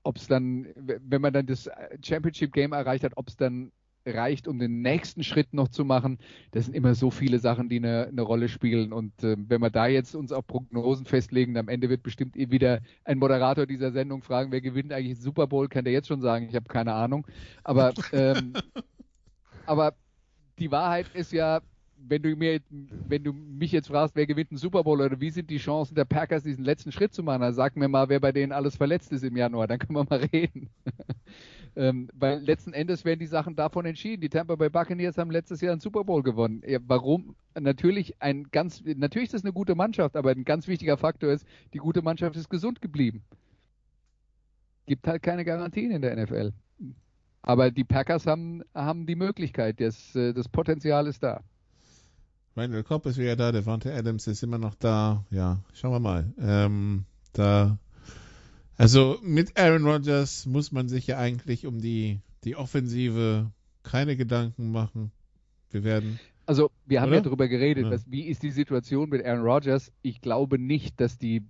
[0.03, 1.70] ob es dann, wenn man dann das
[2.03, 3.72] Championship Game erreicht hat, ob es dann
[4.06, 6.18] reicht, um den nächsten Schritt noch zu machen.
[6.52, 8.94] Das sind immer so viele Sachen, die eine, eine Rolle spielen.
[8.94, 12.82] Und äh, wenn wir da jetzt uns auf Prognosen festlegen, am Ende wird bestimmt wieder
[13.03, 16.22] ein Moderator dieser Sendung fragen, wer gewinnt eigentlich den Super Bowl, kann der jetzt schon
[16.22, 17.28] sagen, ich habe keine Ahnung.
[17.64, 18.53] Aber, ähm,
[19.66, 19.94] aber
[20.60, 21.62] die Wahrheit ist ja,
[22.07, 25.30] wenn du mir, wenn du mich jetzt fragst, wer gewinnt den Super Bowl oder wie
[25.30, 28.19] sind die Chancen der Packers, diesen letzten Schritt zu machen, dann sag mir mal, wer
[28.19, 30.69] bei denen alles verletzt ist im Januar, dann können wir mal reden.
[31.76, 34.22] ähm, weil letzten Endes werden die Sachen davon entschieden.
[34.22, 36.61] Die Tampa Bay Buccaneers haben letztes Jahr einen Super Bowl gewonnen.
[36.65, 37.36] Ja, warum?
[37.60, 41.45] Natürlich ein ganz, natürlich ist das eine gute Mannschaft, aber ein ganz wichtiger Faktor ist,
[41.73, 43.23] die gute Mannschaft ist gesund geblieben.
[44.86, 46.53] Gibt halt keine Garantien in der NFL.
[47.44, 51.41] Aber die Packers haben, haben die Möglichkeit, das, äh, das Potenzial ist da.
[52.56, 55.26] Randall Cobb ist wieder da, Devante Adams ist immer noch da.
[55.32, 56.34] Ja, schauen wir mal.
[56.40, 57.78] Ähm, da,
[58.78, 63.52] also mit Aaron Rodgers muss man sich ja eigentlich um die, die Offensive
[63.84, 65.11] keine Gedanken machen.
[65.72, 66.19] Wir werden.
[66.45, 67.18] Also, wir haben oder?
[67.18, 67.90] ja darüber geredet, ja.
[67.90, 69.91] Dass, wie ist die Situation mit Aaron Rodgers?
[70.02, 71.44] Ich glaube nicht, dass die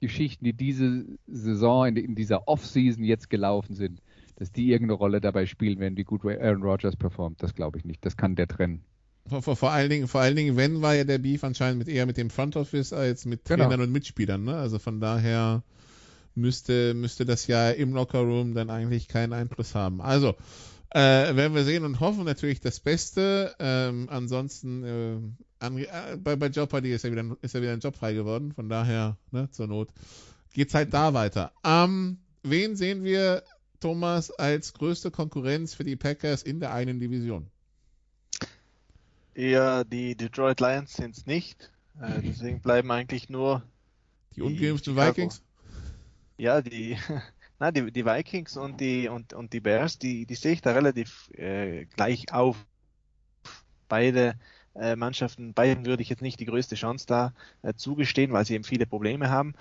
[0.00, 4.02] Geschichten, die diese Saison, in, in dieser Offseason jetzt gelaufen sind,
[4.36, 7.42] dass die irgendeine Rolle dabei spielen werden, wie gut Aaron Rodgers performt.
[7.42, 8.04] Das glaube ich nicht.
[8.04, 8.82] Das kann der trennen.
[9.30, 11.88] Vor, vor, vor, allen Dingen, vor allen Dingen, wenn war ja der Beef anscheinend mit
[11.88, 13.64] eher mit dem Front Office als mit genau.
[13.64, 14.56] Trainern und Mitspielern, ne?
[14.56, 15.62] Also von daher
[16.34, 20.00] müsste, müsste das ja im Locker Room dann eigentlich keinen Einfluss haben.
[20.00, 20.34] Also,
[20.90, 20.98] äh,
[21.36, 23.54] werden wir sehen und hoffen natürlich das Beste.
[23.60, 25.16] Ähm, ansonsten, äh,
[25.64, 28.52] an, äh, bei, bei Jeopardy ist ja, wieder, ist ja wieder ein Job frei geworden,
[28.52, 29.90] von daher, ne, zur Not,
[30.52, 31.52] geht's halt da weiter.
[31.64, 33.44] Ähm, wen sehen wir,
[33.78, 37.46] Thomas, als größte Konkurrenz für die Packers in der einen Division?
[39.34, 41.70] Eher die Detroit Lions sind es nicht.
[42.00, 43.62] Äh, deswegen bleiben eigentlich nur
[44.36, 45.42] die ungeimpften Vikings.
[46.38, 46.96] Ja, die,
[47.58, 50.72] na, die, die Vikings und die und, und die Bears, die, die sehe ich da
[50.72, 52.56] relativ äh, gleich auf.
[53.88, 54.38] Beide
[54.76, 58.54] äh, Mannschaften, beiden würde ich jetzt nicht die größte Chance da äh, zugestehen, weil sie
[58.54, 59.54] eben viele Probleme haben.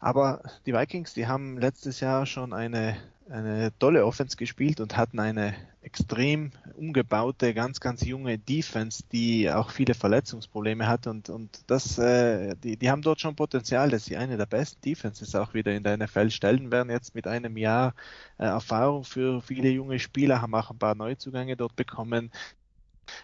[0.00, 2.96] Aber die Vikings, die haben letztes Jahr schon eine
[3.30, 9.70] eine tolle Offense gespielt und hatten eine extrem umgebaute, ganz, ganz junge Defense, die auch
[9.70, 14.16] viele Verletzungsprobleme hat und, und das, äh, die, die haben dort schon Potenzial, dass sie
[14.16, 17.94] eine der besten Defenses auch wieder in der NFL stellen werden, jetzt mit einem Jahr
[18.38, 22.30] äh, Erfahrung für viele junge Spieler, haben auch ein paar Neuzugänge dort bekommen,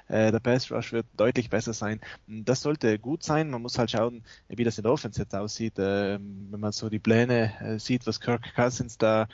[0.08, 2.00] äh, der Pass Rush wird deutlich besser sein.
[2.26, 3.50] Das sollte gut sein.
[3.50, 5.74] Man muss halt schauen, wie das in der Offense jetzt aussieht.
[5.78, 9.26] Ähm, wenn man so die Pläne äh, sieht, was Kirk Cousins da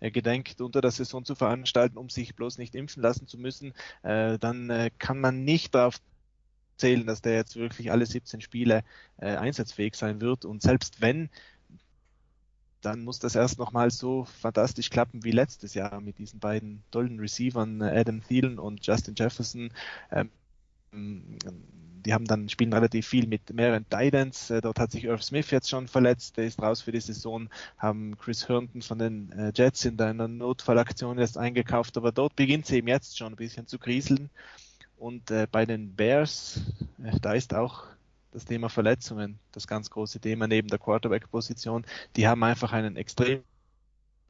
[0.00, 3.72] gedenkt, unter der Saison zu veranstalten, um sich bloß nicht impfen lassen zu müssen,
[4.02, 6.00] äh, dann äh, kann man nicht darauf
[6.76, 8.84] zählen, dass der jetzt wirklich alle 17 Spiele
[9.18, 10.44] äh, einsatzfähig sein wird.
[10.44, 11.28] Und selbst wenn,
[12.80, 17.18] dann muss das erst nochmal so fantastisch klappen wie letztes Jahr mit diesen beiden tollen
[17.18, 19.72] Receivern, äh, Adam Thielen und Justin Jefferson.
[20.12, 20.30] Ähm,
[22.08, 24.48] die haben dann spielen relativ viel mit mehreren Titans.
[24.48, 27.50] Äh, dort hat sich Irv Smith jetzt schon verletzt, der ist raus für die Saison.
[27.76, 32.64] Haben Chris Herndon von den äh, Jets in einer Notfallaktion jetzt eingekauft, aber dort beginnt
[32.64, 34.30] sie eben jetzt schon ein bisschen zu kriseln.
[34.96, 36.62] Und äh, bei den Bears,
[37.04, 37.84] äh, da ist auch
[38.32, 41.84] das Thema Verletzungen das ganz große Thema neben der Quarterback-Position.
[42.16, 43.42] Die haben einfach einen extrem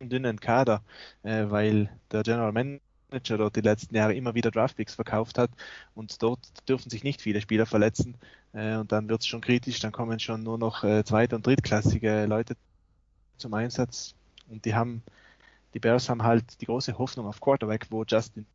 [0.01, 0.83] dünnen Kader,
[1.23, 5.51] äh, weil der General Manager Manager dort die letzten Jahre immer wieder Draftpicks verkauft hat
[5.95, 8.17] und dort dürfen sich nicht viele Spieler verletzen
[8.53, 11.47] äh, und dann wird es schon kritisch, dann kommen schon nur noch äh, zweit- und
[11.47, 12.57] drittklassige Leute
[13.37, 14.15] zum Einsatz
[14.49, 15.03] und die haben,
[15.75, 18.47] die Bears haben halt die große Hoffnung auf Quarterback, wo Justin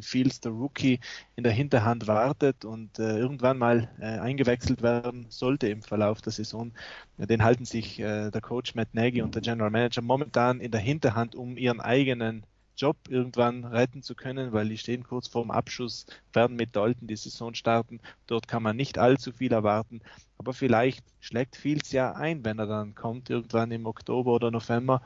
[0.00, 1.00] Fields, der Rookie,
[1.36, 6.32] in der Hinterhand wartet und äh, irgendwann mal äh, eingewechselt werden sollte im Verlauf der
[6.32, 6.72] Saison.
[7.18, 10.80] Den halten sich äh, der Coach Matt Nagy und der General Manager momentan in der
[10.80, 16.06] Hinterhand, um ihren eigenen Job irgendwann retten zu können, weil die stehen kurz vorm Abschuss,
[16.32, 18.00] werden mit Dalton die Saison starten.
[18.26, 20.00] Dort kann man nicht allzu viel erwarten,
[20.38, 25.02] aber vielleicht schlägt Fields ja ein, wenn er dann kommt, irgendwann im Oktober oder November.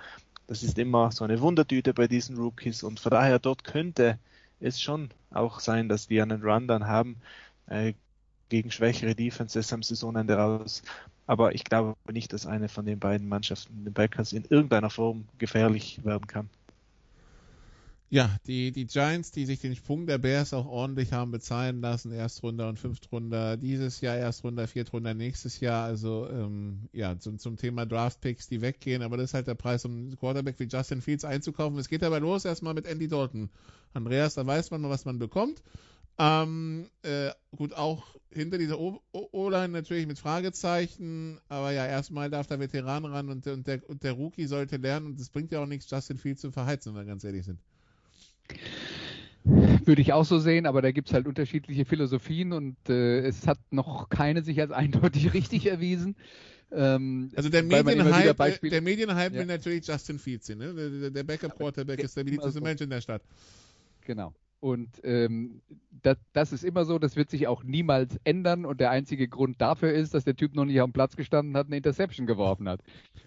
[0.46, 4.18] Das ist immer so eine Wundertüte bei diesen Rookies und von daher dort könnte
[4.60, 7.16] es schon auch sein, dass die einen Run dann haben
[7.66, 7.94] äh,
[8.48, 10.82] gegen schwächere Defenses am Saisonende raus.
[11.26, 15.26] Aber ich glaube nicht, dass eine von den beiden Mannschaften, den Packers, in irgendeiner Form
[15.38, 16.48] gefährlich werden kann.
[18.08, 22.12] Ja, die, die Giants, die sich den Sprung der Bears auch ordentlich haben bezahlen lassen,
[22.12, 27.84] Erstrunder und Fünftrunder dieses Jahr, Erstrunder, Viertrunder nächstes Jahr, also ähm, ja, zum, zum Thema
[27.84, 31.24] Draftpicks, die weggehen, aber das ist halt der Preis, um einen Quarterback wie Justin Fields
[31.24, 31.76] einzukaufen.
[31.78, 33.50] Es geht aber los erstmal mit Andy Dalton.
[33.92, 35.64] Andreas, da weiß man, was man bekommt.
[36.16, 42.60] Ähm, äh, gut, auch hinter dieser O-Line natürlich mit Fragezeichen, aber ja, erstmal darf der
[42.60, 45.66] Veteran ran und, und, der, und der Rookie sollte lernen und es bringt ja auch
[45.66, 47.58] nichts, Justin Fields zu verheizen, wenn wir ganz ehrlich sind.
[49.44, 53.46] Würde ich auch so sehen, aber da gibt es halt unterschiedliche Philosophien und äh, es
[53.46, 56.16] hat noch keine sich als eindeutig richtig erwiesen.
[56.72, 59.40] Ähm, also der Medienhype, der Medienhype ja.
[59.40, 60.74] will natürlich Justin Fields ne?
[60.74, 63.22] Der, der Backup Quarterback ist der beliebteste Mensch in der Stadt.
[64.04, 64.34] Genau.
[64.60, 65.60] Und ähm,
[66.02, 68.64] das, das, ist immer so, das wird sich auch niemals ändern.
[68.64, 71.56] Und der einzige Grund dafür ist, dass der Typ noch nicht auf dem Platz gestanden
[71.56, 72.80] hat eine Interception geworfen hat.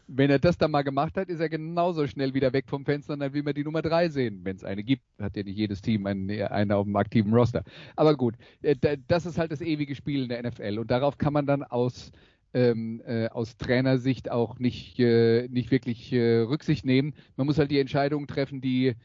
[0.07, 3.13] Wenn er das dann mal gemacht hat, ist er genauso schnell wieder weg vom Fenster
[3.13, 5.03] und dann will man die Nummer drei sehen, wenn es eine gibt.
[5.19, 7.63] Hat ja nicht jedes Team einen, einen auf dem aktiven Roster.
[7.95, 8.75] Aber gut, äh,
[9.07, 10.79] das ist halt das ewige Spiel in der NFL.
[10.79, 12.11] Und darauf kann man dann aus
[12.53, 17.13] ähm, äh, aus Trainersicht auch nicht, äh, nicht wirklich äh, Rücksicht nehmen.
[17.35, 18.95] Man muss halt die Entscheidungen treffen, die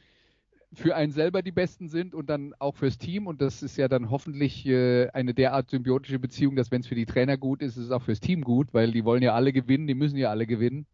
[0.74, 3.26] für einen selber die besten sind und dann auch fürs Team.
[3.26, 6.94] Und das ist ja dann hoffentlich äh, eine derart symbiotische Beziehung, dass wenn es für
[6.94, 9.52] die Trainer gut ist, ist es auch fürs Team gut, weil die wollen ja alle
[9.52, 10.86] gewinnen, die müssen ja alle gewinnen.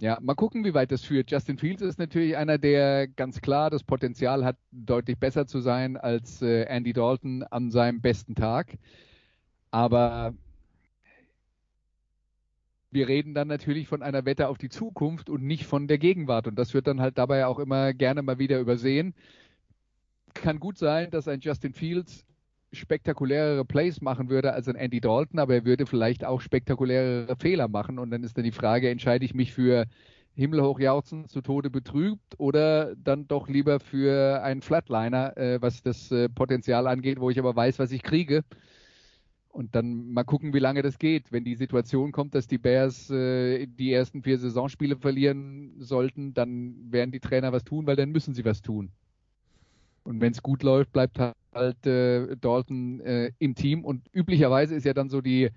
[0.00, 1.30] Ja, mal gucken, wie weit das führt.
[1.30, 5.96] Justin Fields ist natürlich einer, der ganz klar das Potenzial hat, deutlich besser zu sein
[5.96, 8.78] als äh, Andy Dalton an seinem besten Tag.
[9.72, 10.34] Aber
[12.90, 16.46] wir reden dann natürlich von einer Wette auf die Zukunft und nicht von der Gegenwart.
[16.46, 19.14] Und das wird dann halt dabei auch immer gerne mal wieder übersehen.
[20.34, 22.24] Kann gut sein, dass ein Justin Fields
[22.72, 27.68] spektakulärere Plays machen würde als ein Andy Dalton, aber er würde vielleicht auch spektakulärere Fehler
[27.68, 27.98] machen.
[27.98, 29.86] Und dann ist dann die Frage, entscheide ich mich für
[30.34, 36.12] himmelhoch jauchzen, zu Tode betrübt oder dann doch lieber für einen Flatliner, äh, was das
[36.12, 38.44] äh, Potenzial angeht, wo ich aber weiß, was ich kriege.
[39.50, 41.32] Und dann mal gucken, wie lange das geht.
[41.32, 46.92] Wenn die Situation kommt, dass die Bears äh, die ersten vier Saisonspiele verlieren sollten, dann
[46.92, 48.90] werden die Trainer was tun, weil dann müssen sie was tun.
[50.04, 53.84] Und wenn es gut läuft, bleibt halt äh, Dalton äh, im Team.
[53.84, 55.50] Und üblicherweise ist ja dann so die,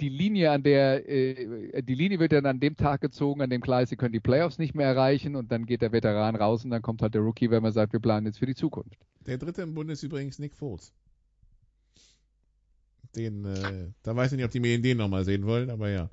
[0.00, 3.60] die Linie, an der äh, die Linie wird dann an dem Tag gezogen, an dem
[3.60, 6.64] klar ist, sie können die Playoffs nicht mehr erreichen und dann geht der Veteran raus
[6.64, 8.98] und dann kommt halt der Rookie, wenn man sagt, wir planen jetzt für die Zukunft.
[9.26, 10.94] Der dritte im Bund ist übrigens Nick Foles.
[13.16, 16.08] Den, äh, da weiß ich nicht, ob die Medien den nochmal sehen wollen, aber ja.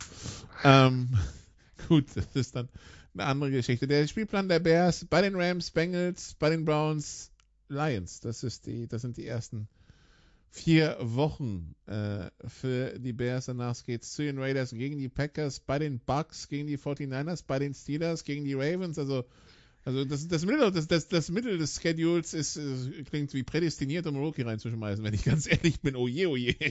[0.63, 1.09] Ähm,
[1.87, 2.69] gut, das ist dann
[3.13, 3.87] eine andere Geschichte.
[3.87, 7.31] Der Spielplan der Bears bei den Rams, Bengals, bei den Browns,
[7.69, 8.19] Lions.
[8.21, 9.67] Das ist die, das sind die ersten
[10.49, 13.45] vier Wochen äh, für die Bears.
[13.45, 17.43] Danach geht es zu den Raiders gegen die Packers, bei den Bucks gegen die 49ers,
[17.45, 18.97] bei den Steelers gegen die Ravens.
[18.97, 19.25] Also
[19.87, 24.05] also das, das, Mittel, das, das, das Mittel des Schedules ist, ist, klingt wie prädestiniert,
[24.05, 25.95] um Rookie reinzuschmeißen, wenn ich ganz ehrlich bin.
[25.95, 26.55] Oh je, oh je.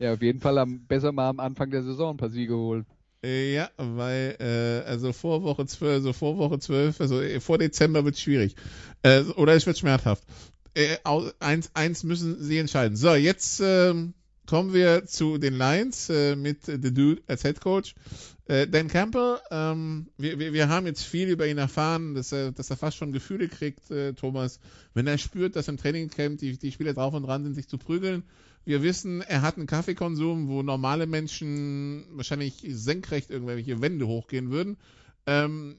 [0.00, 2.84] Ja, auf jeden Fall am, besser mal am Anfang der Saison ein paar Siege holen.
[3.22, 7.58] Äh, ja, weil, äh, also vor Woche 12, also vor Woche 12, also äh, vor
[7.58, 8.56] Dezember wird es schwierig.
[9.02, 10.24] Äh, oder es wird schmerzhaft.
[10.74, 10.96] Äh,
[11.38, 12.96] eins, eins müssen sie entscheiden.
[12.96, 14.14] So, jetzt ähm,
[14.46, 17.94] kommen wir zu den Lions äh, mit The Dude als Head Coach.
[18.46, 22.52] Äh, Dan Campbell, ähm, wir, wir, wir haben jetzt viel über ihn erfahren, dass er,
[22.52, 24.60] dass er fast schon Gefühle kriegt, äh, Thomas,
[24.92, 27.78] wenn er spürt, dass im Trainingcamp die, die Spieler drauf und dran sind, sich zu
[27.78, 28.22] prügeln.
[28.66, 34.76] Wir wissen, er hat einen Kaffeekonsum, wo normale Menschen wahrscheinlich senkrecht irgendwelche Wände hochgehen würden.
[35.26, 35.76] Ähm,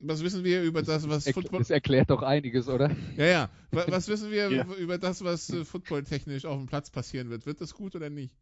[0.00, 1.60] was wissen wir über das, was das Football.
[1.60, 2.90] Das erklärt doch einiges, oder?
[3.16, 3.50] Ja, ja.
[3.70, 4.64] Was wissen wir ja.
[4.78, 7.46] über das, was äh, footballtechnisch auf dem Platz passieren wird?
[7.46, 8.32] Wird das gut oder nicht?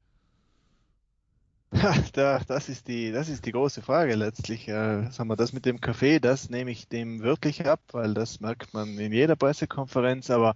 [2.12, 4.68] Da, das, ist die, das ist die große Frage letztlich.
[4.68, 8.40] Äh, sagen wir, das mit dem Kaffee, das nehme ich dem wirklich ab, weil das
[8.40, 10.30] merkt man in jeder Pressekonferenz.
[10.30, 10.54] Aber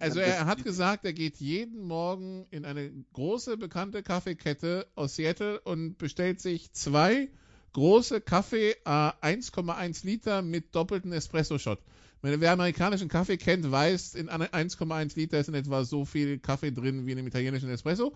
[0.00, 5.60] also er hat gesagt, er geht jeden Morgen in eine große bekannte Kaffeekette aus Seattle
[5.60, 7.28] und bestellt sich zwei
[7.72, 11.78] große Kaffee äh, 1,1 Liter mit doppelten Espresso-Shot.
[12.22, 17.06] Wer amerikanischen Kaffee kennt, weiß, in 1,1 Liter ist in etwa so viel Kaffee drin
[17.06, 18.14] wie in einem italienischen Espresso.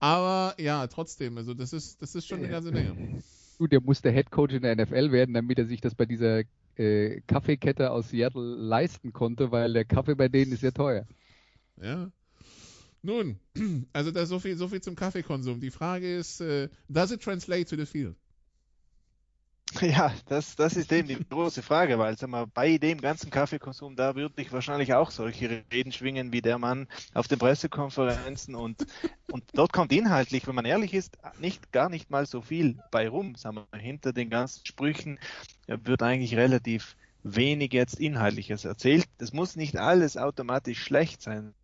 [0.00, 3.22] Aber ja, trotzdem, also das ist, das ist schon eine ganze Menge.
[3.58, 6.06] Gut, der muss der Head Coach in der NFL werden, damit er sich das bei
[6.06, 6.42] dieser
[6.76, 11.06] äh, Kaffeekette aus Seattle leisten konnte, weil der Kaffee bei denen ist ja teuer.
[11.80, 12.10] Ja.
[13.02, 13.38] Nun,
[13.92, 15.60] also da so viel, so viel zum Kaffeekonsum.
[15.60, 18.16] Die Frage ist, äh, does it translate to the field?
[19.80, 23.96] Ja, das, das ist eben die große Frage, weil sag mal, bei dem ganzen Kaffeekonsum,
[23.96, 28.86] da würde ich wahrscheinlich auch solche Reden schwingen wie der Mann auf den Pressekonferenzen und,
[29.30, 33.08] und dort kommt inhaltlich, wenn man ehrlich ist, nicht gar nicht mal so viel bei
[33.08, 33.34] rum.
[33.34, 35.18] Sagen wir, hinter den ganzen Sprüchen
[35.66, 39.06] wird eigentlich relativ wenig jetzt Inhaltliches erzählt.
[39.18, 41.54] Das muss nicht alles automatisch schlecht sein,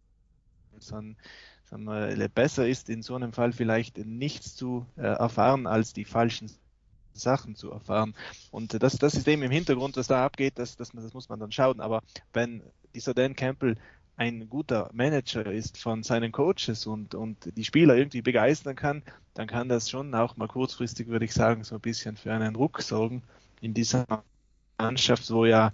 [0.78, 1.16] sondern
[1.64, 6.05] sagen wir, besser ist in so einem Fall vielleicht nichts zu äh, erfahren als die
[6.05, 6.51] falschen
[7.19, 8.15] Sachen zu erfahren.
[8.51, 11.40] Und das, das ist eben im Hintergrund, was da abgeht, das, das, das muss man
[11.40, 11.81] dann schauen.
[11.81, 12.62] Aber wenn
[12.95, 13.77] dieser Dan Campbell
[14.16, 19.03] ein guter Manager ist von seinen Coaches und, und die Spieler irgendwie begeistern kann,
[19.35, 22.57] dann kann das schon auch mal kurzfristig, würde ich sagen, so ein bisschen für einen
[22.57, 23.23] Ruck sorgen
[23.61, 24.05] in dieser
[24.77, 25.73] Mannschaft, wo ja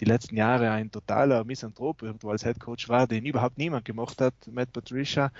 [0.00, 4.20] die letzten Jahre ein totaler Misanthrop irgendwo als Head Coach war, den überhaupt niemand gemocht
[4.20, 5.30] hat, Matt Patricia.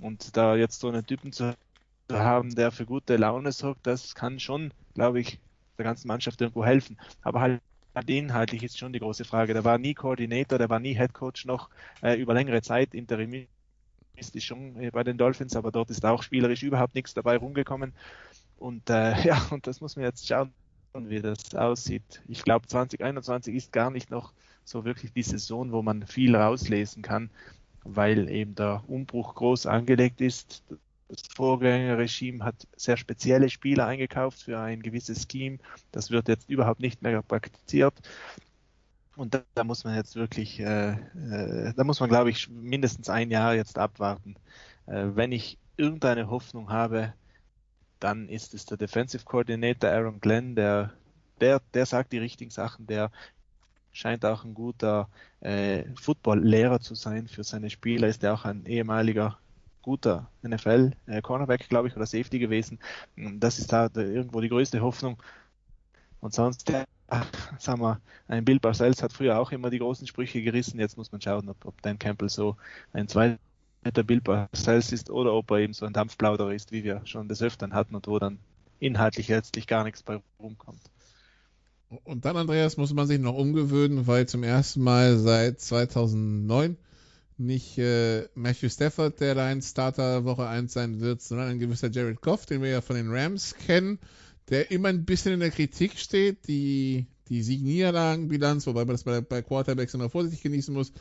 [0.00, 1.56] Und da jetzt so einen Typen zu
[2.10, 5.38] haben, der für gute Laune sorgt, das kann schon, glaube ich,
[5.78, 6.96] der ganzen Mannschaft irgendwo helfen.
[7.22, 7.60] Aber halt
[8.06, 9.54] inhaltlich ist schon die große Frage.
[9.54, 11.70] Der war nie Koordinator, der war nie Head Coach noch
[12.02, 13.48] äh, über längere Zeit interimistisch
[14.36, 17.92] schon äh, bei den Dolphins, aber dort ist auch spielerisch überhaupt nichts dabei rumgekommen.
[18.58, 20.52] Und äh, ja, und das muss man jetzt schauen,
[20.94, 22.22] wie das aussieht.
[22.28, 24.32] Ich glaube, 2021 ist gar nicht noch
[24.64, 27.30] so wirklich die Saison, wo man viel rauslesen kann,
[27.84, 30.62] weil eben der Umbruch groß angelegt ist.
[31.08, 35.58] Das Vorgängerregime hat sehr spezielle Spieler eingekauft für ein gewisses Scheme.
[35.92, 37.94] Das wird jetzt überhaupt nicht mehr praktiziert.
[39.14, 43.08] Und da, da muss man jetzt wirklich, äh, äh, da muss man, glaube ich, mindestens
[43.08, 44.34] ein Jahr jetzt abwarten.
[44.86, 47.14] Äh, wenn ich irgendeine Hoffnung habe,
[48.00, 50.92] dann ist es der Defensive Coordinator Aaron Glenn, der,
[51.40, 53.10] der, der sagt die richtigen Sachen, der
[53.92, 55.08] scheint auch ein guter
[55.40, 59.38] äh, Football-Lehrer zu sein für seine Spieler, ist er auch ein ehemaliger
[59.86, 62.80] guter NFL äh, Cornerback, glaube ich, oder Safety gewesen.
[63.16, 65.22] Das ist da irgendwo die größte Hoffnung.
[66.20, 66.84] Und sonst, ja,
[67.58, 70.80] sagen wir, ein Bill Parcells hat früher auch immer die großen Sprüche gerissen.
[70.80, 72.56] Jetzt muss man schauen, ob, ob Dan Campbell so
[72.92, 73.38] ein zweiter
[74.04, 77.40] Bill Parcells ist oder ob er eben so ein Dampfplauderer ist, wie wir schon des
[77.40, 78.40] Öfteren hatten und wo dann
[78.80, 80.82] inhaltlich letztlich gar nichts bei rumkommt.
[82.02, 86.76] Und dann, Andreas, muss man sich noch umgewöhnen, weil zum ersten Mal seit 2009
[87.38, 91.90] nicht äh, Matthew Stafford, der da ein Starter Woche 1 sein wird, sondern ein gewisser
[91.90, 93.98] Jared Goff, den wir ja von den Rams kennen,
[94.48, 99.20] der immer ein bisschen in der Kritik steht, die, die Sieg-Niederlagen-Bilanz, wobei man das bei,
[99.20, 100.92] bei Quarterbacks immer vorsichtig genießen muss.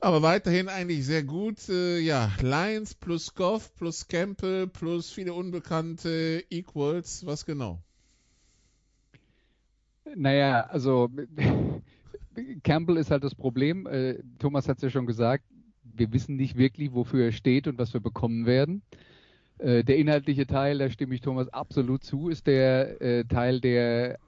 [0.00, 1.68] Aber weiterhin eigentlich sehr gut.
[1.68, 7.26] Äh, ja, Lions plus Goff plus Campbell plus viele Unbekannte Equals.
[7.26, 7.82] Was genau?
[10.14, 11.10] Naja, also
[12.62, 13.86] Campbell ist halt das Problem.
[13.86, 15.44] Äh, Thomas hat es ja schon gesagt.
[15.82, 18.82] Wir wissen nicht wirklich, wofür er steht und was wir bekommen werden.
[19.58, 24.18] Äh, der inhaltliche Teil, da stimme ich Thomas absolut zu, ist der äh, Teil, der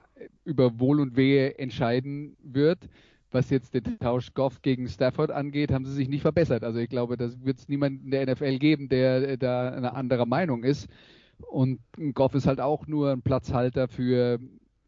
[0.43, 2.89] über Wohl und Wehe entscheiden wird.
[3.31, 6.65] Was jetzt den Tausch Goff gegen Stafford angeht, haben sie sich nicht verbessert.
[6.65, 10.27] Also ich glaube, das wird es niemanden in der NFL geben, der da eine andere
[10.27, 10.89] Meinung ist.
[11.49, 11.79] Und
[12.13, 14.39] Goff ist halt auch nur ein Platzhalter für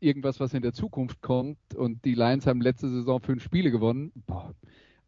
[0.04, 1.58] irgendwas, was in der Zukunft kommt.
[1.76, 4.12] Und die Lions haben letzte Saison fünf Spiele gewonnen.
[4.28, 4.54] Boah.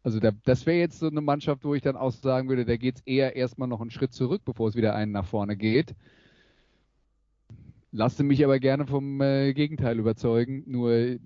[0.02, 2.76] Also da, das wäre jetzt so eine Mannschaft, wo ich dann auch sagen würde, da
[2.76, 5.96] geht es eher erstmal noch einen Schritt zurück, bevor es wieder einen nach vorne geht.
[7.90, 10.62] Lasse mich aber gerne vom äh, Gegenteil überzeugen.
[10.66, 11.16] Nur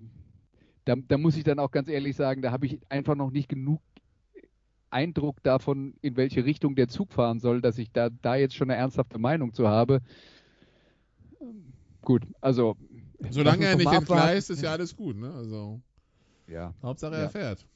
[0.87, 3.49] da, da, muss ich dann auch ganz ehrlich sagen, da habe ich einfach noch nicht
[3.49, 3.83] genug
[4.89, 8.71] Eindruck davon, in welche Richtung der Zug fahren soll, dass ich da, da jetzt schon
[8.71, 10.01] eine ernsthafte Meinung zu habe.
[12.03, 12.77] Gut, also
[13.29, 15.33] Solange er nicht entgleist, ist ja alles gut, ne?
[15.33, 15.81] Also.
[16.47, 16.75] Ja.
[16.83, 17.29] Hauptsache er ja.
[17.29, 17.67] fährt.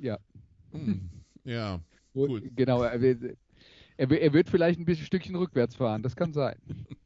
[0.00, 0.18] Ja.
[0.72, 1.10] Hm.
[1.44, 1.80] Ja.
[2.14, 2.44] Gut.
[2.56, 3.36] Genau, er wird,
[3.96, 6.56] er, wird vielleicht ein bisschen Stückchen rückwärts fahren, das kann sein.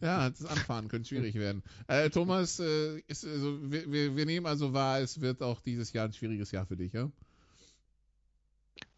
[0.00, 1.62] Ja, das Anfahren könnte schwierig werden.
[1.88, 5.92] Äh, Thomas, äh, ist, also, wir, wir, wir, nehmen also wahr, es wird auch dieses
[5.92, 7.10] Jahr ein schwieriges Jahr für dich, ja?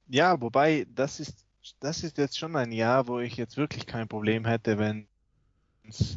[0.07, 1.47] Ja, wobei, das ist,
[1.81, 5.09] das ist jetzt schon ein Jahr, wo ich jetzt wirklich kein Problem hätte, wenn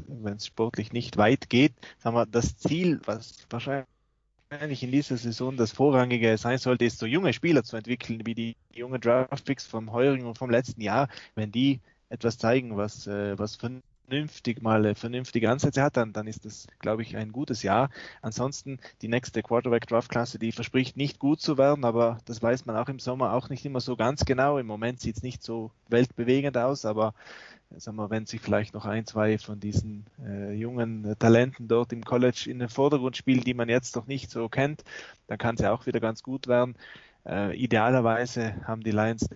[0.07, 5.57] wenn es sportlich nicht weit geht, sagen wir, das Ziel, was wahrscheinlich in dieser Saison
[5.57, 9.91] das Vorrangige sein sollte, ist so junge Spieler zu entwickeln, wie die junge Draftpicks vom
[9.91, 13.94] heurigen und vom letzten Jahr, wenn die etwas zeigen, was, äh, was vernünftig
[14.61, 17.89] mal äh, vernünftige Ansätze hat, dann, dann ist das, glaube ich, ein gutes Jahr.
[18.21, 22.89] Ansonsten die nächste Quarterback-Draft-Klasse, die verspricht nicht gut zu werden, aber das weiß man auch
[22.89, 24.57] im Sommer auch nicht immer so ganz genau.
[24.57, 27.13] Im Moment sieht es nicht so weltbewegend aus, aber
[27.77, 31.91] sagen wir, wenn sich vielleicht noch ein, zwei von diesen äh, jungen äh, Talenten dort
[31.93, 34.83] im College in den Vordergrund spielen, die man jetzt noch nicht so kennt,
[35.27, 36.75] dann kann es ja auch wieder ganz gut werden.
[37.25, 39.27] Äh, idealerweise haben die Lions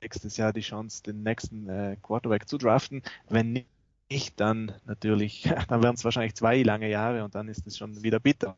[0.00, 3.02] nächstes Jahr die Chance, den nächsten äh, Quarterback zu draften.
[3.28, 3.64] Wenn
[4.10, 8.02] nicht, dann natürlich, dann werden es wahrscheinlich zwei lange Jahre und dann ist es schon
[8.02, 8.56] wieder bitter.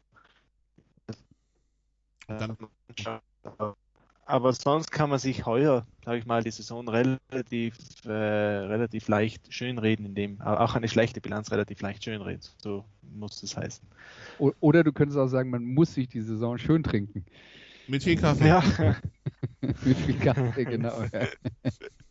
[2.26, 2.56] Dann
[4.28, 9.54] aber sonst kann man sich heuer, sage ich mal, die Saison relativ, äh, relativ leicht
[9.54, 12.42] schönreden, indem auch eine schlechte Bilanz relativ leicht schönreden.
[12.60, 13.86] So muss es heißen.
[14.38, 17.24] Oder du könntest auch sagen, man muss sich die Saison schön trinken.
[17.86, 18.48] Mit viel Kaffee.
[18.48, 18.64] Ja.
[19.60, 21.02] Mit viel Kaffee, genau.
[21.02, 21.28] Ja.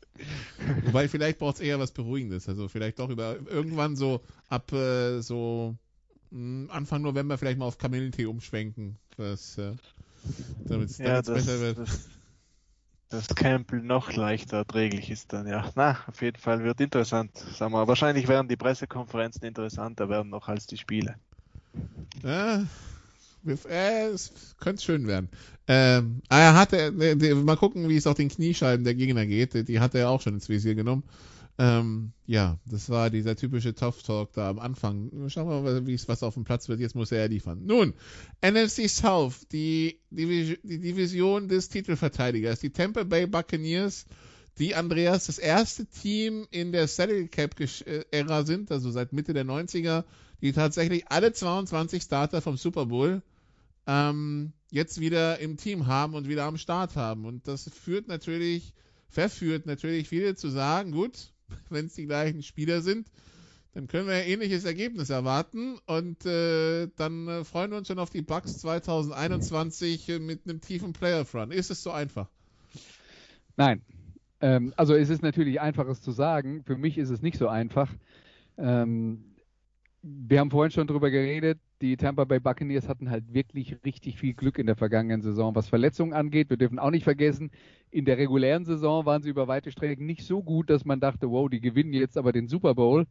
[0.84, 2.48] Wobei vielleicht braucht es eher was Beruhigendes.
[2.48, 5.76] Also vielleicht doch über irgendwann so ab äh, so
[6.32, 8.98] mh, hm, Anfang November vielleicht mal auf Kamillentee umschwenken.
[9.18, 9.36] Äh,
[10.68, 11.78] damit es ja, besser wird.
[11.78, 12.10] Das,
[13.10, 15.72] das Campbell noch leichter erträglich ist dann, ja.
[15.76, 17.38] Na, auf jeden Fall wird interessant.
[17.38, 21.16] Sagen wir, wahrscheinlich werden die Pressekonferenzen interessanter werden noch als die Spiele.
[22.24, 22.66] Ja,
[23.46, 25.30] äh, es könnte schön werden.
[25.68, 29.68] Ähm, er hatte, äh, mal gucken, wie es auch den Kniescheiben der Gegner geht.
[29.68, 31.04] Die hat er auch schon ins Visier genommen.
[31.58, 35.30] Ähm, ja, das war dieser typische Tough Talk da am Anfang.
[35.30, 36.82] Schauen wir mal, wie es was auf dem Platz wird.
[36.82, 37.66] Jetzt muss er ja liefern.
[37.66, 37.94] Nun,
[38.42, 44.06] NFC South, die, die, die Division des Titelverteidigers, die Tampa Bay Buccaneers,
[44.58, 47.56] die Andreas das erste Team in der Salary Cap
[48.12, 50.04] Ära sind, also seit Mitte der 90er,
[50.42, 53.22] die tatsächlich alle 22 Starter vom Super Bowl
[53.88, 57.26] ähm, jetzt wieder im Team haben und wieder am Start haben.
[57.26, 58.74] Und das führt natürlich,
[59.10, 61.32] verführt natürlich viele zu sagen, gut,
[61.70, 63.08] wenn es die gleichen Spieler sind,
[63.74, 68.00] dann können wir ein ähnliches Ergebnis erwarten und äh, dann äh, freuen wir uns schon
[68.00, 71.52] auf die Bucks 2021 äh, mit einem tiefen Playoff Run.
[71.52, 72.30] Ist es so einfach?
[73.58, 73.82] Nein.
[74.40, 76.64] Ähm, also es ist natürlich einfaches zu sagen.
[76.64, 77.92] Für mich ist es nicht so einfach.
[78.58, 79.35] Ähm,
[80.08, 81.60] wir haben vorhin schon drüber geredet.
[81.82, 85.68] Die Tampa Bay Buccaneers hatten halt wirklich richtig viel Glück in der vergangenen Saison, was
[85.68, 86.52] Verletzungen angeht.
[86.52, 87.50] Wir dürfen auch nicht vergessen,
[87.90, 91.32] in der regulären Saison waren sie über weite Strecken nicht so gut, dass man dachte,
[91.32, 93.08] wow, die gewinnen jetzt aber den Super Bowl.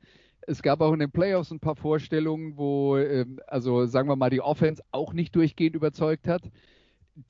[0.47, 4.31] Es gab auch in den Playoffs ein paar Vorstellungen, wo, ähm, also sagen wir mal,
[4.31, 6.49] die Offense auch nicht durchgehend überzeugt hat.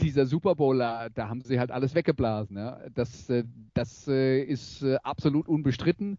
[0.01, 2.57] Dieser Super Bowl, da haben sie halt alles weggeblasen.
[2.59, 2.81] Ja.
[2.95, 6.19] Das, äh, das äh, ist äh, absolut unbestritten.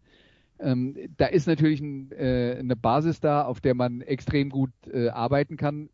[0.58, 5.08] Ähm, da ist natürlich ein, äh, eine Basis da, auf der man extrem gut äh,
[5.08, 5.90] arbeiten kann.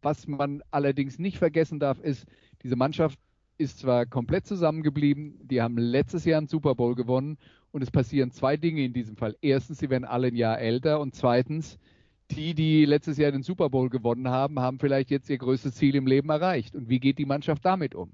[0.00, 2.26] Was man allerdings nicht vergessen darf, ist,
[2.62, 3.18] diese Mannschaft
[3.58, 7.38] ist zwar komplett zusammengeblieben, die haben letztes Jahr einen Super Bowl gewonnen
[7.70, 9.36] und es passieren zwei Dinge in diesem Fall.
[9.40, 11.78] Erstens, sie werden alle ein Jahr älter und zweitens,
[12.30, 15.94] die, die letztes Jahr den Super Bowl gewonnen haben, haben vielleicht jetzt ihr größtes Ziel
[15.94, 16.74] im Leben erreicht.
[16.74, 18.12] Und wie geht die Mannschaft damit um?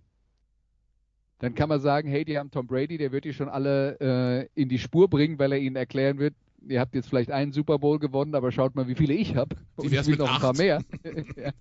[1.40, 4.60] Dann kann man sagen, hey, die haben Tom Brady, der wird die schon alle äh,
[4.60, 6.35] in die Spur bringen, weil er ihnen erklären wird,
[6.66, 9.56] ihr habt jetzt vielleicht einen Super Bowl gewonnen, aber schaut mal, wie viele ich habe.
[9.77, 10.82] Und ich will noch ein paar mehr.
[11.36, 11.52] ja.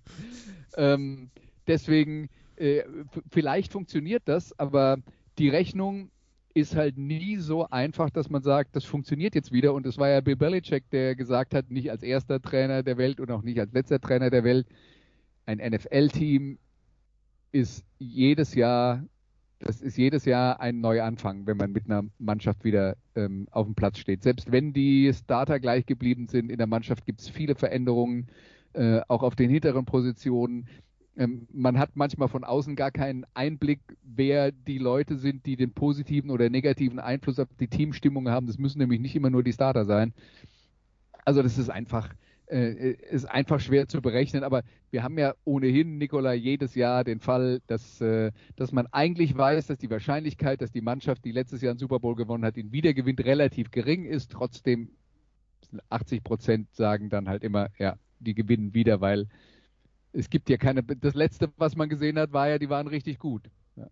[0.76, 1.30] ähm,
[1.66, 2.82] deswegen, äh,
[3.30, 4.98] vielleicht funktioniert das, aber
[5.38, 6.10] die Rechnung
[6.54, 9.74] ist halt nie so einfach, dass man sagt, das funktioniert jetzt wieder.
[9.74, 13.20] Und es war ja Bill Belichick, der gesagt hat, nicht als erster Trainer der Welt
[13.20, 14.66] und auch nicht als letzter Trainer der Welt,
[15.46, 16.58] ein NFL-Team
[17.52, 19.04] ist jedes Jahr
[19.60, 23.74] das ist jedes Jahr ein Neuanfang, wenn man mit einer Mannschaft wieder ähm, auf dem
[23.74, 24.22] Platz steht.
[24.22, 28.28] Selbst wenn die Starter gleich geblieben sind, in der Mannschaft gibt es viele Veränderungen,
[28.74, 30.68] äh, auch auf den hinteren Positionen.
[31.16, 35.72] Ähm, man hat manchmal von außen gar keinen Einblick, wer die Leute sind, die den
[35.72, 38.46] positiven oder negativen Einfluss auf die Teamstimmung haben.
[38.46, 40.14] Das müssen nämlich nicht immer nur die Starter sein.
[41.24, 42.14] Also das ist einfach,
[42.50, 47.20] äh, ist einfach schwer zu berechnen, aber wir haben ja ohnehin, Nikola, jedes Jahr den
[47.20, 51.62] Fall, dass, äh, dass man eigentlich weiß, dass die Wahrscheinlichkeit, dass die Mannschaft, die letztes
[51.62, 54.32] Jahr einen Super Bowl gewonnen hat, ihn wieder gewinnt, relativ gering ist.
[54.32, 54.90] Trotzdem
[55.90, 59.28] 80 Prozent sagen dann halt immer, ja, die gewinnen wieder, weil
[60.12, 63.18] es gibt ja keine, das letzte, was man gesehen hat, war ja, die waren richtig
[63.18, 63.50] gut.
[63.76, 63.86] Ja,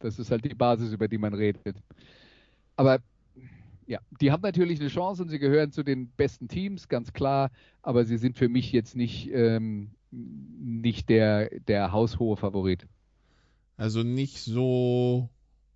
[0.00, 1.76] das ist halt die Basis, über die man redet.
[2.76, 2.98] Aber
[3.90, 7.50] ja, die haben natürlich eine Chance und sie gehören zu den besten Teams, ganz klar,
[7.82, 12.86] aber sie sind für mich jetzt nicht, ähm, nicht der, der haushohe Favorit.
[13.76, 15.28] Also nicht so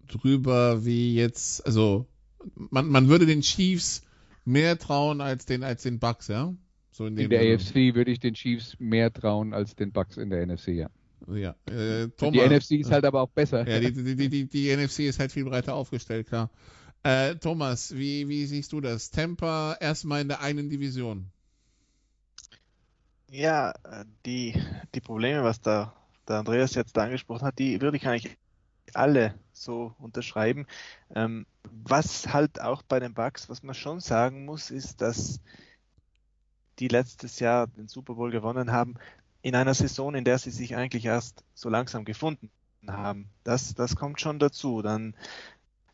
[0.07, 2.07] drüber wie jetzt, also
[2.55, 4.03] man, man würde den Chiefs
[4.45, 6.55] mehr trauen als den, als den Bucks, ja?
[6.93, 7.63] So in, in der Moment.
[7.63, 10.89] AFC würde ich den Chiefs mehr trauen als den Bucks in der NFC, ja.
[11.27, 13.67] Ja, äh, Thomas, die NFC ist halt aber auch besser.
[13.67, 16.51] Ja, die, die, die, die, die NFC ist halt viel breiter aufgestellt, klar.
[17.05, 19.11] Äh, Thomas, wie, wie siehst du das?
[19.11, 21.31] Temper erstmal in der einen Division.
[23.31, 24.55] Ja, äh, die,
[24.95, 25.93] die Probleme, was der,
[26.27, 28.39] der Andreas jetzt da angesprochen hat, die würde ich eigentlich
[28.95, 30.67] alle so unterschreiben.
[31.15, 35.41] Ähm, was halt auch bei den Bucks, was man schon sagen muss, ist, dass
[36.79, 38.95] die letztes Jahr den Super Bowl gewonnen haben,
[39.43, 42.51] in einer Saison, in der sie sich eigentlich erst so langsam gefunden
[42.87, 43.29] haben.
[43.45, 44.81] Das, das kommt schon dazu.
[44.83, 45.15] Dann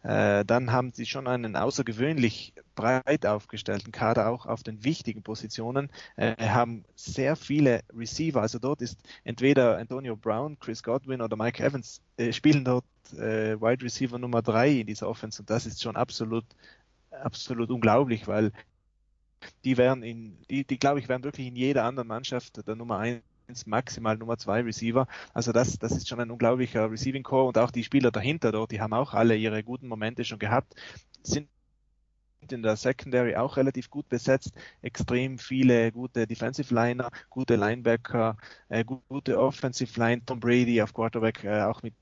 [0.03, 5.91] äh, dann haben sie schon einen außergewöhnlich breit aufgestellten Kader auch auf den wichtigen Positionen,
[6.17, 8.41] äh, haben sehr viele Receiver.
[8.41, 13.61] Also dort ist entweder Antonio Brown, Chris Godwin oder Mike Evans äh, spielen dort äh,
[13.61, 16.45] Wide Receiver Nummer drei in dieser Offense und das ist schon absolut,
[17.11, 18.53] absolut unglaublich, weil
[19.65, 22.99] die wären in, die, die glaube ich, wären wirklich in jeder anderen Mannschaft der Nummer
[22.99, 23.23] eins
[23.67, 25.07] maximal Nummer zwei Receiver.
[25.35, 28.71] Also das, das ist schon ein unglaublicher Receiving Core und auch die Spieler dahinter dort,
[28.73, 30.75] die haben auch alle ihre guten Momente schon gehabt,
[31.23, 31.49] sind
[32.51, 34.53] in der Secondary auch relativ gut besetzt,
[34.83, 38.37] extrem viele gute Defensive Liner, gute Linebacker,
[38.69, 41.95] äh, gute Offensive Line, Tom Brady auf Quarterback äh, auch mit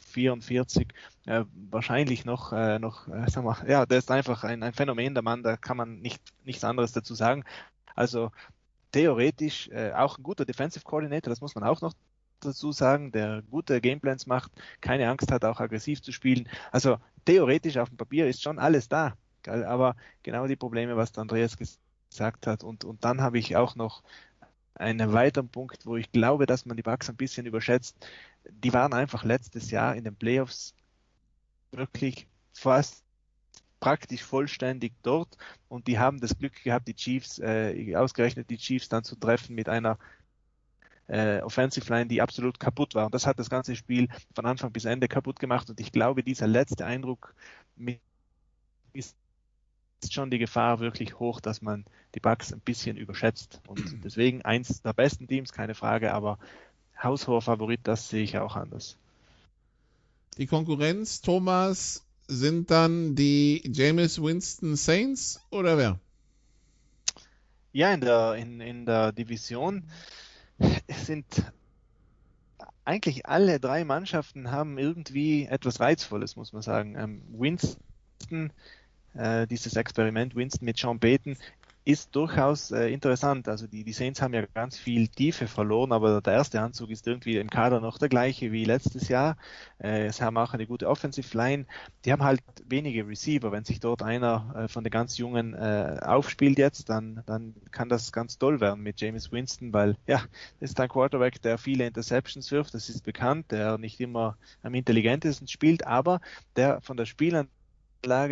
[0.00, 0.88] 44
[1.26, 5.14] äh, wahrscheinlich noch äh, noch äh, sag mal, ja der ist einfach ein, ein Phänomen
[5.14, 7.44] der Mann da kann man nicht nichts anderes dazu sagen
[7.94, 8.30] also
[8.96, 11.92] theoretisch äh, auch ein guter Defensive Coordinator, das muss man auch noch
[12.40, 14.50] dazu sagen, der gute Gameplans macht,
[14.80, 16.48] keine Angst hat, auch aggressiv zu spielen.
[16.72, 16.96] Also
[17.26, 19.64] theoretisch auf dem Papier ist schon alles da, gell?
[19.66, 22.64] aber genau die Probleme, was der Andreas gesagt hat.
[22.64, 24.02] Und, und dann habe ich auch noch
[24.74, 27.96] einen weiteren Punkt, wo ich glaube, dass man die Bugs ein bisschen überschätzt.
[28.48, 30.72] Die waren einfach letztes Jahr in den Playoffs
[31.70, 33.04] wirklich fast
[33.80, 35.36] praktisch vollständig dort
[35.68, 39.54] und die haben das Glück gehabt, die Chiefs, äh, ausgerechnet die Chiefs dann zu treffen
[39.54, 39.98] mit einer
[41.08, 43.06] äh, Offensive Line, die absolut kaputt war.
[43.06, 45.70] Und das hat das ganze Spiel von Anfang bis Ende kaputt gemacht.
[45.70, 47.34] Und ich glaube, dieser letzte Eindruck
[48.92, 49.16] ist
[50.10, 51.84] schon die Gefahr wirklich hoch, dass man
[52.14, 53.60] die Bugs ein bisschen überschätzt.
[53.66, 56.38] Und deswegen eins der besten Teams, keine Frage, aber
[57.02, 58.96] haushoher Favorit, das sehe ich auch anders.
[60.38, 66.00] Die Konkurrenz, Thomas, sind dann die James Winston Saints oder wer?
[67.72, 69.84] Ja, in der, in, in der Division
[70.88, 71.26] sind
[72.84, 76.96] eigentlich alle drei Mannschaften haben irgendwie etwas Reizvolles, muss man sagen.
[76.96, 78.52] Ähm, Winston,
[79.14, 81.36] äh, dieses Experiment Winston mit Sean Payton
[81.86, 83.46] ist durchaus äh, interessant.
[83.46, 87.06] Also die, die Saints haben ja ganz viel Tiefe verloren, aber der erste Anzug ist
[87.06, 89.36] irgendwie im Kader noch der gleiche wie letztes Jahr.
[89.78, 91.64] Äh, es haben auch eine gute Offensive Line.
[92.04, 93.52] Die haben halt wenige Receiver.
[93.52, 97.88] Wenn sich dort einer äh, von den ganz Jungen äh, aufspielt jetzt, dann, dann kann
[97.88, 100.22] das ganz toll werden mit James Winston, weil ja,
[100.58, 104.74] das ist ein Quarterback, der viele Interceptions wirft, das ist bekannt, der nicht immer am
[104.74, 106.20] intelligentesten spielt, aber
[106.56, 107.48] der von der Spielanlage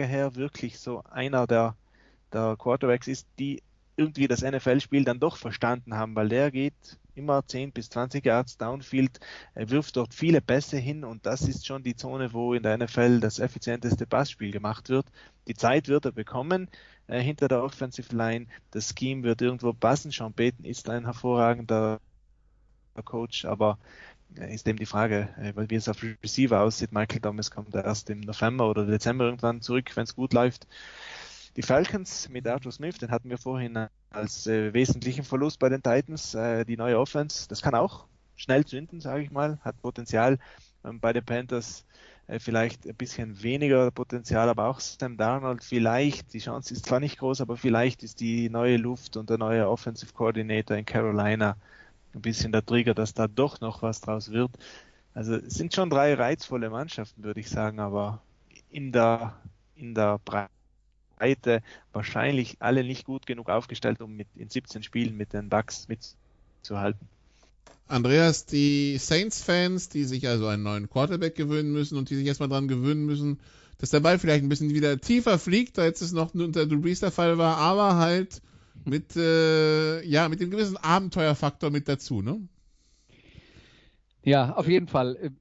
[0.06, 1.76] her wirklich so einer der
[2.34, 3.62] der Quarterbacks ist, die
[3.96, 6.74] irgendwie das NFL-Spiel dann doch verstanden haben, weil der geht
[7.14, 9.20] immer 10 bis 20 Yards downfield,
[9.54, 12.76] er wirft dort viele Pässe hin und das ist schon die Zone, wo in der
[12.76, 15.06] NFL das effizienteste Passspiel gemacht wird.
[15.46, 16.68] Die Zeit wird er bekommen
[17.06, 20.10] äh, hinter der Offensive Line, das Scheme wird irgendwo passen.
[20.10, 22.00] Sean Payton ist ein hervorragender
[23.04, 23.78] Coach, aber
[24.36, 26.92] äh, ist eben die Frage, äh, wie es auf Receiver aussieht.
[26.92, 30.66] Michael Thomas kommt erst im November oder Dezember irgendwann zurück, wenn es gut läuft.
[31.56, 35.82] Die Falcons mit Arthur Smith, den hatten wir vorhin als äh, wesentlichen Verlust bei den
[35.82, 36.34] Titans.
[36.34, 40.38] Äh, die neue Offense, das kann auch schnell zünden, sage ich mal, hat Potenzial.
[40.84, 41.84] Ähm, bei den Panthers
[42.26, 46.98] äh, vielleicht ein bisschen weniger Potenzial, aber auch Sam Darnold vielleicht, die Chance ist zwar
[46.98, 51.56] nicht groß, aber vielleicht ist die neue Luft und der neue Offensive Coordinator in Carolina
[52.14, 54.50] ein bisschen der Trigger, dass da doch noch was draus wird.
[55.14, 58.20] Also es sind schon drei reizvolle Mannschaften, würde ich sagen, aber
[58.70, 59.34] in der
[59.76, 60.53] in der Breite
[61.16, 61.62] Breite
[61.92, 67.08] wahrscheinlich alle nicht gut genug aufgestellt, um mit in 17 Spielen mit den Bucks mitzuhalten.
[67.86, 72.48] Andreas, die Saints-Fans, die sich also einen neuen Quarterback gewöhnen müssen und die sich erstmal
[72.48, 73.40] dran gewöhnen müssen,
[73.78, 77.00] dass der Ball vielleicht ein bisschen wieder tiefer fliegt, als es noch unter Drew Brees
[77.00, 78.40] der Fall war, aber halt
[78.84, 82.40] mit, äh, ja, mit dem gewissen Abenteuerfaktor mit dazu, ne?
[84.22, 85.32] Ja, auf jeden Fall.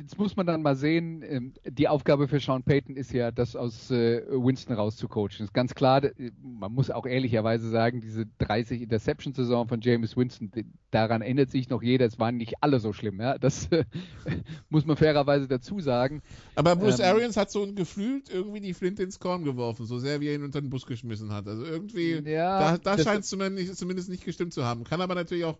[0.00, 3.56] Jetzt muss man dann mal sehen, ähm, die Aufgabe für Sean Payton ist ja, das
[3.56, 5.44] aus äh, Winston rauszucoachen.
[5.44, 6.02] Ist ganz klar,
[6.40, 10.52] man muss auch ehrlicherweise sagen, diese 30 Interception-Saison von James Winston,
[10.92, 13.20] daran erinnert sich noch jeder, es waren nicht alle so schlimm.
[13.20, 13.38] Ja?
[13.38, 13.68] Das
[14.68, 16.22] muss man fairerweise dazu sagen.
[16.54, 20.20] Aber Bruce ähm, Arians hat so gefühlt irgendwie die Flinte ins Korn geworfen, so sehr
[20.20, 21.48] wie er ihn unter den Bus geschmissen hat.
[21.48, 24.84] Also irgendwie, ja, da, da scheint es zumindest, zumindest nicht gestimmt zu haben.
[24.84, 25.58] Kann aber natürlich auch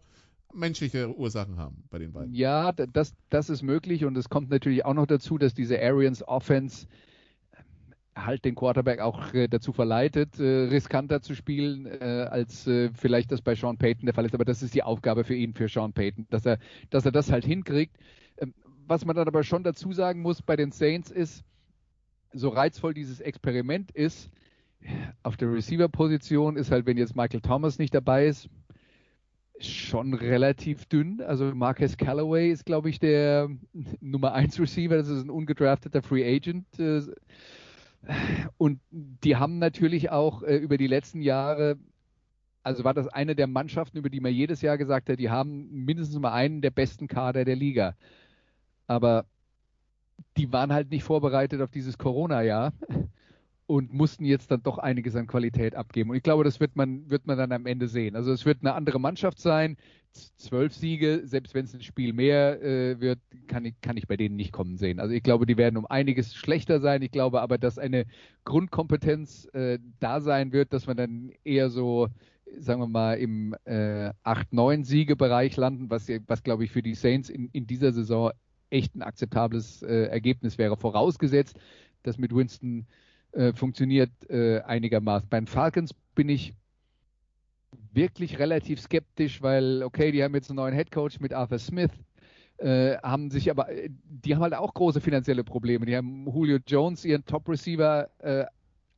[0.53, 2.33] menschliche Ursachen haben bei den beiden.
[2.35, 6.27] Ja, das, das ist möglich und es kommt natürlich auch noch dazu, dass diese Arians
[6.27, 6.87] Offense
[7.53, 13.33] ähm, halt den Quarterback auch äh, dazu verleitet, äh, riskanter zu spielen, äh, als vielleicht
[13.33, 14.35] das bei Sean Payton der Fall ist.
[14.35, 16.59] Aber das ist die Aufgabe für ihn, für Sean Payton, dass er,
[16.91, 17.97] dass er das halt hinkriegt.
[18.39, 18.55] Ähm,
[18.87, 21.45] was man dann aber schon dazu sagen muss bei den Saints ist,
[22.33, 24.31] so reizvoll dieses Experiment ist,
[25.23, 28.49] auf der Receiver-Position ist halt, wenn jetzt Michael Thomas nicht dabei ist,
[29.61, 31.21] schon relativ dünn.
[31.21, 33.49] Also Marcus Callaway ist, glaube ich, der
[34.01, 34.97] Nummer 1 Receiver.
[34.97, 36.67] Das ist ein ungedrafteter Free Agent.
[38.57, 41.77] Und die haben natürlich auch äh, über die letzten Jahre,
[42.63, 45.69] also war das eine der Mannschaften, über die man jedes Jahr gesagt hat, die haben
[45.85, 47.97] mindestens mal einen der besten Kader der Liga.
[48.87, 49.27] Aber
[50.37, 52.73] die waren halt nicht vorbereitet auf dieses Corona-Jahr
[53.69, 56.09] und mussten jetzt dann doch einiges an Qualität abgeben.
[56.09, 58.17] Und ich glaube, das wird man, wird man dann am Ende sehen.
[58.17, 59.77] Also es wird eine andere Mannschaft sein.
[60.39, 64.17] Zwölf Siege, selbst wenn es ein Spiel mehr äh, wird, kann ich, kann ich bei
[64.17, 64.99] denen nicht kommen sehen.
[64.99, 67.03] Also ich glaube, die werden um einiges schlechter sein.
[67.03, 68.07] Ich glaube aber, dass eine
[68.45, 72.09] Grundkompetenz äh, da sein wird, dass man dann eher so,
[72.59, 77.29] sagen wir mal, im äh, 8-9 Siege-Bereich landen, was, was glaube ich für die Saints
[77.29, 78.31] in, in dieser Saison
[78.71, 81.59] echt ein akzeptables äh, Ergebnis wäre, vorausgesetzt,
[82.03, 82.87] dass mit Winston
[83.33, 85.29] äh, funktioniert äh, einigermaßen.
[85.29, 86.55] Bei den Falcons bin ich
[87.93, 91.91] wirklich relativ skeptisch, weil, okay, die haben jetzt einen neuen Headcoach mit Arthur Smith,
[92.59, 95.87] äh, haben sich aber, äh, die haben halt auch große finanzielle Probleme.
[95.87, 98.45] Die haben Julio Jones, ihren Top-Receiver, äh,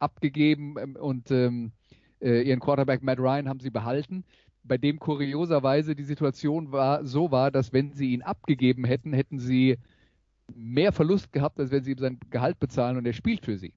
[0.01, 1.73] abgegeben ähm, und ähm,
[2.21, 4.25] äh, ihren Quarterback Matt Ryan haben sie behalten.
[4.63, 9.39] Bei dem kurioserweise die Situation war, so war, dass wenn sie ihn abgegeben hätten, hätten
[9.39, 9.79] sie
[10.55, 13.73] mehr Verlust gehabt, als wenn sie ihm sein Gehalt bezahlen und er spielt für sie.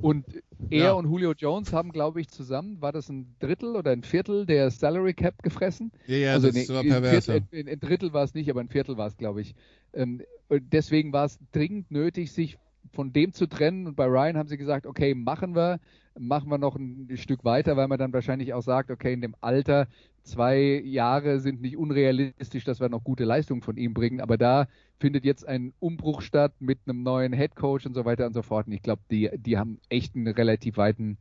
[0.00, 0.24] Und
[0.70, 0.92] er ja.
[0.92, 4.70] und Julio Jones haben, glaube ich, zusammen, war das ein Drittel oder ein Viertel der
[4.70, 5.90] Salary Cap gefressen?
[6.06, 7.28] Ja, ja, also das nee, war pervers.
[7.28, 9.54] Ein, Viertel, ein Drittel war es nicht, aber ein Viertel war es, glaube ich.
[9.92, 12.58] Ähm, deswegen war es dringend nötig, sich
[12.92, 13.86] von dem zu trennen.
[13.86, 15.80] Und bei Ryan haben sie gesagt, okay, machen wir,
[16.18, 19.34] machen wir noch ein Stück weiter, weil man dann wahrscheinlich auch sagt, okay, in dem
[19.40, 19.88] Alter,
[20.28, 24.20] zwei Jahre sind nicht unrealistisch, dass wir noch gute Leistungen von ihm bringen.
[24.20, 24.68] Aber da
[25.00, 28.42] findet jetzt ein Umbruch statt mit einem neuen Head Coach und so weiter und so
[28.42, 28.66] fort.
[28.66, 31.18] Und ich glaube, die, die haben echt einen relativ weiten,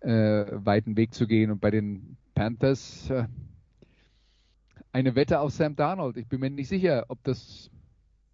[0.00, 1.50] äh, weiten Weg zu gehen.
[1.50, 3.24] Und bei den Panthers äh,
[4.92, 6.16] eine Wette auf Sam Darnold.
[6.16, 7.70] Ich bin mir nicht sicher, ob das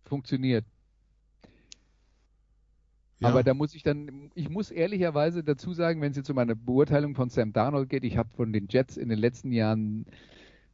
[0.04, 0.64] funktioniert.
[3.20, 3.28] Ja.
[3.28, 6.54] Aber da muss ich dann, ich muss ehrlicherweise dazu sagen, wenn es jetzt um eine
[6.54, 10.04] Beurteilung von Sam Darnold geht, ich habe von den Jets in den letzten Jahren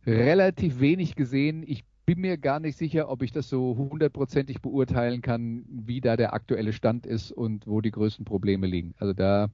[0.04, 1.62] relativ wenig gesehen.
[1.64, 6.16] Ich bin mir gar nicht sicher, ob ich das so hundertprozentig beurteilen kann, wie da
[6.16, 8.94] der aktuelle Stand ist und wo die größten Probleme liegen.
[8.98, 9.50] Also da,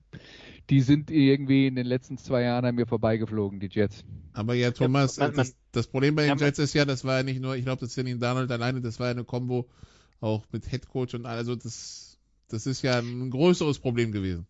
[0.70, 4.02] die sind irgendwie in den letzten zwei Jahren an mir vorbeigeflogen, die Jets.
[4.32, 7.05] Aber ja, Thomas, ja, man, das, das, Problem bei den ja, Jets ist ja, das
[7.05, 9.12] war ja nicht nur, ich glaube, das ist ja nicht Darnold alleine, das war ja
[9.12, 9.69] eine Combo
[10.20, 12.07] auch mit Headcoach und also das
[12.48, 14.46] das ist ja ein größeres Problem gewesen.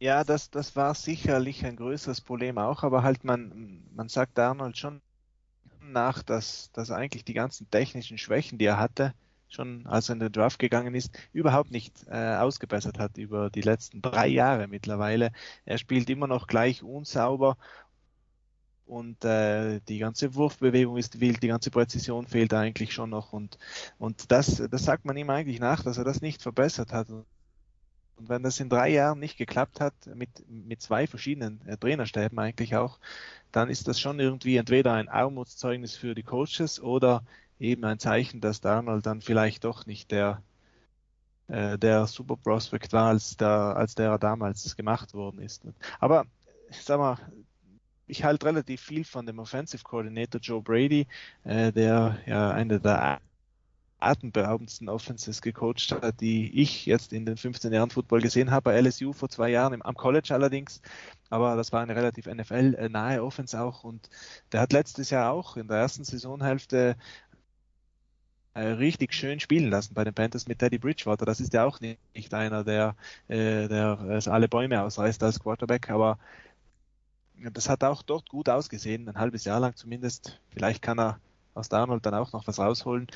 [0.00, 4.76] Ja, das, das war sicherlich ein größeres Problem auch, aber halt man, man sagt Arnold
[4.76, 5.00] schon
[5.80, 9.14] nach, dass, dass eigentlich die ganzen technischen Schwächen, die er hatte,
[9.48, 13.60] schon als er in den Draft gegangen ist, überhaupt nicht äh, ausgebessert hat über die
[13.60, 15.30] letzten drei Jahre mittlerweile.
[15.64, 17.56] Er spielt immer noch gleich unsauber
[18.86, 23.58] und äh, die ganze Wurfbewegung ist wild, die ganze Präzision fehlt eigentlich schon noch und,
[23.98, 27.08] und das, das sagt man ihm eigentlich nach, dass er das nicht verbessert hat.
[27.10, 27.26] Und
[28.16, 32.76] wenn das in drei Jahren nicht geklappt hat, mit, mit zwei verschiedenen äh, Trainerstäben eigentlich
[32.76, 32.98] auch,
[33.50, 37.24] dann ist das schon irgendwie entweder ein Armutszeugnis für die Coaches oder
[37.58, 40.42] eben ein Zeichen, dass Darnold dann vielleicht doch nicht der,
[41.48, 45.62] äh, der Super Prospect war, als der, als der er damals gemacht worden ist.
[46.00, 46.26] Aber
[46.70, 47.18] sag mal,
[48.12, 51.06] ich halte relativ viel von dem Offensive Coordinator Joe Brady,
[51.44, 53.20] äh, der ja eine der
[54.00, 58.80] atemberaubendsten Offenses gecoacht hat, die ich jetzt in den 15 Jahren Football gesehen habe, bei
[58.80, 60.82] LSU vor zwei Jahren, im, am College allerdings,
[61.30, 63.82] aber das war eine relativ NFL-nahe Offense auch.
[63.82, 64.10] Und
[64.52, 66.96] der hat letztes Jahr auch in der ersten Saisonhälfte
[68.54, 71.24] äh, richtig schön spielen lassen bei den Panthers mit Teddy Bridgewater.
[71.24, 72.94] Das ist ja auch nicht einer, der,
[73.28, 76.18] äh, der alle Bäume ausreißt als Quarterback, aber
[77.50, 80.40] das hat auch dort gut ausgesehen, ein halbes Jahr lang zumindest.
[80.50, 81.18] Vielleicht kann er
[81.54, 83.08] aus Darnold dann auch noch was rausholen.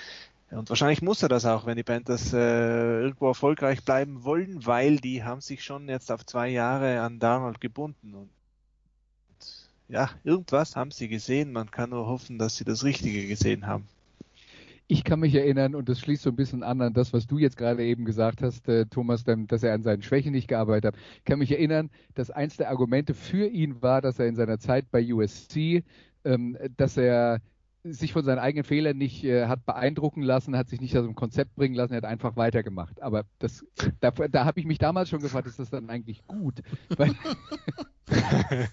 [0.51, 4.97] Und wahrscheinlich muss er das auch, wenn die Panthers äh, irgendwo erfolgreich bleiben wollen, weil
[4.99, 8.15] die haben sich schon jetzt auf zwei Jahre an Darnold gebunden.
[8.15, 8.31] Und
[9.89, 11.53] ja, irgendwas haben sie gesehen.
[11.53, 13.89] Man kann nur hoffen, dass sie das Richtige gesehen haben.
[14.89, 17.39] Ich kann mich erinnern, und das schließt so ein bisschen an an das, was du
[17.39, 21.01] jetzt gerade eben gesagt hast, äh, Thomas, dass er an seinen Schwächen nicht gearbeitet hat.
[21.17, 24.59] Ich kann mich erinnern, dass eins der Argumente für ihn war, dass er in seiner
[24.59, 25.83] Zeit bei USC,
[26.25, 27.41] ähm, dass er
[27.93, 31.15] sich von seinen eigenen Fehlern nicht äh, hat beeindrucken lassen, hat sich nicht aus dem
[31.15, 33.01] Konzept bringen lassen, er hat einfach weitergemacht.
[33.03, 33.65] Aber das,
[34.01, 36.63] da, da habe ich mich damals schon gefragt, ist das dann eigentlich gut?
[36.97, 37.15] Weil,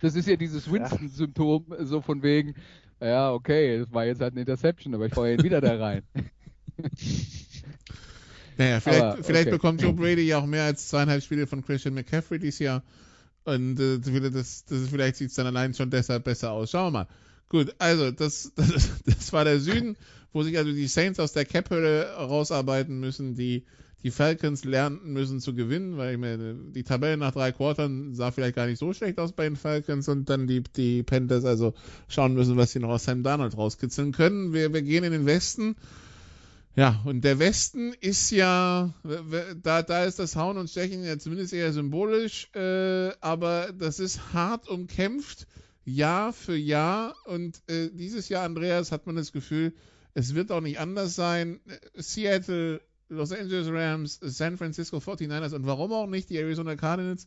[0.00, 2.54] das ist ja dieses Winston-Symptom, so von wegen,
[3.00, 6.02] ja, okay, das war jetzt halt eine Interception, aber ich fahre ihn wieder da rein.
[8.58, 9.56] Naja, vielleicht, aber, vielleicht okay.
[9.56, 12.82] bekommt Joe Brady ja auch mehr als zweieinhalb Spiele von Christian McCaffrey dieses Jahr.
[13.44, 13.98] Und äh,
[14.30, 16.70] das, das, vielleicht sieht es dann allein schon deshalb besser aus.
[16.70, 17.08] Schauen wir mal.
[17.48, 19.96] Gut, also das, das, das war der Süden,
[20.32, 23.64] wo sich also die Saints aus der Cap-Hölle rausarbeiten müssen, die
[24.02, 28.30] die Falcons lernen müssen zu gewinnen, weil ich meine, die Tabelle nach drei Quartern sah
[28.30, 31.74] vielleicht gar nicht so schlecht aus bei den Falcons und dann die, die Panthers also
[32.08, 34.52] schauen müssen, was sie noch aus Sam Darnold rauskitzeln können.
[34.52, 35.76] Wir, wir gehen in den Westen.
[36.76, 38.92] Ja, und der Westen ist ja,
[39.62, 44.34] da, da ist das Hauen und Stechen ja zumindest eher symbolisch, äh, aber das ist
[44.34, 45.46] hart umkämpft,
[45.86, 47.14] Jahr für Jahr.
[47.24, 49.72] Und äh, dieses Jahr, Andreas, hat man das Gefühl,
[50.12, 51.60] es wird auch nicht anders sein.
[51.94, 57.26] Seattle Los Angeles Rams, San Francisco 49ers und warum auch nicht die Arizona Cardinals,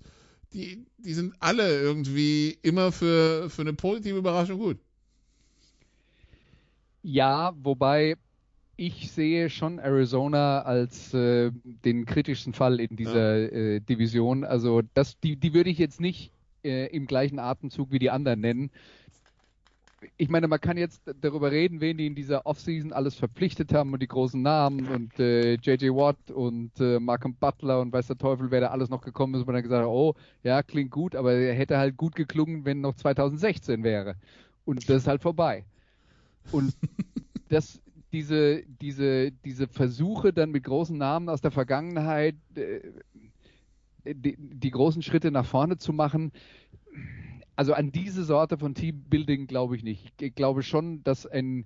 [0.53, 4.77] die, die sind alle irgendwie immer für, für eine positive Überraschung gut.
[7.01, 8.15] Ja, wobei
[8.75, 13.47] ich sehe schon Arizona als äh, den kritischsten Fall in dieser ja.
[13.47, 14.43] äh, Division.
[14.43, 16.31] Also das, die, die würde ich jetzt nicht
[16.63, 18.71] äh, im gleichen Atemzug wie die anderen nennen.
[20.17, 23.91] Ich meine, man kann jetzt darüber reden, wen die in dieser Offseason alles verpflichtet haben
[23.91, 25.93] und die großen Namen und äh, J.J.
[25.95, 29.41] Watt und äh, Malcolm Butler und weiß der Teufel, wer da alles noch gekommen ist,
[29.41, 32.63] wo man dann gesagt hat, oh, ja, klingt gut, aber er hätte halt gut geklungen,
[32.63, 34.15] wenn noch 2016 wäre.
[34.65, 35.65] Und das ist halt vorbei.
[36.51, 36.73] Und
[37.49, 37.81] das,
[38.13, 42.79] diese, diese, diese Versuche dann mit großen Namen aus der Vergangenheit, äh,
[44.05, 46.31] die, die großen Schritte nach vorne zu machen,
[47.59, 50.21] also an diese Sorte von Teambuilding glaube ich nicht.
[50.21, 51.65] Ich glaube schon, dass ein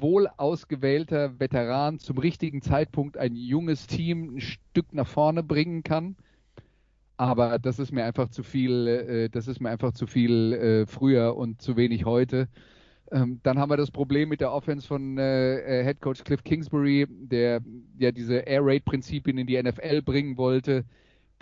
[0.00, 6.16] wohl ausgewählter Veteran zum richtigen Zeitpunkt ein junges Team ein Stück nach vorne bringen kann.
[7.18, 10.86] Aber das ist mir einfach zu viel, äh, das ist mir einfach zu viel äh,
[10.86, 12.48] früher und zu wenig heute.
[13.12, 16.42] Ähm, dann haben wir das Problem mit der Offense von äh, äh Head Coach Cliff
[16.42, 17.60] Kingsbury, der
[17.98, 20.86] ja diese Air Raid Prinzipien in die NFL bringen wollte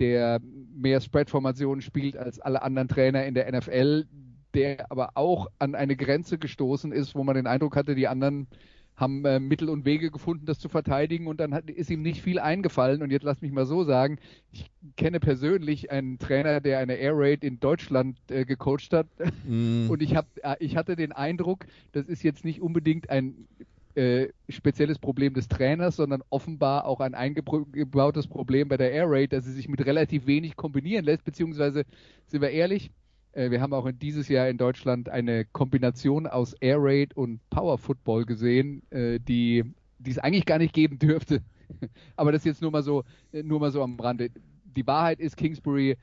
[0.03, 0.41] der
[0.75, 4.07] mehr Spread-Formationen spielt als alle anderen Trainer in der NFL,
[4.53, 8.49] der aber auch an eine Grenze gestoßen ist, wo man den Eindruck hatte, die anderen
[8.97, 12.21] haben äh, Mittel und Wege gefunden, das zu verteidigen und dann hat, ist ihm nicht
[12.21, 13.01] viel eingefallen.
[13.01, 14.19] Und jetzt lass mich mal so sagen,
[14.51, 19.07] ich kenne persönlich einen Trainer, der eine Air Raid in Deutschland äh, gecoacht hat
[19.47, 19.89] mm.
[19.89, 23.47] und ich, hab, äh, ich hatte den Eindruck, das ist jetzt nicht unbedingt ein
[23.97, 29.33] äh, spezielles Problem des Trainers, sondern offenbar auch ein eingebautes Problem bei der Air Raid,
[29.33, 31.85] dass sie sich mit relativ wenig kombinieren lässt, beziehungsweise,
[32.27, 32.91] sind wir ehrlich,
[33.33, 37.41] äh, wir haben auch in dieses Jahr in Deutschland eine Kombination aus Air Raid und
[37.51, 39.65] Power Football gesehen, äh, die,
[39.99, 41.43] die es eigentlich gar nicht geben dürfte.
[42.17, 44.31] Aber das ist jetzt nur mal so, nur mal so am Rande.
[44.65, 45.97] Die Wahrheit ist, Kingsbury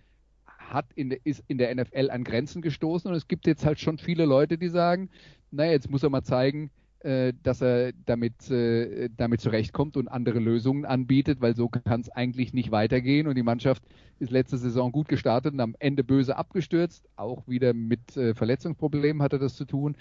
[0.45, 3.97] hat in ist in der NFL an Grenzen gestoßen und es gibt jetzt halt schon
[3.97, 5.09] viele Leute, die sagen,
[5.51, 6.69] naja, jetzt muss er mal zeigen,
[7.01, 12.09] äh, dass er damit, äh, damit zurechtkommt und andere Lösungen anbietet, weil so kann es
[12.09, 13.27] eigentlich nicht weitergehen.
[13.27, 13.83] Und die Mannschaft
[14.19, 17.07] ist letzte Saison gut gestartet und am Ende böse abgestürzt.
[17.15, 19.95] Auch wieder mit äh, Verletzungsproblemen hatte das zu tun.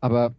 [0.00, 0.34] Aber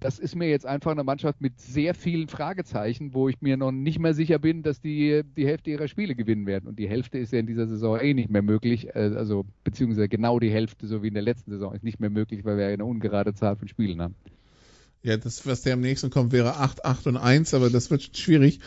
[0.00, 3.70] das ist mir jetzt einfach eine Mannschaft mit sehr vielen Fragezeichen, wo ich mir noch
[3.70, 6.68] nicht mehr sicher bin, dass die die Hälfte ihrer Spiele gewinnen werden.
[6.68, 8.88] Und die Hälfte ist ja in dieser Saison eh nicht mehr möglich.
[8.94, 12.10] Äh, also beziehungsweise genau die Hälfte, so wie in der letzten Saison, ist nicht mehr
[12.10, 14.14] möglich, weil wir eine ungerade Zahl von Spielen haben.
[15.04, 18.16] Ja, das, was der am nächsten kommt, wäre 8, 8 und 1, aber das wird
[18.16, 18.60] schwierig.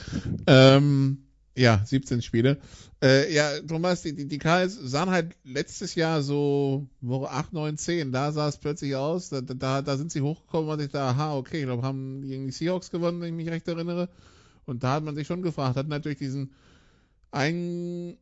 [0.46, 1.24] Ähm,
[1.58, 2.60] ja, 17 Spiele.
[3.04, 7.78] Äh, ja, Thomas, die, die, die KS sahen halt letztes Jahr so Woche 8, 9,
[7.78, 8.12] 10.
[8.12, 9.30] Da sah es plötzlich aus.
[9.30, 12.52] Da, da, da sind sie hochgekommen und ich dachte, aha, okay, ich glaube, haben die
[12.52, 14.08] Seahawks gewonnen, wenn ich mich recht erinnere.
[14.66, 16.52] Und da hat man sich schon gefragt, hat natürlich diesen
[17.32, 18.16] ein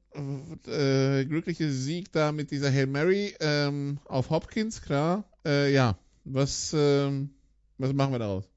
[0.67, 5.25] äh, glücklicher Sieg da mit dieser Hail Mary ähm, auf Hopkins, klar.
[5.45, 7.31] Äh, ja, was, ähm,
[7.77, 8.49] was machen wir daraus?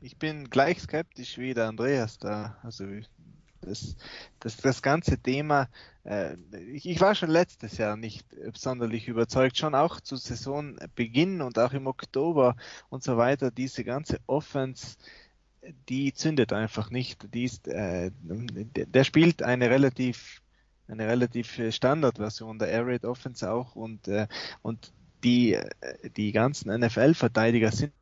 [0.00, 2.58] Ich bin gleich skeptisch wie der Andreas da.
[2.62, 2.84] Also
[3.60, 3.96] das,
[4.40, 5.68] das, das ganze Thema,
[6.04, 6.36] äh,
[6.72, 11.72] ich, ich, war schon letztes Jahr nicht sonderlich überzeugt, schon auch zu Saisonbeginn und auch
[11.72, 12.56] im Oktober
[12.90, 14.96] und so weiter, diese ganze Offense,
[15.88, 17.32] die zündet einfach nicht.
[17.32, 20.42] Die ist, äh, der spielt eine relativ
[20.86, 24.26] eine relativ Standardversion der Air Raid Offense auch und, äh,
[24.60, 24.92] und
[25.24, 25.58] die,
[26.16, 27.92] die ganzen NFL-Verteidiger sind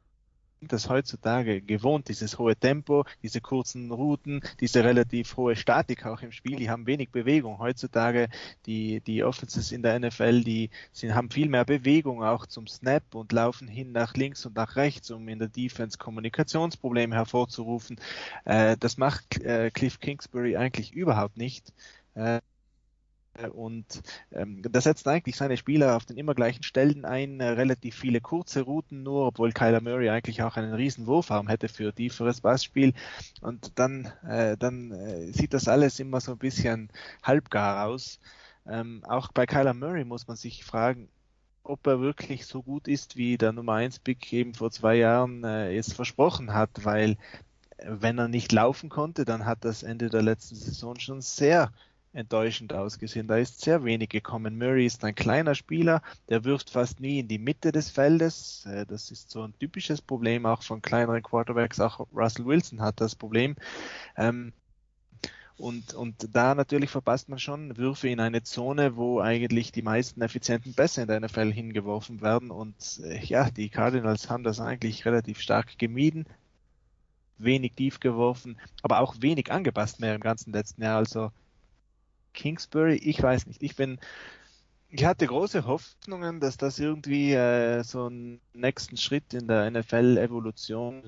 [0.69, 6.33] das heutzutage gewohnt, dieses hohe Tempo, diese kurzen Routen, diese relativ hohe Statik auch im
[6.33, 7.59] Spiel, die haben wenig Bewegung.
[7.59, 8.29] Heutzutage
[8.67, 13.15] die, die Offenses in der NFL, die sind, haben viel mehr Bewegung auch zum Snap
[13.15, 18.01] und laufen hin nach links und nach rechts, um in der Defense Kommunikationsprobleme hervorzurufen.
[18.45, 21.73] Äh, das macht äh, Cliff Kingsbury eigentlich überhaupt nicht.
[22.15, 22.41] Äh,
[23.55, 24.03] und
[24.33, 28.21] ähm, das setzt eigentlich seine Spieler auf den immer gleichen Stellen ein, äh, relativ viele
[28.21, 32.93] kurze Routen nur, obwohl Kyler Murray eigentlich auch einen riesen Wurfarm hätte für tieferes Passspiel.
[33.41, 36.91] Und dann, äh, dann äh, sieht das alles immer so ein bisschen
[37.23, 38.21] halbgar aus.
[38.67, 41.09] Ähm, auch bei Kyler Murray muss man sich fragen,
[41.65, 45.45] ob er wirklich so gut ist, wie der Nummer 1 Pick eben vor zwei Jahren
[45.45, 47.13] äh, es versprochen hat, weil
[47.79, 51.73] äh, wenn er nicht laufen konnte, dann hat das Ende der letzten Saison schon sehr
[52.13, 53.27] enttäuschend ausgesehen.
[53.27, 54.59] Da ist sehr wenig gekommen.
[54.59, 58.67] Murray ist ein kleiner Spieler, der wirft fast nie in die Mitte des Feldes.
[58.67, 61.81] Äh, das ist so ein typisches Problem auch von kleineren Quarterbacks.
[61.81, 63.57] Auch Russell Wilson hat das Problem.
[64.17, 64.53] Ähm,
[65.57, 70.21] und, und da natürlich verpasst man schon Würfe in eine Zone, wo eigentlich die meisten
[70.21, 72.51] effizienten Pässe in der NFL hingeworfen werden.
[72.51, 76.27] Und äh, ja, die Cardinals haben das eigentlich relativ stark gemieden
[77.39, 80.99] wenig tief geworfen, aber auch wenig angepasst mehr im ganzen letzten Jahr.
[80.99, 81.33] Also
[82.33, 83.63] Kingsbury, ich weiß nicht.
[83.63, 83.99] Ich bin,
[84.89, 91.03] ich hatte große Hoffnungen, dass das irgendwie äh, so einen nächsten Schritt in der NFL-Evolution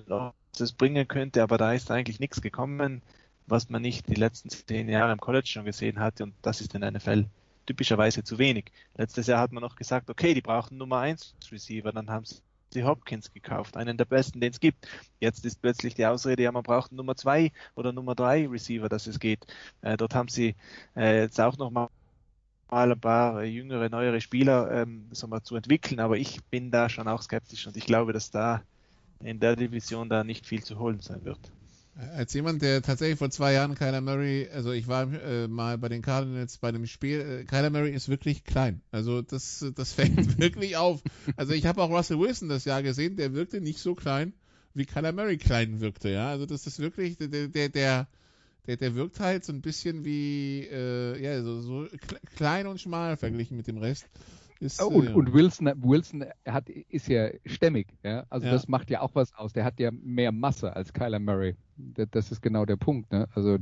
[0.56, 3.02] das bringen könnte, aber da ist eigentlich nichts gekommen,
[3.46, 6.74] was man nicht die letzten zehn Jahre im College schon gesehen hatte und das ist
[6.74, 7.26] in der NFL
[7.66, 8.70] typischerweise zu wenig.
[8.96, 12.36] Letztes Jahr hat man noch gesagt, okay, die brauchen Nummer 1 Receiver, dann haben sie
[12.82, 14.88] Hopkins gekauft, einen der besten, den es gibt.
[15.20, 19.06] Jetzt ist plötzlich die Ausrede, ja, man braucht Nummer 2 oder Nummer 3 Receiver, dass
[19.06, 19.46] es geht.
[19.82, 20.56] Äh, dort haben sie
[20.96, 21.88] äh, jetzt auch noch mal
[22.68, 27.22] ein paar jüngere, neuere Spieler ähm, mal zu entwickeln, aber ich bin da schon auch
[27.22, 28.62] skeptisch und ich glaube, dass da
[29.20, 31.52] in der Division da nicht viel zu holen sein wird.
[31.96, 35.88] Als jemand, der tatsächlich vor zwei Jahren Kyler Murray, also ich war äh, mal bei
[35.88, 38.80] den Cardinals bei einem Spiel, äh, Kyler Murray ist wirklich klein.
[38.90, 41.02] Also das, das fällt wirklich auf.
[41.36, 44.32] Also ich habe auch Russell Wilson das Jahr gesehen, der wirkte nicht so klein,
[44.74, 46.30] wie Kyler Murray klein wirkte, ja.
[46.30, 48.08] Also das ist wirklich, der, der, der,
[48.66, 51.86] der, der wirkt halt so ein bisschen wie, äh, ja, so, so
[52.34, 54.06] klein und schmal verglichen mit dem Rest.
[54.64, 58.24] Ist, oh, und, äh, und, Wilson, Wilson hat, ist ja stämmig, ja.
[58.30, 58.52] Also ja.
[58.52, 59.52] das macht ja auch was aus.
[59.52, 61.54] Der hat ja mehr Masse als Kyler Murray.
[61.76, 63.28] Das ist genau der Punkt, ne?
[63.34, 63.58] Also,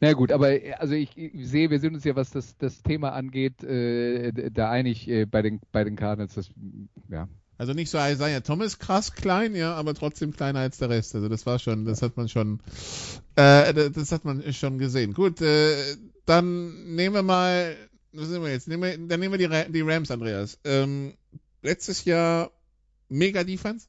[0.00, 3.12] na gut, aber also ich, ich sehe, wir sind uns ja, was das, das Thema
[3.12, 6.34] angeht, äh, da einig äh, bei den bei den Cardinals.
[6.34, 6.50] Das,
[7.08, 7.28] ja,
[7.60, 11.14] also nicht so Isaiah Thomas krass klein, ja, aber trotzdem kleiner als der Rest.
[11.14, 12.60] Also das war schon, das hat man schon,
[13.36, 15.12] äh, das hat man schon gesehen.
[15.12, 15.74] Gut, äh,
[16.24, 17.76] dann nehmen wir mal,
[18.12, 18.68] was sind wir jetzt?
[18.68, 20.58] Nehmen wir, dann nehmen wir die, die Rams, Andreas.
[20.64, 21.14] Ähm,
[21.62, 22.50] letztes Jahr
[23.08, 23.88] mega Defense.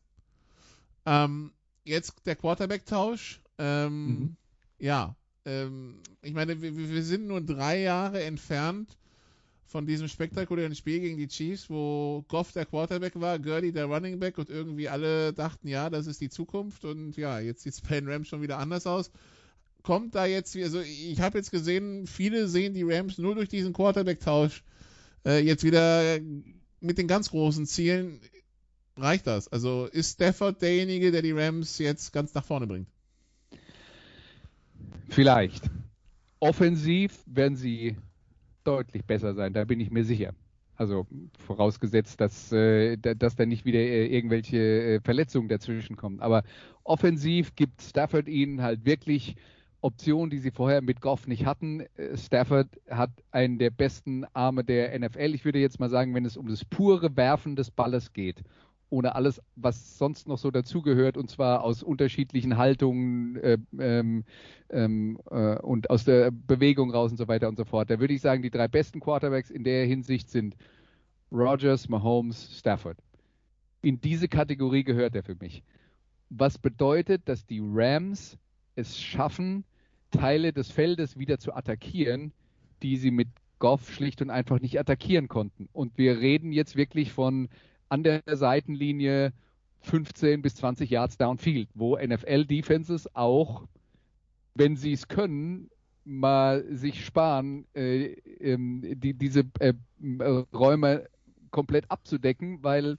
[1.05, 1.51] Ähm,
[1.83, 3.41] jetzt der Quarterback-Tausch.
[3.57, 4.35] Ähm, mhm.
[4.79, 5.15] Ja,
[5.45, 8.97] ähm, ich meine, wir, wir sind nur drei Jahre entfernt
[9.65, 14.19] von diesem spektakulären Spiel gegen die Chiefs, wo Goff der Quarterback war, Gurley der Running
[14.19, 17.81] Back und irgendwie alle dachten, ja, das ist die Zukunft und ja, jetzt sieht es
[17.81, 19.11] bei den Rams schon wieder anders aus.
[19.83, 23.73] Kommt da jetzt, also ich habe jetzt gesehen, viele sehen die Rams nur durch diesen
[23.73, 24.63] Quarterback-Tausch
[25.25, 26.19] äh, jetzt wieder
[26.79, 28.19] mit den ganz großen Zielen.
[28.97, 29.47] Reicht das?
[29.47, 32.87] Also ist Stafford derjenige, der die Rams jetzt ganz nach vorne bringt?
[35.09, 35.69] Vielleicht.
[36.39, 37.97] Offensiv werden sie
[38.63, 40.33] deutlich besser sein, da bin ich mir sicher.
[40.75, 41.05] Also
[41.45, 46.19] vorausgesetzt, dass, äh, dass da nicht wieder äh, irgendwelche äh, Verletzungen dazwischen kommen.
[46.19, 46.43] Aber
[46.83, 49.35] offensiv gibt Stafford ihnen halt wirklich
[49.81, 51.81] Optionen, die sie vorher mit Goff nicht hatten.
[51.97, 55.33] Äh, Stafford hat einen der besten Arme der NFL.
[55.33, 58.43] Ich würde jetzt mal sagen, wenn es um das pure Werfen des Balles geht
[58.91, 64.25] ohne alles, was sonst noch so dazugehört, und zwar aus unterschiedlichen Haltungen äh, ähm,
[64.69, 67.89] ähm, äh, und aus der Bewegung raus und so weiter und so fort.
[67.89, 70.57] Da würde ich sagen, die drei besten Quarterbacks in der Hinsicht sind
[71.31, 72.97] Rogers, Mahomes, Stafford.
[73.81, 75.63] In diese Kategorie gehört er für mich.
[76.29, 78.37] Was bedeutet, dass die Rams
[78.75, 79.63] es schaffen,
[80.11, 82.33] Teile des Feldes wieder zu attackieren,
[82.83, 83.29] die sie mit
[83.59, 85.69] Goff schlicht und einfach nicht attackieren konnten.
[85.71, 87.49] Und wir reden jetzt wirklich von
[87.89, 89.33] an der Seitenlinie
[89.81, 93.65] 15 bis 20 Yards downfield, wo NFL-Defenses auch,
[94.55, 95.69] wenn sie es können,
[96.03, 99.73] mal sich sparen, äh, ähm, die, diese äh,
[100.53, 101.07] Räume
[101.51, 102.97] komplett abzudecken, weil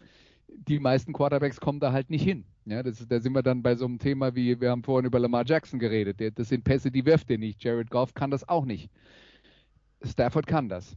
[0.54, 2.44] die meisten Quarterbacks kommen da halt nicht hin.
[2.64, 5.18] Ja, das, da sind wir dann bei so einem Thema wie, wir haben vorhin über
[5.18, 6.20] Lamar Jackson geredet.
[6.38, 7.62] Das sind Pässe, die wirft er nicht.
[7.62, 8.90] Jared Goff kann das auch nicht.
[10.04, 10.96] Stafford kann das.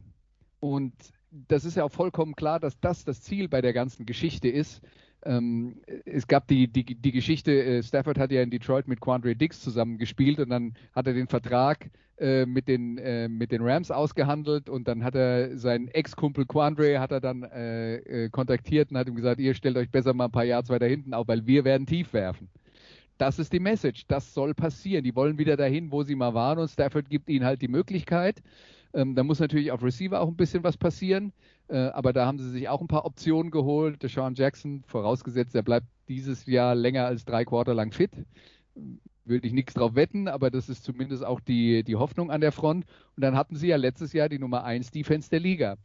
[0.60, 0.92] Und
[1.30, 4.80] das ist ja auch vollkommen klar, dass das das Ziel bei der ganzen Geschichte ist.
[5.26, 9.34] Ähm, es gab die, die, die Geschichte, äh, Stafford hat ja in Detroit mit Quandre
[9.34, 13.62] Dix zusammen gespielt und dann hat er den Vertrag äh, mit, den, äh, mit den
[13.62, 18.90] Rams ausgehandelt und dann hat er seinen Ex-Kumpel Quandre hat er dann äh, äh, kontaktiert
[18.90, 21.26] und hat ihm gesagt, ihr stellt euch besser mal ein paar Yards weiter hinten auf,
[21.28, 22.48] weil wir werden tief werfen.
[23.18, 24.06] Das ist die Message.
[24.06, 25.02] Das soll passieren.
[25.02, 28.42] Die wollen wieder dahin, wo sie mal waren und Stafford gibt ihnen halt die Möglichkeit.
[28.94, 31.32] Ähm, da muss natürlich auf Receiver auch ein bisschen was passieren,
[31.68, 34.02] aber da haben sie sich auch ein paar Optionen geholt.
[34.02, 38.10] Deshaun Jackson, vorausgesetzt, er bleibt dieses Jahr länger als drei Quarter lang fit.
[39.24, 42.52] Würde ich nichts drauf wetten, aber das ist zumindest auch die, die Hoffnung an der
[42.52, 42.86] Front.
[43.16, 45.76] Und dann hatten sie ja letztes Jahr die Nummer 1 Defense der Liga.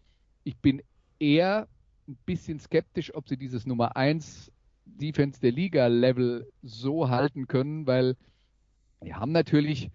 [0.43, 0.81] Ich bin
[1.19, 1.67] eher
[2.07, 4.51] ein bisschen skeptisch, ob sie dieses Nummer 1
[4.85, 8.15] Defense der Liga Level so halten können, weil
[9.01, 9.89] wir haben natürlich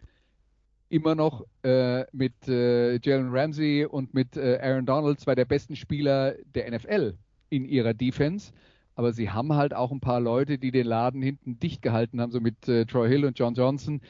[0.89, 5.77] immer noch äh, mit äh, Jalen Ramsey und mit äh, Aaron Donald zwei der besten
[5.77, 7.17] Spieler der NFL
[7.51, 8.53] in ihrer Defense.
[8.95, 12.33] Aber sie haben halt auch ein paar Leute, die den Laden hinten dicht gehalten haben,
[12.33, 14.01] so mit äh, Troy Hill und John Johnson,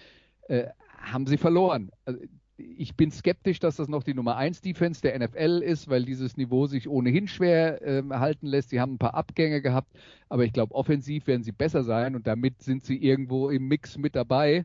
[0.49, 0.67] äh,
[0.99, 1.91] haben sie verloren.
[2.05, 2.21] Also,
[2.59, 6.37] ich bin skeptisch, dass das noch die Nummer 1 Defense der NFL ist, weil dieses
[6.39, 8.71] Niveau sich ohnehin schwer äh, halten lässt.
[8.71, 9.93] Sie haben ein paar Abgänge gehabt,
[10.29, 13.99] aber ich glaube, offensiv werden sie besser sein und damit sind sie irgendwo im Mix
[13.99, 14.65] mit dabei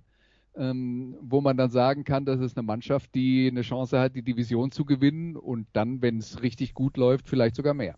[0.56, 4.24] ähm, wo man dann sagen kann, das ist eine Mannschaft, die eine Chance hat, die
[4.24, 7.98] Division zu gewinnen und dann, wenn es richtig gut läuft, vielleicht sogar mehr.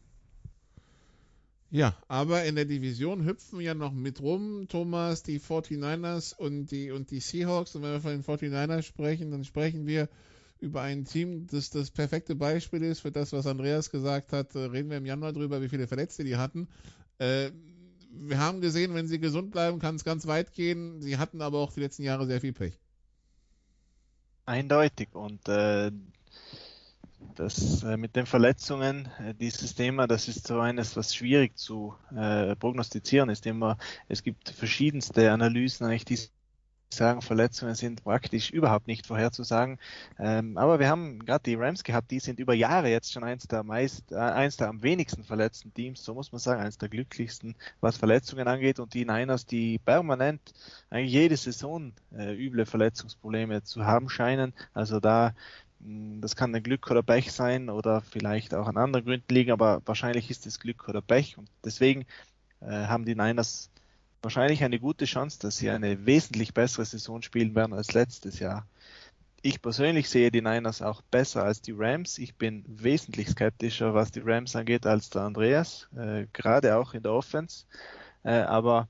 [1.73, 6.91] Ja, aber in der Division hüpfen ja noch mit rum, Thomas, die 49ers und die,
[6.91, 7.75] und die Seahawks.
[7.75, 10.07] Und wenn wir von den 49ers sprechen, dann sprechen wir
[10.59, 14.53] über ein Team, das das perfekte Beispiel ist für das, was Andreas gesagt hat.
[14.53, 16.67] Äh, reden wir im Januar drüber, wie viele Verletzte die hatten.
[17.17, 17.49] Äh,
[18.15, 21.01] wir haben gesehen, wenn sie gesund bleiben, kann es ganz weit gehen.
[21.01, 22.79] Sie hatten aber auch die letzten Jahre sehr viel Pech.
[24.45, 25.09] Eindeutig.
[25.13, 25.91] Und äh,
[27.35, 31.95] das äh, mit den Verletzungen, äh, dieses Thema, das ist so eines, was schwierig zu
[32.15, 33.45] äh, prognostizieren ist.
[33.45, 33.77] Immer,
[34.07, 36.19] es gibt verschiedenste Analysen, eigentlich, die
[36.95, 39.79] sagen, Verletzungen sind praktisch überhaupt nicht vorherzusagen.
[40.19, 43.47] Ähm, aber wir haben gerade die Rams gehabt, die sind über Jahre jetzt schon eins
[43.47, 46.89] der meist, äh, eins der am wenigsten verletzten Teams, so muss man sagen, eins der
[46.89, 48.79] glücklichsten, was Verletzungen angeht.
[48.79, 50.53] Und die Niners, die permanent
[50.89, 54.53] eigentlich jede Saison äh, üble Verletzungsprobleme zu haben scheinen.
[54.73, 55.33] Also da
[55.83, 59.51] hm, das kann ein Glück oder Pech sein oder vielleicht auch an anderen Gründen liegen,
[59.51, 61.37] aber wahrscheinlich ist es Glück oder Pech.
[61.37, 62.05] Und deswegen
[62.61, 63.69] äh, haben die Niners
[64.23, 68.65] wahrscheinlich eine gute Chance, dass sie eine wesentlich bessere Saison spielen werden als letztes Jahr.
[69.41, 72.17] Ich persönlich sehe die Niners auch besser als die Rams.
[72.17, 77.03] Ich bin wesentlich skeptischer, was die Rams angeht, als der Andreas, äh, gerade auch in
[77.03, 77.65] der Offense.
[78.23, 78.87] Äh, aber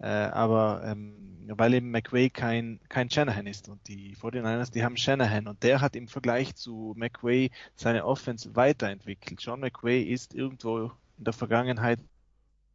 [0.00, 1.14] äh, aber ähm,
[1.46, 5.80] weil eben McWay kein, kein Shanahan ist und die 49ers, die haben Shanahan und der
[5.82, 9.42] hat im Vergleich zu McWay seine Offense weiterentwickelt.
[9.42, 11.98] John McWay ist irgendwo in der Vergangenheit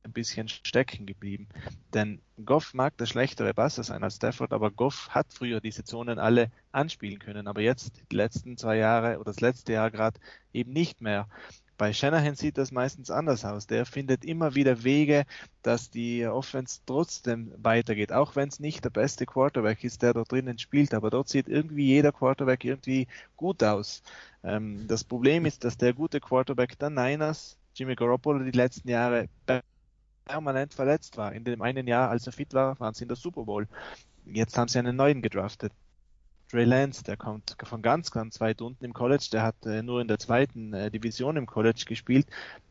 [0.05, 1.47] ein bisschen stecken geblieben.
[1.93, 6.19] Denn Goff mag der schlechtere Passer sein als Stafford, aber Goff hat früher diese Zonen
[6.19, 10.19] alle anspielen können, aber jetzt die letzten zwei Jahre oder das letzte Jahr gerade
[10.53, 11.27] eben nicht mehr.
[11.77, 13.67] Bei Shanahan sieht das meistens anders aus.
[13.67, 15.25] Der findet immer wieder Wege,
[15.61, 20.31] dass die Offense trotzdem weitergeht, auch wenn es nicht der beste Quarterback ist, der dort
[20.31, 20.93] drinnen spielt.
[20.93, 24.03] Aber dort sieht irgendwie jeder Quarterback irgendwie gut aus.
[24.43, 29.27] Ähm, das Problem ist, dass der gute Quarterback der Niners, Jimmy Garoppolo, die letzten Jahre
[30.25, 31.33] permanent verletzt war.
[31.33, 33.67] In dem einen Jahr, als er fit war, waren sie in der Super Bowl.
[34.25, 35.71] Jetzt haben sie einen neuen gedraftet.
[36.49, 39.99] Trey Lance, der kommt von ganz, ganz weit unten im College, der hat äh, nur
[39.99, 42.27] in der zweiten äh, Division im College gespielt,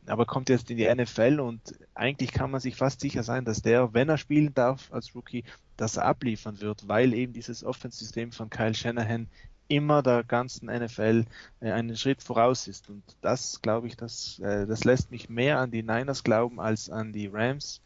[0.06, 3.62] aber kommt jetzt in die NFL und eigentlich kann man sich fast sicher sein, dass
[3.62, 5.42] der, wenn er spielen darf als Rookie,
[5.76, 9.28] dass er abliefern wird, weil eben dieses Offense-System von Kyle Shanahan
[9.68, 11.24] immer der ganzen NFL
[11.60, 12.88] äh, einen Schritt voraus ist.
[12.88, 16.90] Und das, glaube ich, das, äh, das lässt mich mehr an die Niners glauben als
[16.90, 17.80] an die Rams,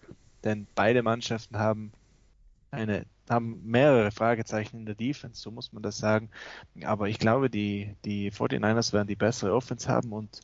[0.45, 1.93] denn beide Mannschaften haben
[2.71, 6.31] eine haben mehrere Fragezeichen in der Defense, so muss man das sagen.
[6.83, 10.41] Aber ich glaube, die, die 49ers werden die bessere Offense haben und,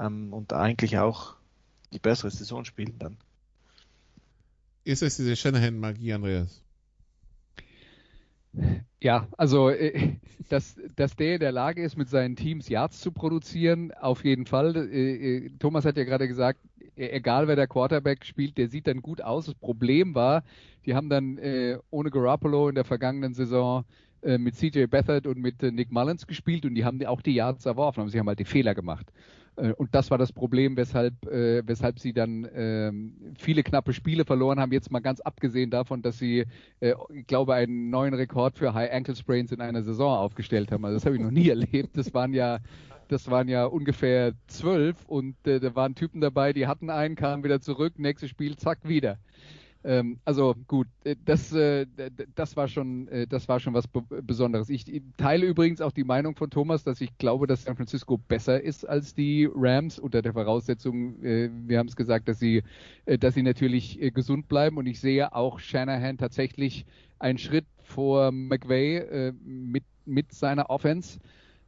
[0.00, 1.34] ähm, und eigentlich auch
[1.92, 3.16] die bessere Saison spielen dann.
[4.84, 6.63] Ist es diese Shanahan-Magie, Andreas?
[9.02, 10.16] Ja, also äh,
[10.48, 14.46] dass, dass der in der Lage ist, mit seinen Teams Yards zu produzieren, auf jeden
[14.46, 14.76] Fall.
[14.76, 16.60] Äh, äh, Thomas hat ja gerade gesagt,
[16.96, 19.46] e-, egal wer der Quarterback spielt, der sieht dann gut aus.
[19.46, 20.42] Das Problem war,
[20.86, 21.38] die haben dann
[21.90, 23.84] ohne Garoppolo in der vergangenen Saison
[24.22, 28.00] mit CJ Beathard und mit Nick Mullins gespielt und die haben auch die Yards erworfen,
[28.00, 29.10] aber sie haben halt die Fehler gemacht.
[29.56, 32.92] Äh, und das war das Problem, weshalb, äh, weshalb sie dann äh,
[33.38, 34.72] viele knappe Spiele verloren haben.
[34.72, 36.44] Jetzt mal ganz abgesehen davon, dass sie,
[36.80, 40.84] äh, ich glaube, einen neuen Rekord für High Ankle Sprains in einer Saison aufgestellt haben.
[40.84, 41.96] Also das habe ich noch nie erlebt.
[41.96, 42.58] Das waren ja,
[43.08, 47.44] das waren ja ungefähr zwölf und äh, da waren Typen dabei, die hatten einen, kamen
[47.44, 49.18] wieder zurück, nächstes Spiel, zack, wieder.
[49.84, 51.86] Ähm, also gut, äh, das, äh,
[52.34, 53.84] das war schon, äh, das war schon was
[54.22, 54.70] Besonderes.
[54.70, 54.86] Ich
[55.18, 58.88] teile übrigens auch die Meinung von Thomas, dass ich glaube, dass San Francisco besser ist
[58.88, 62.62] als die Rams unter der Voraussetzung, wir haben es gesagt, dass sie,
[63.04, 66.86] dass sie natürlich gesund bleiben und ich sehe auch Shanahan tatsächlich
[67.18, 71.18] einen Schritt vor McVay mit, mit seiner Offense.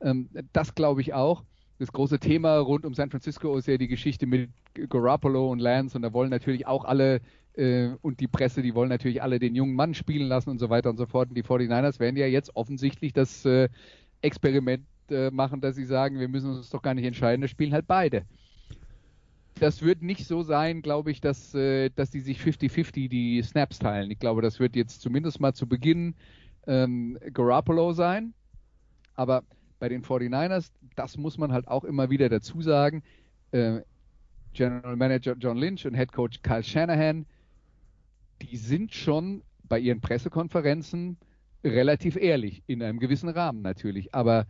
[0.00, 1.44] Ähm, das glaube ich auch
[1.78, 4.50] das große Thema rund um San Francisco ist ja die Geschichte mit
[4.88, 7.20] Garoppolo und Lance und da wollen natürlich auch alle
[7.56, 10.70] äh, und die Presse, die wollen natürlich alle den jungen Mann spielen lassen und so
[10.70, 11.30] weiter und so fort.
[11.30, 13.68] Und die 49ers werden ja jetzt offensichtlich das äh,
[14.22, 17.72] Experiment äh, machen, dass sie sagen, wir müssen uns doch gar nicht entscheiden, das spielen
[17.72, 18.24] halt beide.
[19.58, 23.78] Das wird nicht so sein, glaube ich, dass, äh, dass die sich 50-50 die Snaps
[23.78, 24.10] teilen.
[24.10, 26.14] Ich glaube, das wird jetzt zumindest mal zu Beginn
[26.66, 28.34] ähm, Garoppolo sein.
[29.14, 29.44] Aber
[29.78, 33.02] bei den 49ers, das muss man halt auch immer wieder dazu sagen,
[33.52, 33.80] äh,
[34.52, 37.26] General Manager John Lynch und Head Coach Kyle Shanahan,
[38.42, 41.18] die sind schon bei ihren Pressekonferenzen
[41.64, 44.12] relativ ehrlich, in einem gewissen Rahmen natürlich.
[44.14, 44.46] Aber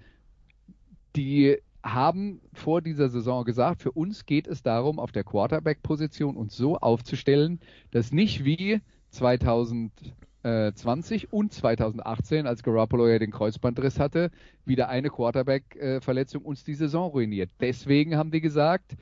[1.14, 6.56] die haben vor dieser Saison gesagt, für uns geht es darum, auf der Quarterback-Position uns
[6.56, 7.60] so aufzustellen,
[7.92, 8.80] dass nicht wie
[9.10, 14.30] 2020 und 2018, als Garoppolo ja den Kreuzbandriss hatte,
[14.64, 17.50] wieder eine Quarterback-Verletzung uns die Saison ruiniert.
[17.60, 18.96] Deswegen haben die gesagt,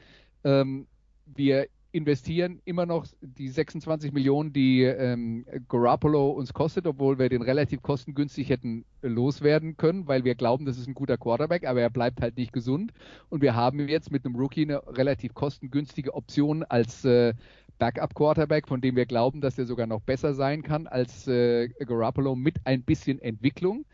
[0.44, 0.86] ähm,
[1.26, 7.40] wir investieren immer noch die 26 Millionen, die ähm, Garoppolo uns kostet, obwohl wir den
[7.40, 11.90] relativ kostengünstig hätten loswerden können, weil wir glauben, das ist ein guter Quarterback, aber er
[11.90, 12.92] bleibt halt nicht gesund.
[13.28, 17.32] Und wir haben jetzt mit einem Rookie eine relativ kostengünstige Option als äh,
[17.78, 22.34] Backup-Quarterback, von dem wir glauben, dass er sogar noch besser sein kann als äh, Garoppolo
[22.34, 23.84] mit ein bisschen Entwicklung.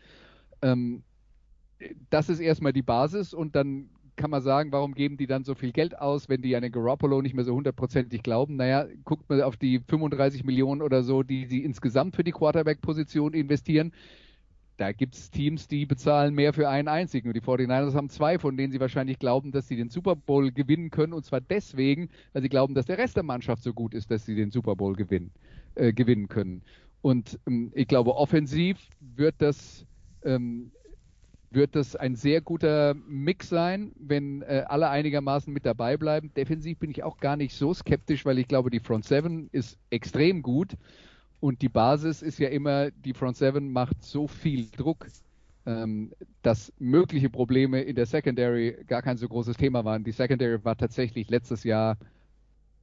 [0.63, 1.03] Ähm,
[2.09, 5.55] das ist erstmal die Basis und dann kann man sagen, warum geben die dann so
[5.55, 8.55] viel Geld aus, wenn die an den Garoppolo nicht mehr so hundertprozentig glauben?
[8.55, 13.33] Naja, guckt mal auf die 35 Millionen oder so, die sie insgesamt für die Quarterback-Position
[13.33, 13.91] investieren.
[14.77, 17.27] Da gibt es Teams, die bezahlen mehr für einen einzigen.
[17.27, 20.51] Und die 49ers haben zwei, von denen sie wahrscheinlich glauben, dass sie den Super Bowl
[20.51, 21.13] gewinnen können.
[21.13, 24.25] Und zwar deswegen, weil sie glauben, dass der Rest der Mannschaft so gut ist, dass
[24.25, 25.31] sie den Super Bowl gewinnen,
[25.75, 26.63] äh, gewinnen können.
[27.01, 29.85] Und ähm, ich glaube, offensiv wird das
[30.23, 30.71] ähm,
[31.51, 36.31] wird das ein sehr guter Mix sein, wenn äh, alle einigermaßen mit dabei bleiben.
[36.35, 39.77] Defensiv bin ich auch gar nicht so skeptisch, weil ich glaube, die Front Seven ist
[39.89, 40.77] extrem gut
[41.39, 45.07] und die Basis ist ja immer, die Front Seven macht so viel Druck,
[45.65, 46.11] ähm,
[46.41, 50.03] dass mögliche Probleme in der Secondary gar kein so großes Thema waren.
[50.03, 51.97] Die Secondary war tatsächlich letztes Jahr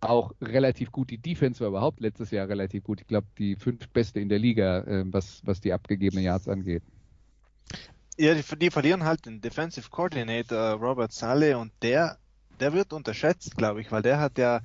[0.01, 1.11] auch relativ gut.
[1.11, 3.01] Die Defense war überhaupt letztes Jahr relativ gut.
[3.01, 6.82] Ich glaube, die fünf beste in der Liga, äh, was, was die abgegebenen Yards angeht.
[8.19, 12.19] Ja, die, die verlieren halt den Defensive Coordinator Robert Saleh und der,
[12.59, 14.61] der wird unterschätzt, glaube ich, weil der hat ja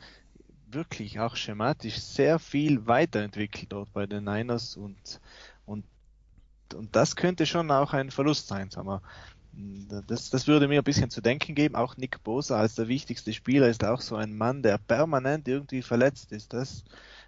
[0.65, 5.21] wirklich auch schematisch sehr viel weiterentwickelt dort bei den Niners und,
[5.67, 5.85] und,
[6.73, 9.01] und das könnte schon auch ein Verlust sein, sagen wir.
[10.07, 11.75] Das, das würde mir ein bisschen zu denken geben.
[11.75, 15.83] Auch Nick Bosa als der wichtigste Spieler ist auch so ein Mann, der permanent irgendwie
[15.83, 16.53] verletzt ist.
[16.53, 16.83] Das,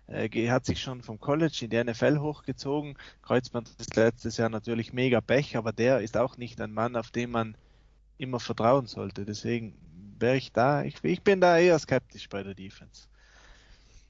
[0.08, 2.98] äh, hat sich schon vom College in die NFL hochgezogen.
[3.22, 7.12] Kreuzband ist letztes Jahr natürlich mega Pech, aber der ist auch nicht ein Mann, auf
[7.12, 7.58] den man
[8.18, 9.26] immer vertrauen sollte.
[9.26, 9.74] Deswegen
[10.20, 13.08] wäre ich da, ich, ich, bin da eher skeptisch bei der Defense.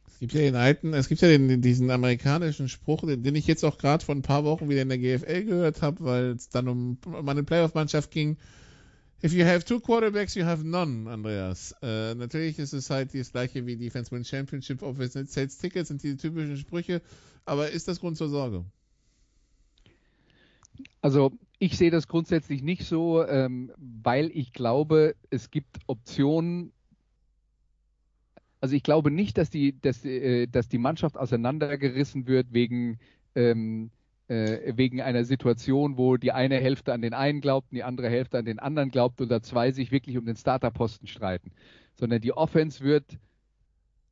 [0.07, 3.47] Es gibt ja den alten, es gibt ja den, diesen amerikanischen Spruch, den, den ich
[3.47, 6.49] jetzt auch gerade vor ein paar Wochen wieder in der GFL gehört habe, weil es
[6.49, 8.37] dann um meine Playoff-Mannschaft ging.
[9.25, 11.73] If you have two quarterbacks, you have none, Andreas.
[11.81, 16.03] Äh, natürlich ist es halt das gleiche wie Defense Win Championship Offense Sales Tickets sind
[16.03, 17.01] die typischen Sprüche,
[17.43, 18.65] aber ist das Grund zur Sorge?
[21.01, 26.71] Also ich sehe das grundsätzlich nicht so, ähm, weil ich glaube, es gibt Optionen.
[28.61, 32.99] Also ich glaube nicht, dass die, dass, äh, dass die Mannschaft auseinandergerissen wird wegen
[33.33, 33.94] ähm, äh,
[34.27, 38.39] wegen einer Situation, wo die eine Hälfte an den einen glaubt und die andere Hälfte
[38.39, 41.51] an den anderen glaubt oder zwei sich wirklich um den Starterposten streiten.
[41.93, 43.19] Sondern die Offense wird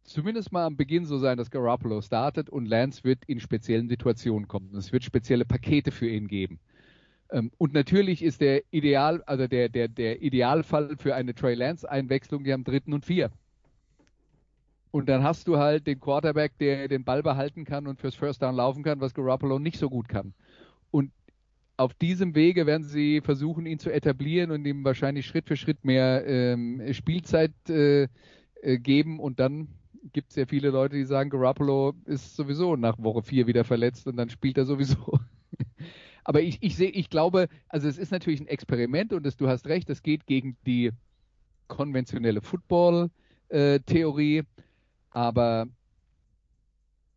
[0.04, 4.48] zumindest mal am Beginn so sein, dass Garoppolo startet und Lance wird in speziellen Situationen
[4.48, 4.76] kommen.
[4.76, 6.60] Es wird spezielle Pakete für ihn geben.
[7.32, 11.90] Ähm, und natürlich ist der Ideal, also der, der, der Idealfall für eine Trey Lance
[11.90, 13.32] Einwechslung die am dritten und vier.
[14.94, 18.44] Und dann hast du halt den Quarterback, der den Ball behalten kann und fürs First
[18.44, 20.36] Down laufen kann, was Garoppolo nicht so gut kann.
[20.92, 21.12] Und
[21.78, 25.84] auf diesem Wege werden sie versuchen, ihn zu etablieren und ihm wahrscheinlich Schritt für Schritt
[25.84, 28.04] mehr ähm, Spielzeit äh,
[28.62, 29.20] äh, geben.
[29.20, 29.70] Und dann
[30.12, 34.06] gibt es ja viele Leute, die sagen, Garoppolo ist sowieso nach Woche vier wieder verletzt
[34.06, 35.18] und dann spielt er sowieso.
[36.24, 39.48] Aber ich, ich sehe, ich glaube, also es ist natürlich ein Experiment und das, du
[39.48, 40.92] hast recht, es geht gegen die
[41.68, 44.38] konventionelle Football-Theorie.
[44.38, 44.44] Äh,
[45.14, 45.68] aber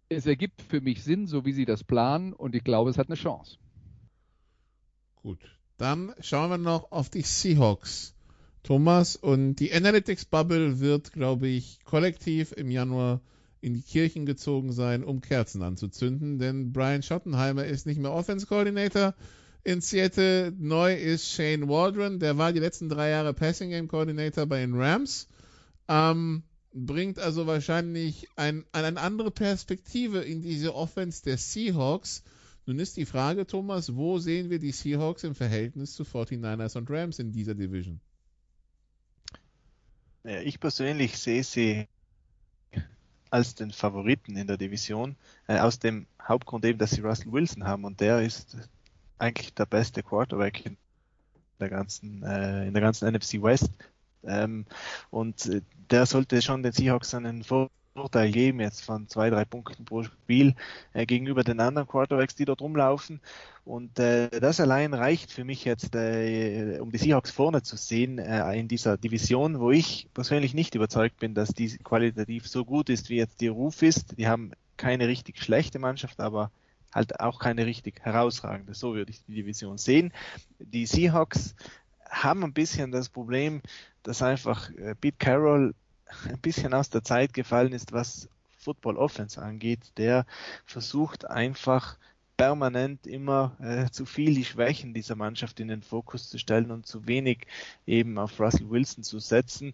[0.08, 3.08] es ergibt für mich Sinn, so wie sie das planen, und ich glaube, es hat
[3.08, 3.58] eine Chance.
[5.16, 5.40] Gut,
[5.78, 8.14] dann schauen wir noch auf die Seahawks.
[8.62, 13.20] Thomas, und die Analytics Bubble wird, glaube ich, kollektiv im Januar
[13.60, 18.46] in die Kirchen gezogen sein, um Kerzen anzuzünden, denn Brian Schottenheimer ist nicht mehr Offense
[18.46, 19.14] Coordinator
[19.64, 20.52] in Seattle.
[20.56, 24.74] Neu ist Shane Waldron, der war die letzten drei Jahre Passing Game Coordinator bei den
[24.74, 25.28] Rams.
[25.88, 26.44] Ähm,
[26.76, 32.22] bringt also wahrscheinlich ein, eine andere Perspektive in diese Offense der Seahawks.
[32.66, 36.90] Nun ist die Frage, Thomas, wo sehen wir die Seahawks im Verhältnis zu 49ers und
[36.90, 38.00] Rams in dieser Division?
[40.24, 41.86] Ja, ich persönlich sehe sie
[43.30, 45.16] als den Favoriten in der Division,
[45.46, 48.56] äh, aus dem Hauptgrund eben, dass sie Russell Wilson haben und der ist
[49.18, 50.76] eigentlich der beste Quarterback in
[51.58, 53.70] der ganzen, äh, in der ganzen NFC West.
[54.28, 54.66] Ähm,
[55.10, 59.84] und äh, der sollte schon den Seahawks einen Vorteil geben, jetzt von zwei, drei Punkten
[59.84, 60.54] pro Spiel
[60.92, 63.20] äh, gegenüber den anderen Quarterbacks, die dort rumlaufen.
[63.64, 68.18] Und äh, das allein reicht für mich jetzt, äh, um die Seahawks vorne zu sehen
[68.18, 72.90] äh, in dieser Division, wo ich persönlich nicht überzeugt bin, dass die qualitativ so gut
[72.90, 74.18] ist, wie jetzt die Ruf ist.
[74.18, 76.50] Die haben keine richtig schlechte Mannschaft, aber
[76.92, 78.74] halt auch keine richtig herausragende.
[78.74, 80.12] So würde ich die Division sehen.
[80.58, 81.54] Die Seahawks
[82.08, 83.62] haben ein bisschen das Problem,
[84.06, 85.74] dass einfach äh, Pete Carroll
[86.28, 88.28] ein bisschen aus der Zeit gefallen ist, was
[88.58, 89.80] Football Offense angeht.
[89.96, 90.26] Der
[90.64, 91.96] versucht einfach
[92.36, 96.86] permanent immer äh, zu viel die Schwächen dieser Mannschaft in den Fokus zu stellen und
[96.86, 97.46] zu wenig
[97.86, 99.72] eben auf Russell Wilson zu setzen.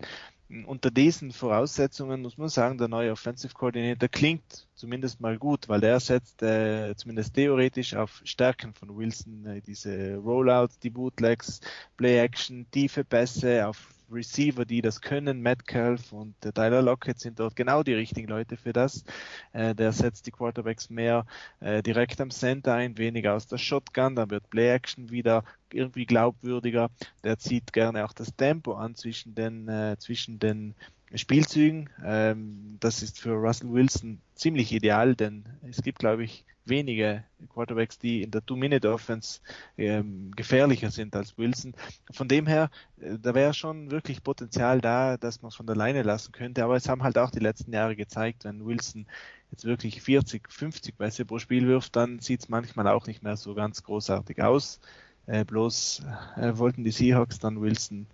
[0.66, 5.82] Unter diesen Voraussetzungen muss man sagen, der neue Offensive Coordinator klingt zumindest mal gut, weil
[5.82, 11.60] er setzt äh, zumindest theoretisch auf Stärken von Wilson, äh, diese Rollouts, die Bootlegs,
[11.96, 15.40] Play Action, tiefe Pässe, auf Receiver, die das können.
[15.40, 19.04] Metcalf und der Tyler Lockett sind dort genau die richtigen Leute für das.
[19.52, 21.26] Äh, der setzt die Quarterbacks mehr
[21.60, 24.16] äh, direkt am Center ein, weniger aus der Shotgun.
[24.16, 26.90] Dann wird Play Action wieder irgendwie glaubwürdiger.
[27.24, 30.74] Der zieht gerne auch das Tempo an zwischen den, äh, zwischen den
[31.14, 31.90] Spielzügen.
[32.04, 37.98] Ähm, das ist für Russell Wilson ziemlich ideal, denn es gibt, glaube ich, wenige Quarterbacks,
[37.98, 39.40] die in der Two-Minute-Offense
[39.76, 41.74] ähm, gefährlicher sind als Wilson.
[42.12, 42.70] Von dem her,
[43.00, 46.64] äh, da wäre schon wirklich Potenzial da, dass man es von der Leine lassen könnte.
[46.64, 49.06] Aber es haben halt auch die letzten Jahre gezeigt, wenn Wilson
[49.50, 53.36] jetzt wirklich 40, 50 Pässe pro Spiel wirft, dann sieht es manchmal auch nicht mehr
[53.36, 54.80] so ganz großartig aus.
[55.26, 56.02] Äh, bloß
[56.36, 58.06] äh, wollten die Seahawks dann Wilson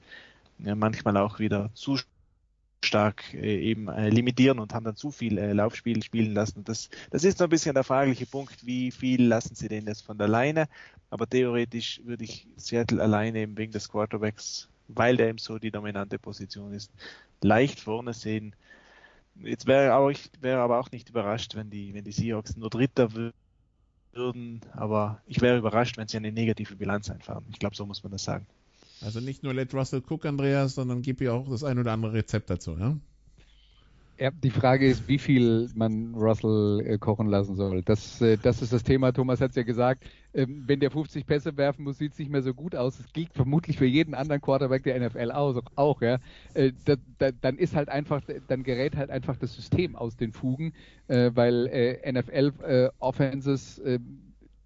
[0.58, 1.96] ja, manchmal auch wieder zu
[2.84, 6.64] stark äh, eben äh, limitieren und haben dann zu viel äh, Laufspiel spielen lassen.
[6.64, 10.02] Das, das ist so ein bisschen der fragliche Punkt, wie viel lassen sie denn jetzt
[10.02, 10.68] von der Leine.
[11.10, 15.70] Aber theoretisch würde ich Seattle alleine eben wegen des Quarterbacks, weil der eben so die
[15.70, 16.92] dominante Position ist,
[17.42, 18.54] leicht vorne sehen.
[19.42, 22.70] Jetzt wäre aber, ich wäre aber auch nicht überrascht, wenn die, wenn die Seahawks nur
[22.70, 23.08] Dritter
[24.12, 27.44] würden, aber ich wäre überrascht, wenn sie eine negative Bilanz einfahren.
[27.50, 28.46] Ich glaube, so muss man das sagen.
[29.02, 32.14] Also nicht nur Let Russell Cook, Andreas, sondern gib ihr auch das ein oder andere
[32.14, 32.96] Rezept dazu, ja?
[34.20, 37.82] Ja, die Frage ist, wie viel man Russell äh, kochen lassen soll.
[37.82, 39.12] Das, äh, das ist das Thema.
[39.12, 40.04] Thomas hat es ja gesagt.
[40.34, 42.96] Ähm, wenn der 50 Pässe werfen muss, sieht es nicht mehr so gut aus.
[42.96, 46.02] Das gilt vermutlich für jeden anderen Quarterback der NFL aus, auch.
[46.02, 46.18] Ja.
[46.54, 50.32] Äh, da, da, dann ist halt einfach, dann gerät halt einfach das System aus den
[50.32, 50.72] Fugen,
[51.06, 53.98] äh, weil äh, NFL äh,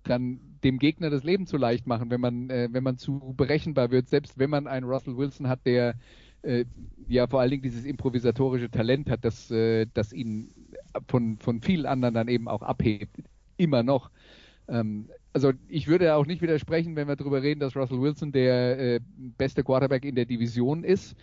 [0.04, 3.90] dann dem Gegner das Leben zu leicht machen, wenn man, äh, wenn man zu berechenbar
[3.90, 5.94] wird, selbst wenn man einen Russell Wilson hat, der
[6.42, 6.64] äh,
[7.08, 10.48] ja vor allen Dingen dieses improvisatorische Talent hat, das, äh, das ihn
[11.08, 13.16] von, von vielen anderen dann eben auch abhebt,
[13.56, 14.10] immer noch.
[14.68, 18.78] Ähm, also ich würde auch nicht widersprechen, wenn wir darüber reden, dass Russell Wilson der
[18.78, 19.00] äh,
[19.38, 21.16] beste Quarterback in der Division ist.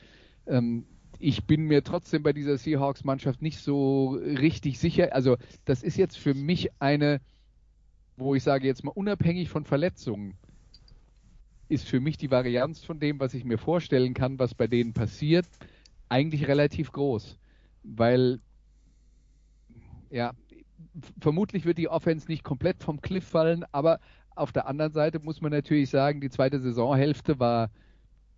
[0.47, 0.85] Ähm,
[1.19, 5.13] ich bin mir trotzdem bei dieser Seahawks-Mannschaft nicht so richtig sicher.
[5.13, 7.19] Also das ist jetzt für mich eine
[8.19, 10.35] wo ich sage jetzt mal unabhängig von Verletzungen,
[11.67, 14.93] ist für mich die Varianz von dem, was ich mir vorstellen kann, was bei denen
[14.93, 15.45] passiert,
[16.09, 17.37] eigentlich relativ groß.
[17.83, 18.39] Weil,
[20.09, 20.33] ja,
[21.19, 23.99] vermutlich wird die Offense nicht komplett vom Cliff fallen, aber
[24.35, 27.69] auf der anderen Seite muss man natürlich sagen, die zweite Saisonhälfte war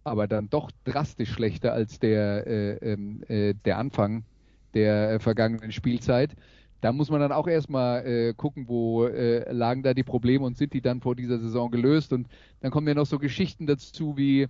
[0.04, 4.24] aber dann doch drastisch schlechter als der, äh, ähm, äh, der Anfang
[4.74, 6.36] der äh, vergangenen Spielzeit
[6.82, 10.58] da muss man dann auch erstmal äh, gucken, wo äh, lagen da die Probleme und
[10.58, 12.12] sind die dann vor dieser Saison gelöst.
[12.12, 12.28] Und
[12.60, 14.48] dann kommen ja noch so Geschichten dazu, wie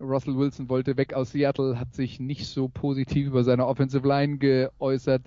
[0.00, 4.38] Russell Wilson wollte weg aus Seattle, hat sich nicht so positiv über seine Offensive Line
[4.38, 5.22] geäußert.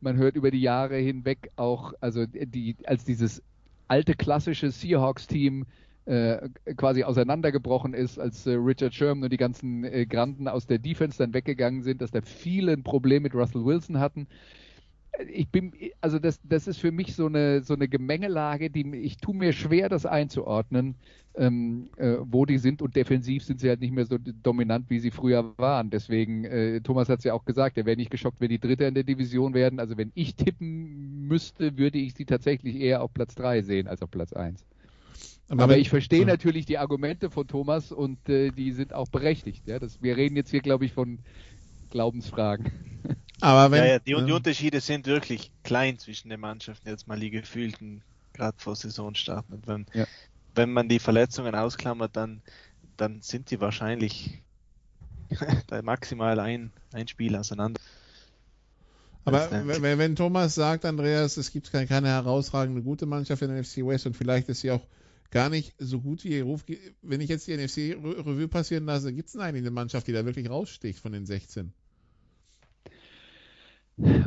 [0.00, 3.42] Man hört über die Jahre hinweg auch, also die, als dieses
[3.88, 5.66] alte klassische Seahawks-Team
[6.06, 10.78] äh, quasi auseinandergebrochen ist, als äh, Richard Sherman und die ganzen äh, Granden aus der
[10.78, 14.28] Defense dann weggegangen sind, dass da viele ein Problem mit Russell Wilson hatten
[15.32, 19.16] ich bin, also das, das ist für mich so eine, so eine Gemengelage, die ich
[19.16, 20.94] tue mir schwer, das einzuordnen,
[21.34, 24.98] ähm, äh, wo die sind und defensiv sind sie halt nicht mehr so dominant, wie
[24.98, 25.90] sie früher waren.
[25.90, 28.84] Deswegen, äh, Thomas hat es ja auch gesagt, er wäre nicht geschockt, wenn die Dritte
[28.84, 29.80] in der Division werden.
[29.80, 34.02] Also wenn ich tippen müsste, würde ich sie tatsächlich eher auf Platz 3 sehen als
[34.02, 34.64] auf Platz 1.
[35.48, 36.26] Aber, Aber ich verstehe ja.
[36.26, 39.68] natürlich die Argumente von Thomas und äh, die sind auch berechtigt.
[39.68, 39.78] Ja?
[39.78, 41.18] Das, wir reden jetzt hier, glaube ich, von
[41.90, 42.72] Glaubensfragen.
[43.40, 44.20] Aber wenn, ja, ja, die, ja.
[44.20, 48.02] die Unterschiede sind wirklich klein zwischen den Mannschaften, jetzt mal die gefühlten,
[48.32, 49.44] gerade vor Saisonstart.
[49.50, 49.86] Und wenn,
[50.54, 52.42] wenn man die Verletzungen ausklammert, dann,
[52.96, 54.42] dann sind die wahrscheinlich
[55.82, 57.80] maximal ein, ein Spiel auseinander.
[59.24, 63.60] Aber wenn, wenn, Thomas sagt, Andreas, es gibt keine, keine herausragende gute Mannschaft in der
[63.60, 64.86] NFC West und vielleicht ist sie auch
[65.32, 66.64] gar nicht so gut wie ihr Ruf.
[67.02, 70.24] Wenn ich jetzt die NFC Revue passieren lasse, gibt es eigentlich eine Mannschaft, die da
[70.24, 71.72] wirklich raussticht von den 16?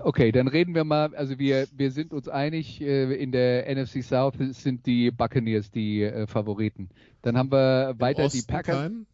[0.02, 4.04] Okay, dann reden wir mal, also wir, wir sind uns einig, äh, in der NFC
[4.04, 6.90] South sind die Buccaneers die äh, Favoriten.
[7.22, 8.76] Dann haben wir weiter die Packers.
[8.76, 9.06] Kein?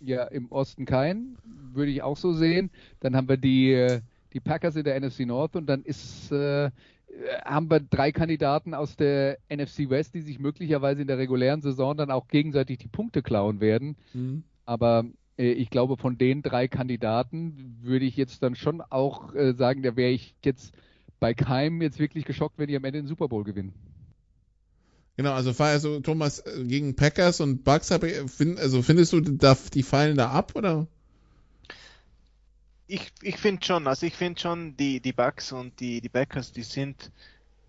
[0.00, 1.36] Ja, im Osten kein,
[1.72, 2.70] würde ich auch so sehen.
[3.00, 4.00] Dann haben wir die, äh,
[4.32, 6.70] die Packers in der NFC North und dann ist, äh,
[7.44, 11.96] haben wir drei Kandidaten aus der NFC West, die sich möglicherweise in der regulären Saison
[11.96, 13.96] dann auch gegenseitig die Punkte klauen werden.
[14.12, 14.42] Mhm.
[14.64, 15.04] Aber
[15.36, 19.96] ich glaube, von den drei Kandidaten würde ich jetzt dann schon auch äh, sagen, da
[19.96, 20.72] wäre ich jetzt
[21.20, 23.72] bei keinem jetzt wirklich geschockt, wenn die am Ende den Super Bowl gewinnen.
[25.16, 30.16] Genau, also, also Thomas äh, gegen Packers und Bucks, find, also findest du, die fallen
[30.16, 30.86] da ab oder?
[32.86, 36.52] Ich, ich finde schon, also ich finde schon, die, die Bucks und die, die Packers,
[36.52, 37.10] die sind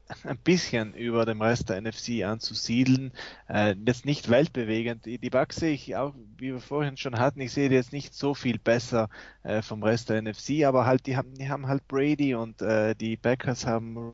[0.23, 3.11] ein bisschen über dem Rest der NFC anzusiedeln.
[3.47, 5.05] Äh, jetzt nicht weltbewegend.
[5.05, 8.13] Die, Bucks sehe ich auch, wie wir vorhin schon hatten, ich sehe die jetzt nicht
[8.13, 9.09] so viel besser
[9.43, 12.95] äh, vom Rest der NFC, aber halt, die haben, die haben halt Brady und äh,
[12.95, 14.13] die Packers haben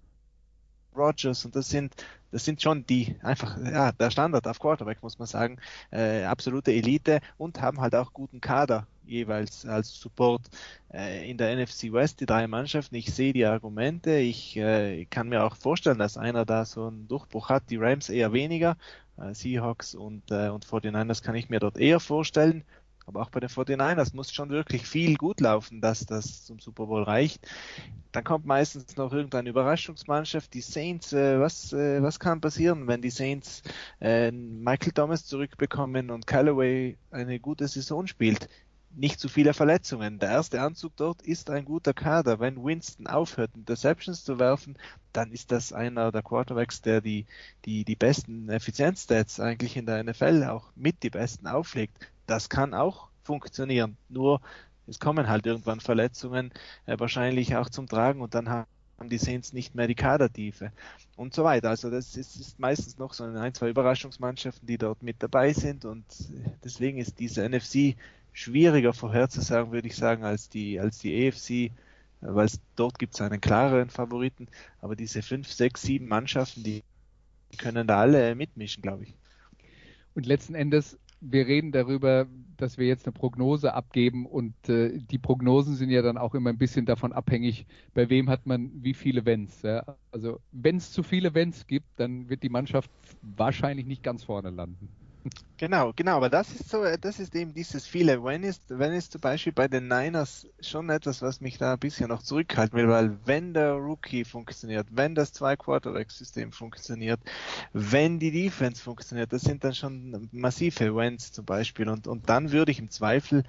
[0.95, 1.95] Rogers und das sind
[2.32, 5.57] das sind schon die einfach ja der Standard auf Quarterback muss man sagen
[5.91, 10.41] äh, absolute Elite und haben halt auch guten Kader jeweils als Support
[10.94, 15.30] äh, in der NFC West die drei Mannschaften ich sehe die Argumente ich äh, kann
[15.30, 18.77] mir auch vorstellen dass einer da so einen Durchbruch hat die Rams eher weniger
[19.18, 22.64] äh, Seahawks und äh, und 49ers kann ich mir dort eher vorstellen
[23.10, 26.86] aber auch bei den 49ers muss schon wirklich viel gut laufen, dass das zum Super
[26.86, 27.48] Bowl reicht.
[28.11, 30.53] Dann kommt meistens noch irgendeine Überraschungsmannschaft.
[30.53, 33.64] Die Saints, äh, was, äh, was kann passieren, wenn die Saints
[33.99, 38.48] äh, Michael Thomas zurückbekommen und Callaway eine gute Saison spielt?
[38.95, 40.20] Nicht zu viele Verletzungen.
[40.20, 42.40] Der erste Anzug dort ist ein guter Kader.
[42.40, 44.78] Wenn Winston aufhört, Interceptions zu werfen,
[45.14, 47.26] dann ist das einer der Quarterbacks, der die,
[47.66, 51.98] die, die besten Effizienzstats eigentlich in der NFL auch mit die besten auflegt
[52.30, 53.98] das kann auch funktionieren.
[54.07, 54.41] Nur
[54.88, 56.52] es kommen halt irgendwann Verletzungen
[56.86, 58.68] äh, wahrscheinlich auch zum Tragen und dann haben
[59.10, 60.72] die Saints nicht mehr die Kadertiefe
[61.16, 61.70] und so weiter.
[61.70, 65.86] Also das ist, ist meistens noch so ein, zwei Überraschungsmannschaften, die dort mit dabei sind
[65.86, 66.06] und
[66.64, 67.95] deswegen ist diese NFC
[68.34, 71.72] schwieriger vorherzusagen, würde ich sagen, als die, als die AFC,
[72.22, 74.47] weil dort gibt es einen klareren Favoriten,
[74.81, 76.84] aber diese fünf, sechs, sieben Mannschaften, die
[77.57, 79.15] können da alle mitmischen, glaube ich.
[80.15, 82.27] Und letzten Endes wir reden darüber,
[82.57, 86.49] dass wir jetzt eine Prognose abgeben und äh, die Prognosen sind ja dann auch immer
[86.49, 89.61] ein bisschen davon abhängig, bei wem hat man wie viele Wenns.
[89.61, 89.97] Ja?
[90.11, 92.89] Also wenn es zu viele Wenns gibt, dann wird die Mannschaft
[93.22, 94.89] wahrscheinlich nicht ganz vorne landen.
[95.57, 98.23] Genau, genau, aber das ist so, das ist eben dieses viele.
[98.23, 101.80] Wenn ist, wenn ist zum Beispiel bei den Niners schon etwas, was mich da ein
[101.80, 107.19] bisschen noch zurückhalten will, weil wenn der Rookie funktioniert, wenn das Zwei-Quarterback-System funktioniert,
[107.73, 112.51] wenn die Defense funktioniert, das sind dann schon massive Wins zum Beispiel und, und dann
[112.53, 113.43] würde ich im Zweifel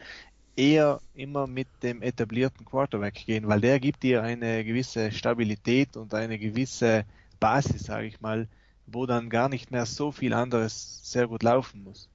[0.56, 6.12] eher immer mit dem etablierten Quarterback gehen, weil der gibt dir eine gewisse Stabilität und
[6.14, 7.04] eine gewisse
[7.40, 8.48] Basis, sage ich mal,
[8.92, 12.08] wo dann gar nicht mehr so viel anderes sehr gut laufen muss.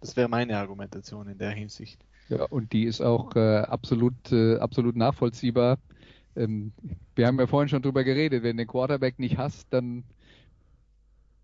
[0.00, 2.04] Das wäre meine Argumentation in der Hinsicht.
[2.28, 5.78] Ja, und die ist auch äh, absolut, äh, absolut nachvollziehbar.
[6.36, 6.72] Ähm,
[7.14, 10.04] wir haben ja vorhin schon drüber geredet, wenn du den Quarterback nicht hast, dann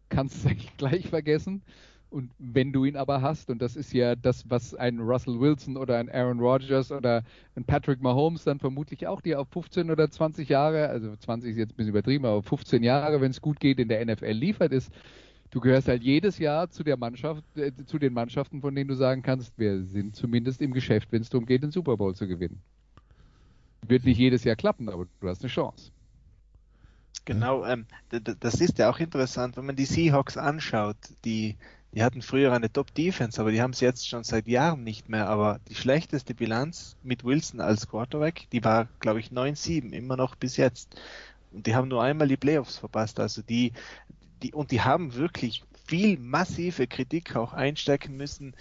[0.09, 1.63] kannst du es gleich vergessen.
[2.11, 5.77] Und wenn du ihn aber hast, und das ist ja das, was ein Russell Wilson
[5.77, 7.23] oder ein Aaron Rodgers oder
[7.55, 11.57] ein Patrick Mahomes dann vermutlich auch dir auf 15 oder 20 Jahre, also 20 ist
[11.57, 14.73] jetzt ein bisschen übertrieben, aber 15 Jahre, wenn es gut geht, in der NFL liefert
[14.73, 14.93] ist,
[15.51, 18.95] du gehörst halt jedes Jahr zu der Mannschaft, äh, zu den Mannschaften, von denen du
[18.95, 22.27] sagen kannst, wir sind zumindest im Geschäft, wenn es darum geht, den Super Bowl zu
[22.27, 22.61] gewinnen.
[23.87, 25.93] Wird nicht jedes Jahr klappen, aber du hast eine Chance.
[27.25, 27.87] Genau, ähm,
[28.41, 31.57] das ist ja auch interessant, wenn man die Seahawks anschaut, die
[31.93, 35.29] die hatten früher eine Top-Defense, aber die haben es jetzt schon seit Jahren nicht mehr.
[35.29, 40.37] Aber die schlechteste Bilanz mit Wilson als Quarterback, die war, glaube ich, 9-7, immer noch
[40.37, 40.95] bis jetzt.
[41.53, 43.19] Und die haben nur einmal die Playoffs verpasst.
[43.19, 43.73] Also die,
[44.43, 48.55] die, und die haben wirklich viel massive Kritik auch einstecken müssen.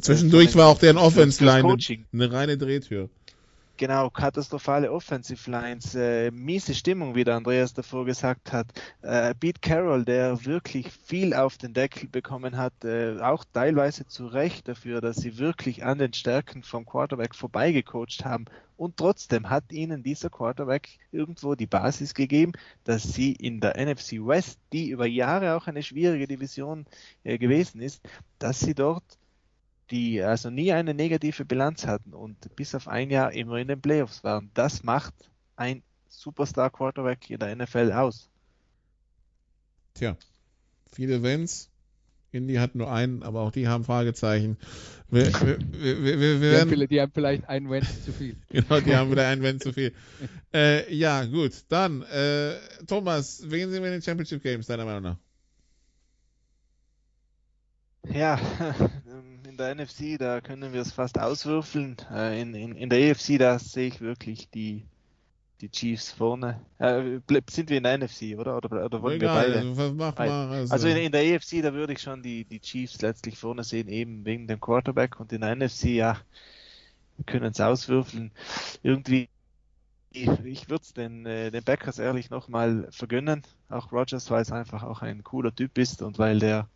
[0.00, 1.76] Zwischendurch war auch deren Offense-Line
[2.12, 3.10] eine reine Drehtür.
[3.78, 8.66] Genau, katastrophale Offensive Lines, äh, miese Stimmung, wie der Andreas davor gesagt hat.
[9.02, 14.26] Äh, Pete Carroll, der wirklich viel auf den Deckel bekommen hat, äh, auch teilweise zu
[14.26, 18.46] Recht dafür, dass sie wirklich an den Stärken vom Quarterback vorbeigecoacht haben.
[18.76, 24.14] Und trotzdem hat ihnen dieser Quarterback irgendwo die Basis gegeben, dass sie in der NFC
[24.26, 26.84] West, die über Jahre auch eine schwierige Division
[27.22, 28.02] äh, gewesen ist,
[28.40, 29.17] dass sie dort
[29.90, 33.80] die also nie eine negative Bilanz hatten und bis auf ein Jahr immer in den
[33.80, 34.50] Playoffs waren.
[34.54, 35.14] Das macht
[35.56, 38.28] ein Superstar Quarterback in der NFL aus.
[39.94, 40.16] Tja,
[40.92, 41.70] viele Wins.
[42.30, 44.58] Indy hat nur einen, aber auch die haben Fragezeichen.
[45.08, 45.58] Wir, wir,
[46.02, 48.36] wir, wir, die, haben vielleicht, die, haben vielleicht einen Win zu viel.
[48.50, 49.94] genau, die haben wieder einen Win zu viel.
[50.52, 51.52] Äh, ja, gut.
[51.68, 52.56] Dann, äh,
[52.86, 55.16] Thomas, wen sehen wir in den Championship Games, deiner Meinung nach?
[58.12, 58.38] Ja,
[59.06, 61.96] in der NFC, da können wir es fast auswürfeln.
[62.12, 64.84] Äh, in, in, in der EFC, da sehe ich wirklich die,
[65.60, 66.60] die Chiefs vorne.
[66.78, 67.20] Äh,
[67.50, 68.56] sind wir in der NFC, oder?
[68.56, 69.68] Oder, oder wollen Egal, wir beide?
[69.68, 72.60] Also, mach mal, also, also in, in, der EFC, da würde ich schon die, die
[72.60, 75.18] Chiefs letztlich vorne sehen, eben wegen dem Quarterback.
[75.20, 76.18] Und in der NFC, ja,
[77.16, 78.30] wir können es auswürfeln.
[78.82, 79.28] Irgendwie,
[80.10, 83.42] ich würde es den, äh, den Backers ehrlich nochmal vergönnen.
[83.68, 86.68] Auch Rogers, weil es einfach auch ein cooler Typ ist und weil der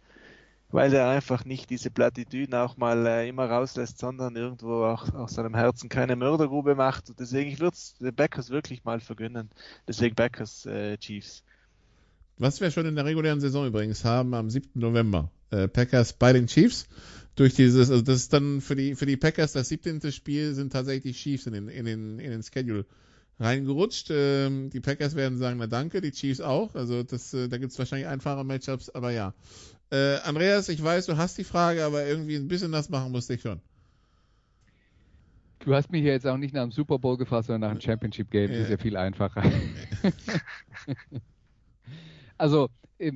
[0.73, 5.35] weil er einfach nicht diese Plattitüden auch mal äh, immer rauslässt, sondern irgendwo auch aus
[5.35, 7.11] seinem Herzen keine Mördergrube macht.
[7.11, 9.51] Und deswegen, ich würde es Backers wirklich mal vergönnen.
[9.86, 11.44] Deswegen Backers äh, Chiefs.
[12.39, 14.70] Was wir schon in der regulären Saison übrigens haben am 7.
[14.74, 15.31] November.
[15.51, 16.89] Äh, Packers bei den Chiefs.
[17.35, 20.11] Durch dieses, also das ist dann für die, für die Packers das 17.
[20.11, 22.86] Spiel sind tatsächlich Chiefs in den, in den, in den Schedule
[23.39, 24.09] reingerutscht.
[24.11, 26.74] Ähm, die Packers werden sagen, na danke, die Chiefs auch.
[26.74, 29.35] Also das, äh, da gibt es wahrscheinlich einfache Matchups, aber ja.
[29.93, 33.35] Äh, Andreas, ich weiß, du hast die Frage, aber irgendwie ein bisschen das machen musste
[33.35, 33.60] ich schon.
[35.59, 37.81] Du hast mich hier jetzt auch nicht nach dem Super Bowl gefasst, sondern nach einem
[37.82, 38.48] Championship Game.
[38.48, 39.43] Das ist ja viel einfacher.
[42.39, 43.12] also, äh,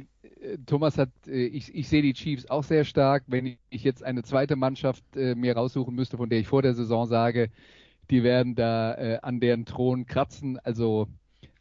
[0.66, 3.24] Thomas hat, äh, ich, ich sehe die Chiefs auch sehr stark.
[3.26, 6.74] Wenn ich jetzt eine zweite Mannschaft äh, mir raussuchen müsste, von der ich vor der
[6.74, 7.48] Saison sage,
[8.10, 11.08] die werden da an deren Thron kratzen, also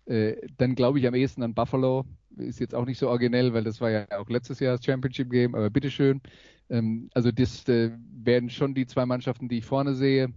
[0.06, 2.06] dann glaube ich am ehesten an Buffalo
[2.38, 5.30] ist jetzt auch nicht so originell, weil das war ja auch letztes Jahr das Championship
[5.30, 6.22] Game, aber bitteschön.
[6.70, 7.92] Ähm, also das äh,
[8.24, 10.34] werden schon die zwei Mannschaften, die ich vorne sehe.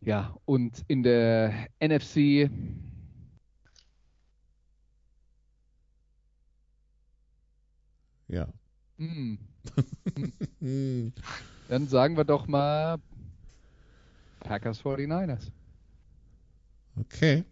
[0.00, 2.50] Ja, und in der NFC
[8.30, 8.46] Ja.
[8.96, 9.38] Mm.
[11.68, 12.98] Dann sagen wir doch mal
[14.40, 15.50] Packers 49ers.
[16.96, 17.44] Okay.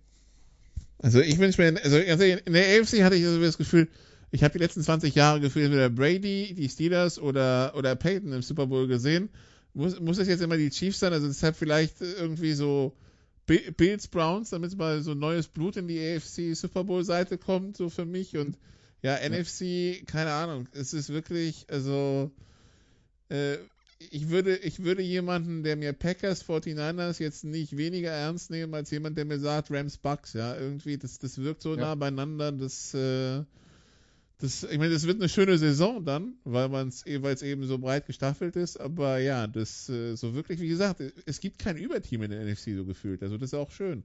[1.00, 3.88] Also ich wünsche mir, also in der AFC hatte ich also das Gefühl,
[4.30, 8.42] ich habe die letzten 20 Jahre gefühlt entweder Brady, die Steelers oder, oder Peyton im
[8.42, 9.30] Super Bowl gesehen.
[9.74, 11.12] Muss, muss es jetzt immer die Chiefs sein?
[11.12, 12.94] Also deshalb vielleicht irgendwie so
[13.46, 17.88] Bills, Browns, damit mal so neues Blut in die AFC Super Bowl Seite kommt, so
[17.88, 18.36] für mich.
[18.36, 18.58] Und
[19.00, 19.28] ja, ja.
[19.28, 20.68] NFC, keine Ahnung.
[20.72, 22.30] Es ist wirklich, also
[23.30, 23.56] äh,
[23.98, 28.90] ich würde, ich würde jemanden, der mir Packers 49ers jetzt nicht weniger ernst nehmen, als
[28.90, 30.56] jemand, der mir sagt Rams Bucks, ja.
[30.56, 31.80] Irgendwie, das, das wirkt so ja.
[31.80, 33.42] nah beieinander, das, äh,
[34.38, 37.78] das, ich meine, das wird eine schöne Saison dann, weil man es jeweils eben so
[37.78, 42.22] breit gestaffelt ist, aber ja, das, äh, so wirklich, wie gesagt, es gibt kein Überteam
[42.22, 44.04] in der NFC so gefühlt, also das ist auch schön.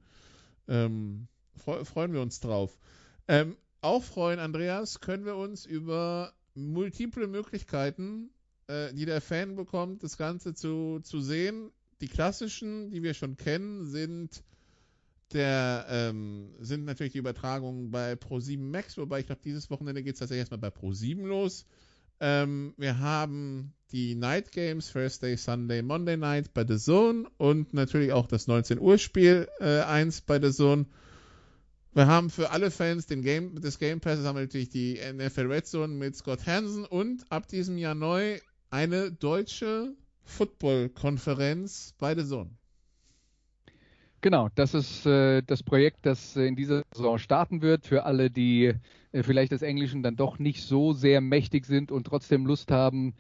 [0.68, 2.80] Ähm, freu, freuen wir uns drauf.
[3.28, 8.32] Ähm, auch freuen, Andreas, können wir uns über multiple Möglichkeiten
[8.68, 11.72] äh, die der Fan bekommt, das Ganze zu, zu sehen.
[12.02, 14.44] Die klassischen, die wir schon kennen, sind
[15.34, 20.14] der ähm, sind natürlich die Übertragungen bei Pro7 Max, wobei ich glaube, dieses Wochenende geht
[20.14, 21.66] es tatsächlich erstmal bei Pro7 los.
[22.20, 28.14] Ähm, wir haben die Night Games, Thursday, Sunday, Monday Night bei The Zone und natürlich
[28.14, 30.86] auch das 19 Uhr Spiel äh, 1 bei The Zone.
[31.94, 35.52] Wir haben für alle Fans den Game, des Game Passes haben wir natürlich die NFL
[35.52, 38.40] Red Zone mit Scott Hansen und ab diesem Jahr neu
[38.74, 42.50] eine deutsche Football-Konferenz bei The Zone.
[44.22, 47.86] Genau, das ist äh, das Projekt, das äh, in dieser Saison starten wird.
[47.86, 48.74] Für alle, die
[49.12, 53.14] äh, vielleicht des Englischen dann doch nicht so sehr mächtig sind und trotzdem Lust haben,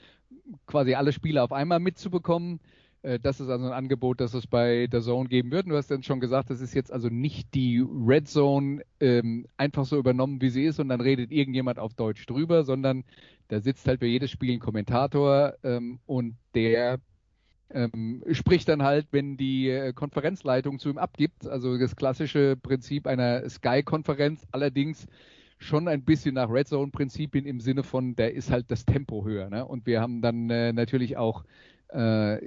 [0.65, 2.59] quasi alle Spiele auf einmal mitzubekommen.
[3.03, 5.69] Äh, das ist also ein Angebot, das es bei der Zone geben wird.
[5.69, 9.85] Du hast dann schon gesagt, das ist jetzt also nicht die Red Zone ähm, einfach
[9.85, 13.03] so übernommen, wie sie ist, und dann redet irgendjemand auf Deutsch drüber, sondern
[13.49, 16.99] da sitzt halt für jedes Spiel ein Kommentator ähm, und der
[17.69, 21.47] ähm, spricht dann halt, wenn die äh, Konferenzleitung zu ihm abgibt.
[21.47, 25.07] Also das klassische Prinzip einer Sky-Konferenz, allerdings
[25.57, 29.49] schon ein bisschen nach Red Zone-Prinzipien im Sinne von, da ist halt das Tempo höher.
[29.49, 29.65] Ne?
[29.65, 31.45] Und wir haben dann äh, natürlich auch
[31.93, 32.39] äh,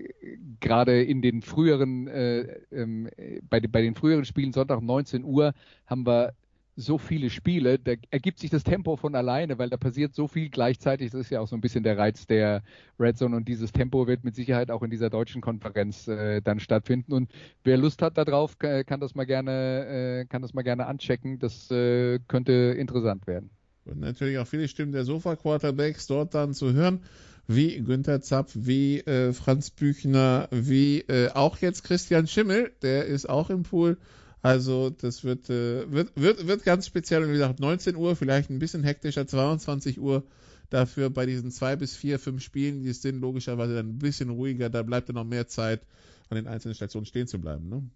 [0.60, 3.08] gerade in den früheren, äh, ähm,
[3.48, 5.52] bei, bei den früheren Spielen, Sonntag 19 Uhr,
[5.86, 6.34] haben wir
[6.78, 10.50] so viele Spiele, da ergibt sich das Tempo von alleine, weil da passiert so viel
[10.50, 11.10] gleichzeitig.
[11.10, 12.62] Das ist ja auch so ein bisschen der Reiz der
[13.00, 16.60] Red Zone und dieses Tempo wird mit Sicherheit auch in dieser deutschen Konferenz äh, dann
[16.60, 17.14] stattfinden.
[17.14, 17.30] Und
[17.64, 21.38] wer Lust hat darauf, kann das mal gerne, äh, kann das mal gerne anchecken.
[21.38, 23.48] Das äh, könnte interessant werden.
[23.86, 27.00] Und natürlich auch viele Stimmen der Sofa-Quarterbacks dort dann zu hören,
[27.46, 33.28] wie Günther Zapf, wie äh, Franz Büchner, wie äh, auch jetzt Christian Schimmel, der ist
[33.28, 33.98] auch im Pool.
[34.42, 38.50] Also das wird, äh, wird, wird, wird ganz speziell und wie gesagt 19 Uhr, vielleicht
[38.50, 40.24] ein bisschen hektischer, 22 Uhr
[40.70, 44.68] dafür bei diesen zwei bis vier, fünf Spielen, die sind, logischerweise dann ein bisschen ruhiger,
[44.68, 45.82] da bleibt dann noch mehr Zeit,
[46.28, 47.68] an den einzelnen Stationen stehen zu bleiben.
[47.68, 47.88] Ne?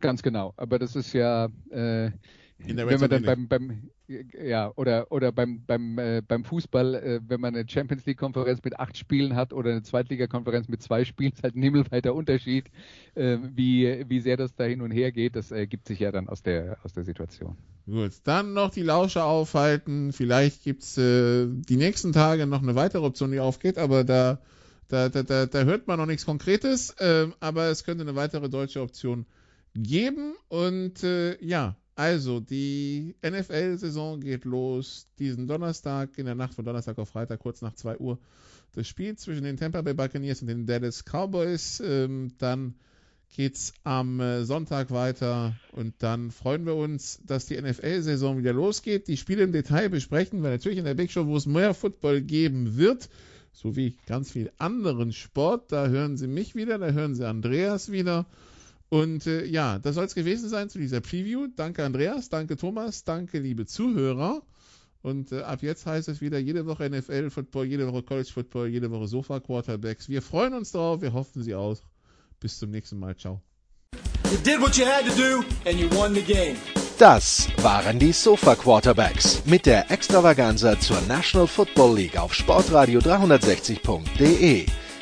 [0.00, 2.12] Ganz genau, aber das ist ja äh,
[2.58, 7.40] wenn man dann beim, beim ja oder oder beim beim äh, beim Fußball, äh, wenn
[7.40, 11.32] man eine Champions League Konferenz mit acht Spielen hat oder eine Zweitliga-Konferenz mit zwei Spielen,
[11.32, 12.66] ist halt ein himmelweiter Unterschied,
[13.14, 15.36] äh, wie wie sehr das da hin und her geht.
[15.36, 17.56] Das ergibt sich ja dann aus der aus der Situation.
[17.86, 20.12] Gut, dann noch die Lauscher aufhalten.
[20.12, 24.40] Vielleicht gibt's äh, die nächsten Tage noch eine weitere Option, die aufgeht, aber da
[24.88, 28.48] da, da, da, da hört man noch nichts Konkretes, äh, aber es könnte eine weitere
[28.48, 29.26] deutsche Option
[29.74, 30.34] geben.
[30.48, 36.96] Und äh, ja, also die NFL-Saison geht los diesen Donnerstag, in der Nacht von Donnerstag
[36.98, 38.20] auf Freitag, kurz nach 2 Uhr.
[38.72, 41.82] Das Spiel zwischen den Tampa Bay Buccaneers und den Dallas Cowboys.
[41.84, 42.76] Ähm, dann
[43.34, 49.08] geht's am äh, Sonntag weiter und dann freuen wir uns, dass die NFL-Saison wieder losgeht.
[49.08, 52.20] Die Spiele im Detail besprechen wir natürlich in der Big Show, wo es mehr Football
[52.20, 53.08] geben wird,
[53.52, 55.72] sowie ganz viel anderen Sport.
[55.72, 58.24] Da hören Sie mich wieder, da hören Sie Andreas wieder.
[58.90, 61.48] Und äh, ja, das soll es gewesen sein zu dieser Preview.
[61.54, 64.42] Danke Andreas, danke Thomas, danke liebe Zuhörer.
[65.02, 69.06] Und äh, ab jetzt heißt es wieder jede Woche NFL-Football, jede Woche College-Football, jede Woche
[69.06, 70.08] Sofa-Quarterbacks.
[70.08, 71.76] Wir freuen uns drauf, wir hoffen Sie auch.
[72.40, 73.16] Bis zum nächsten Mal.
[73.16, 73.40] Ciao.
[76.98, 84.66] Das waren die Sofa Quarterbacks mit der Extravaganza zur National Football League auf Sportradio 360.de.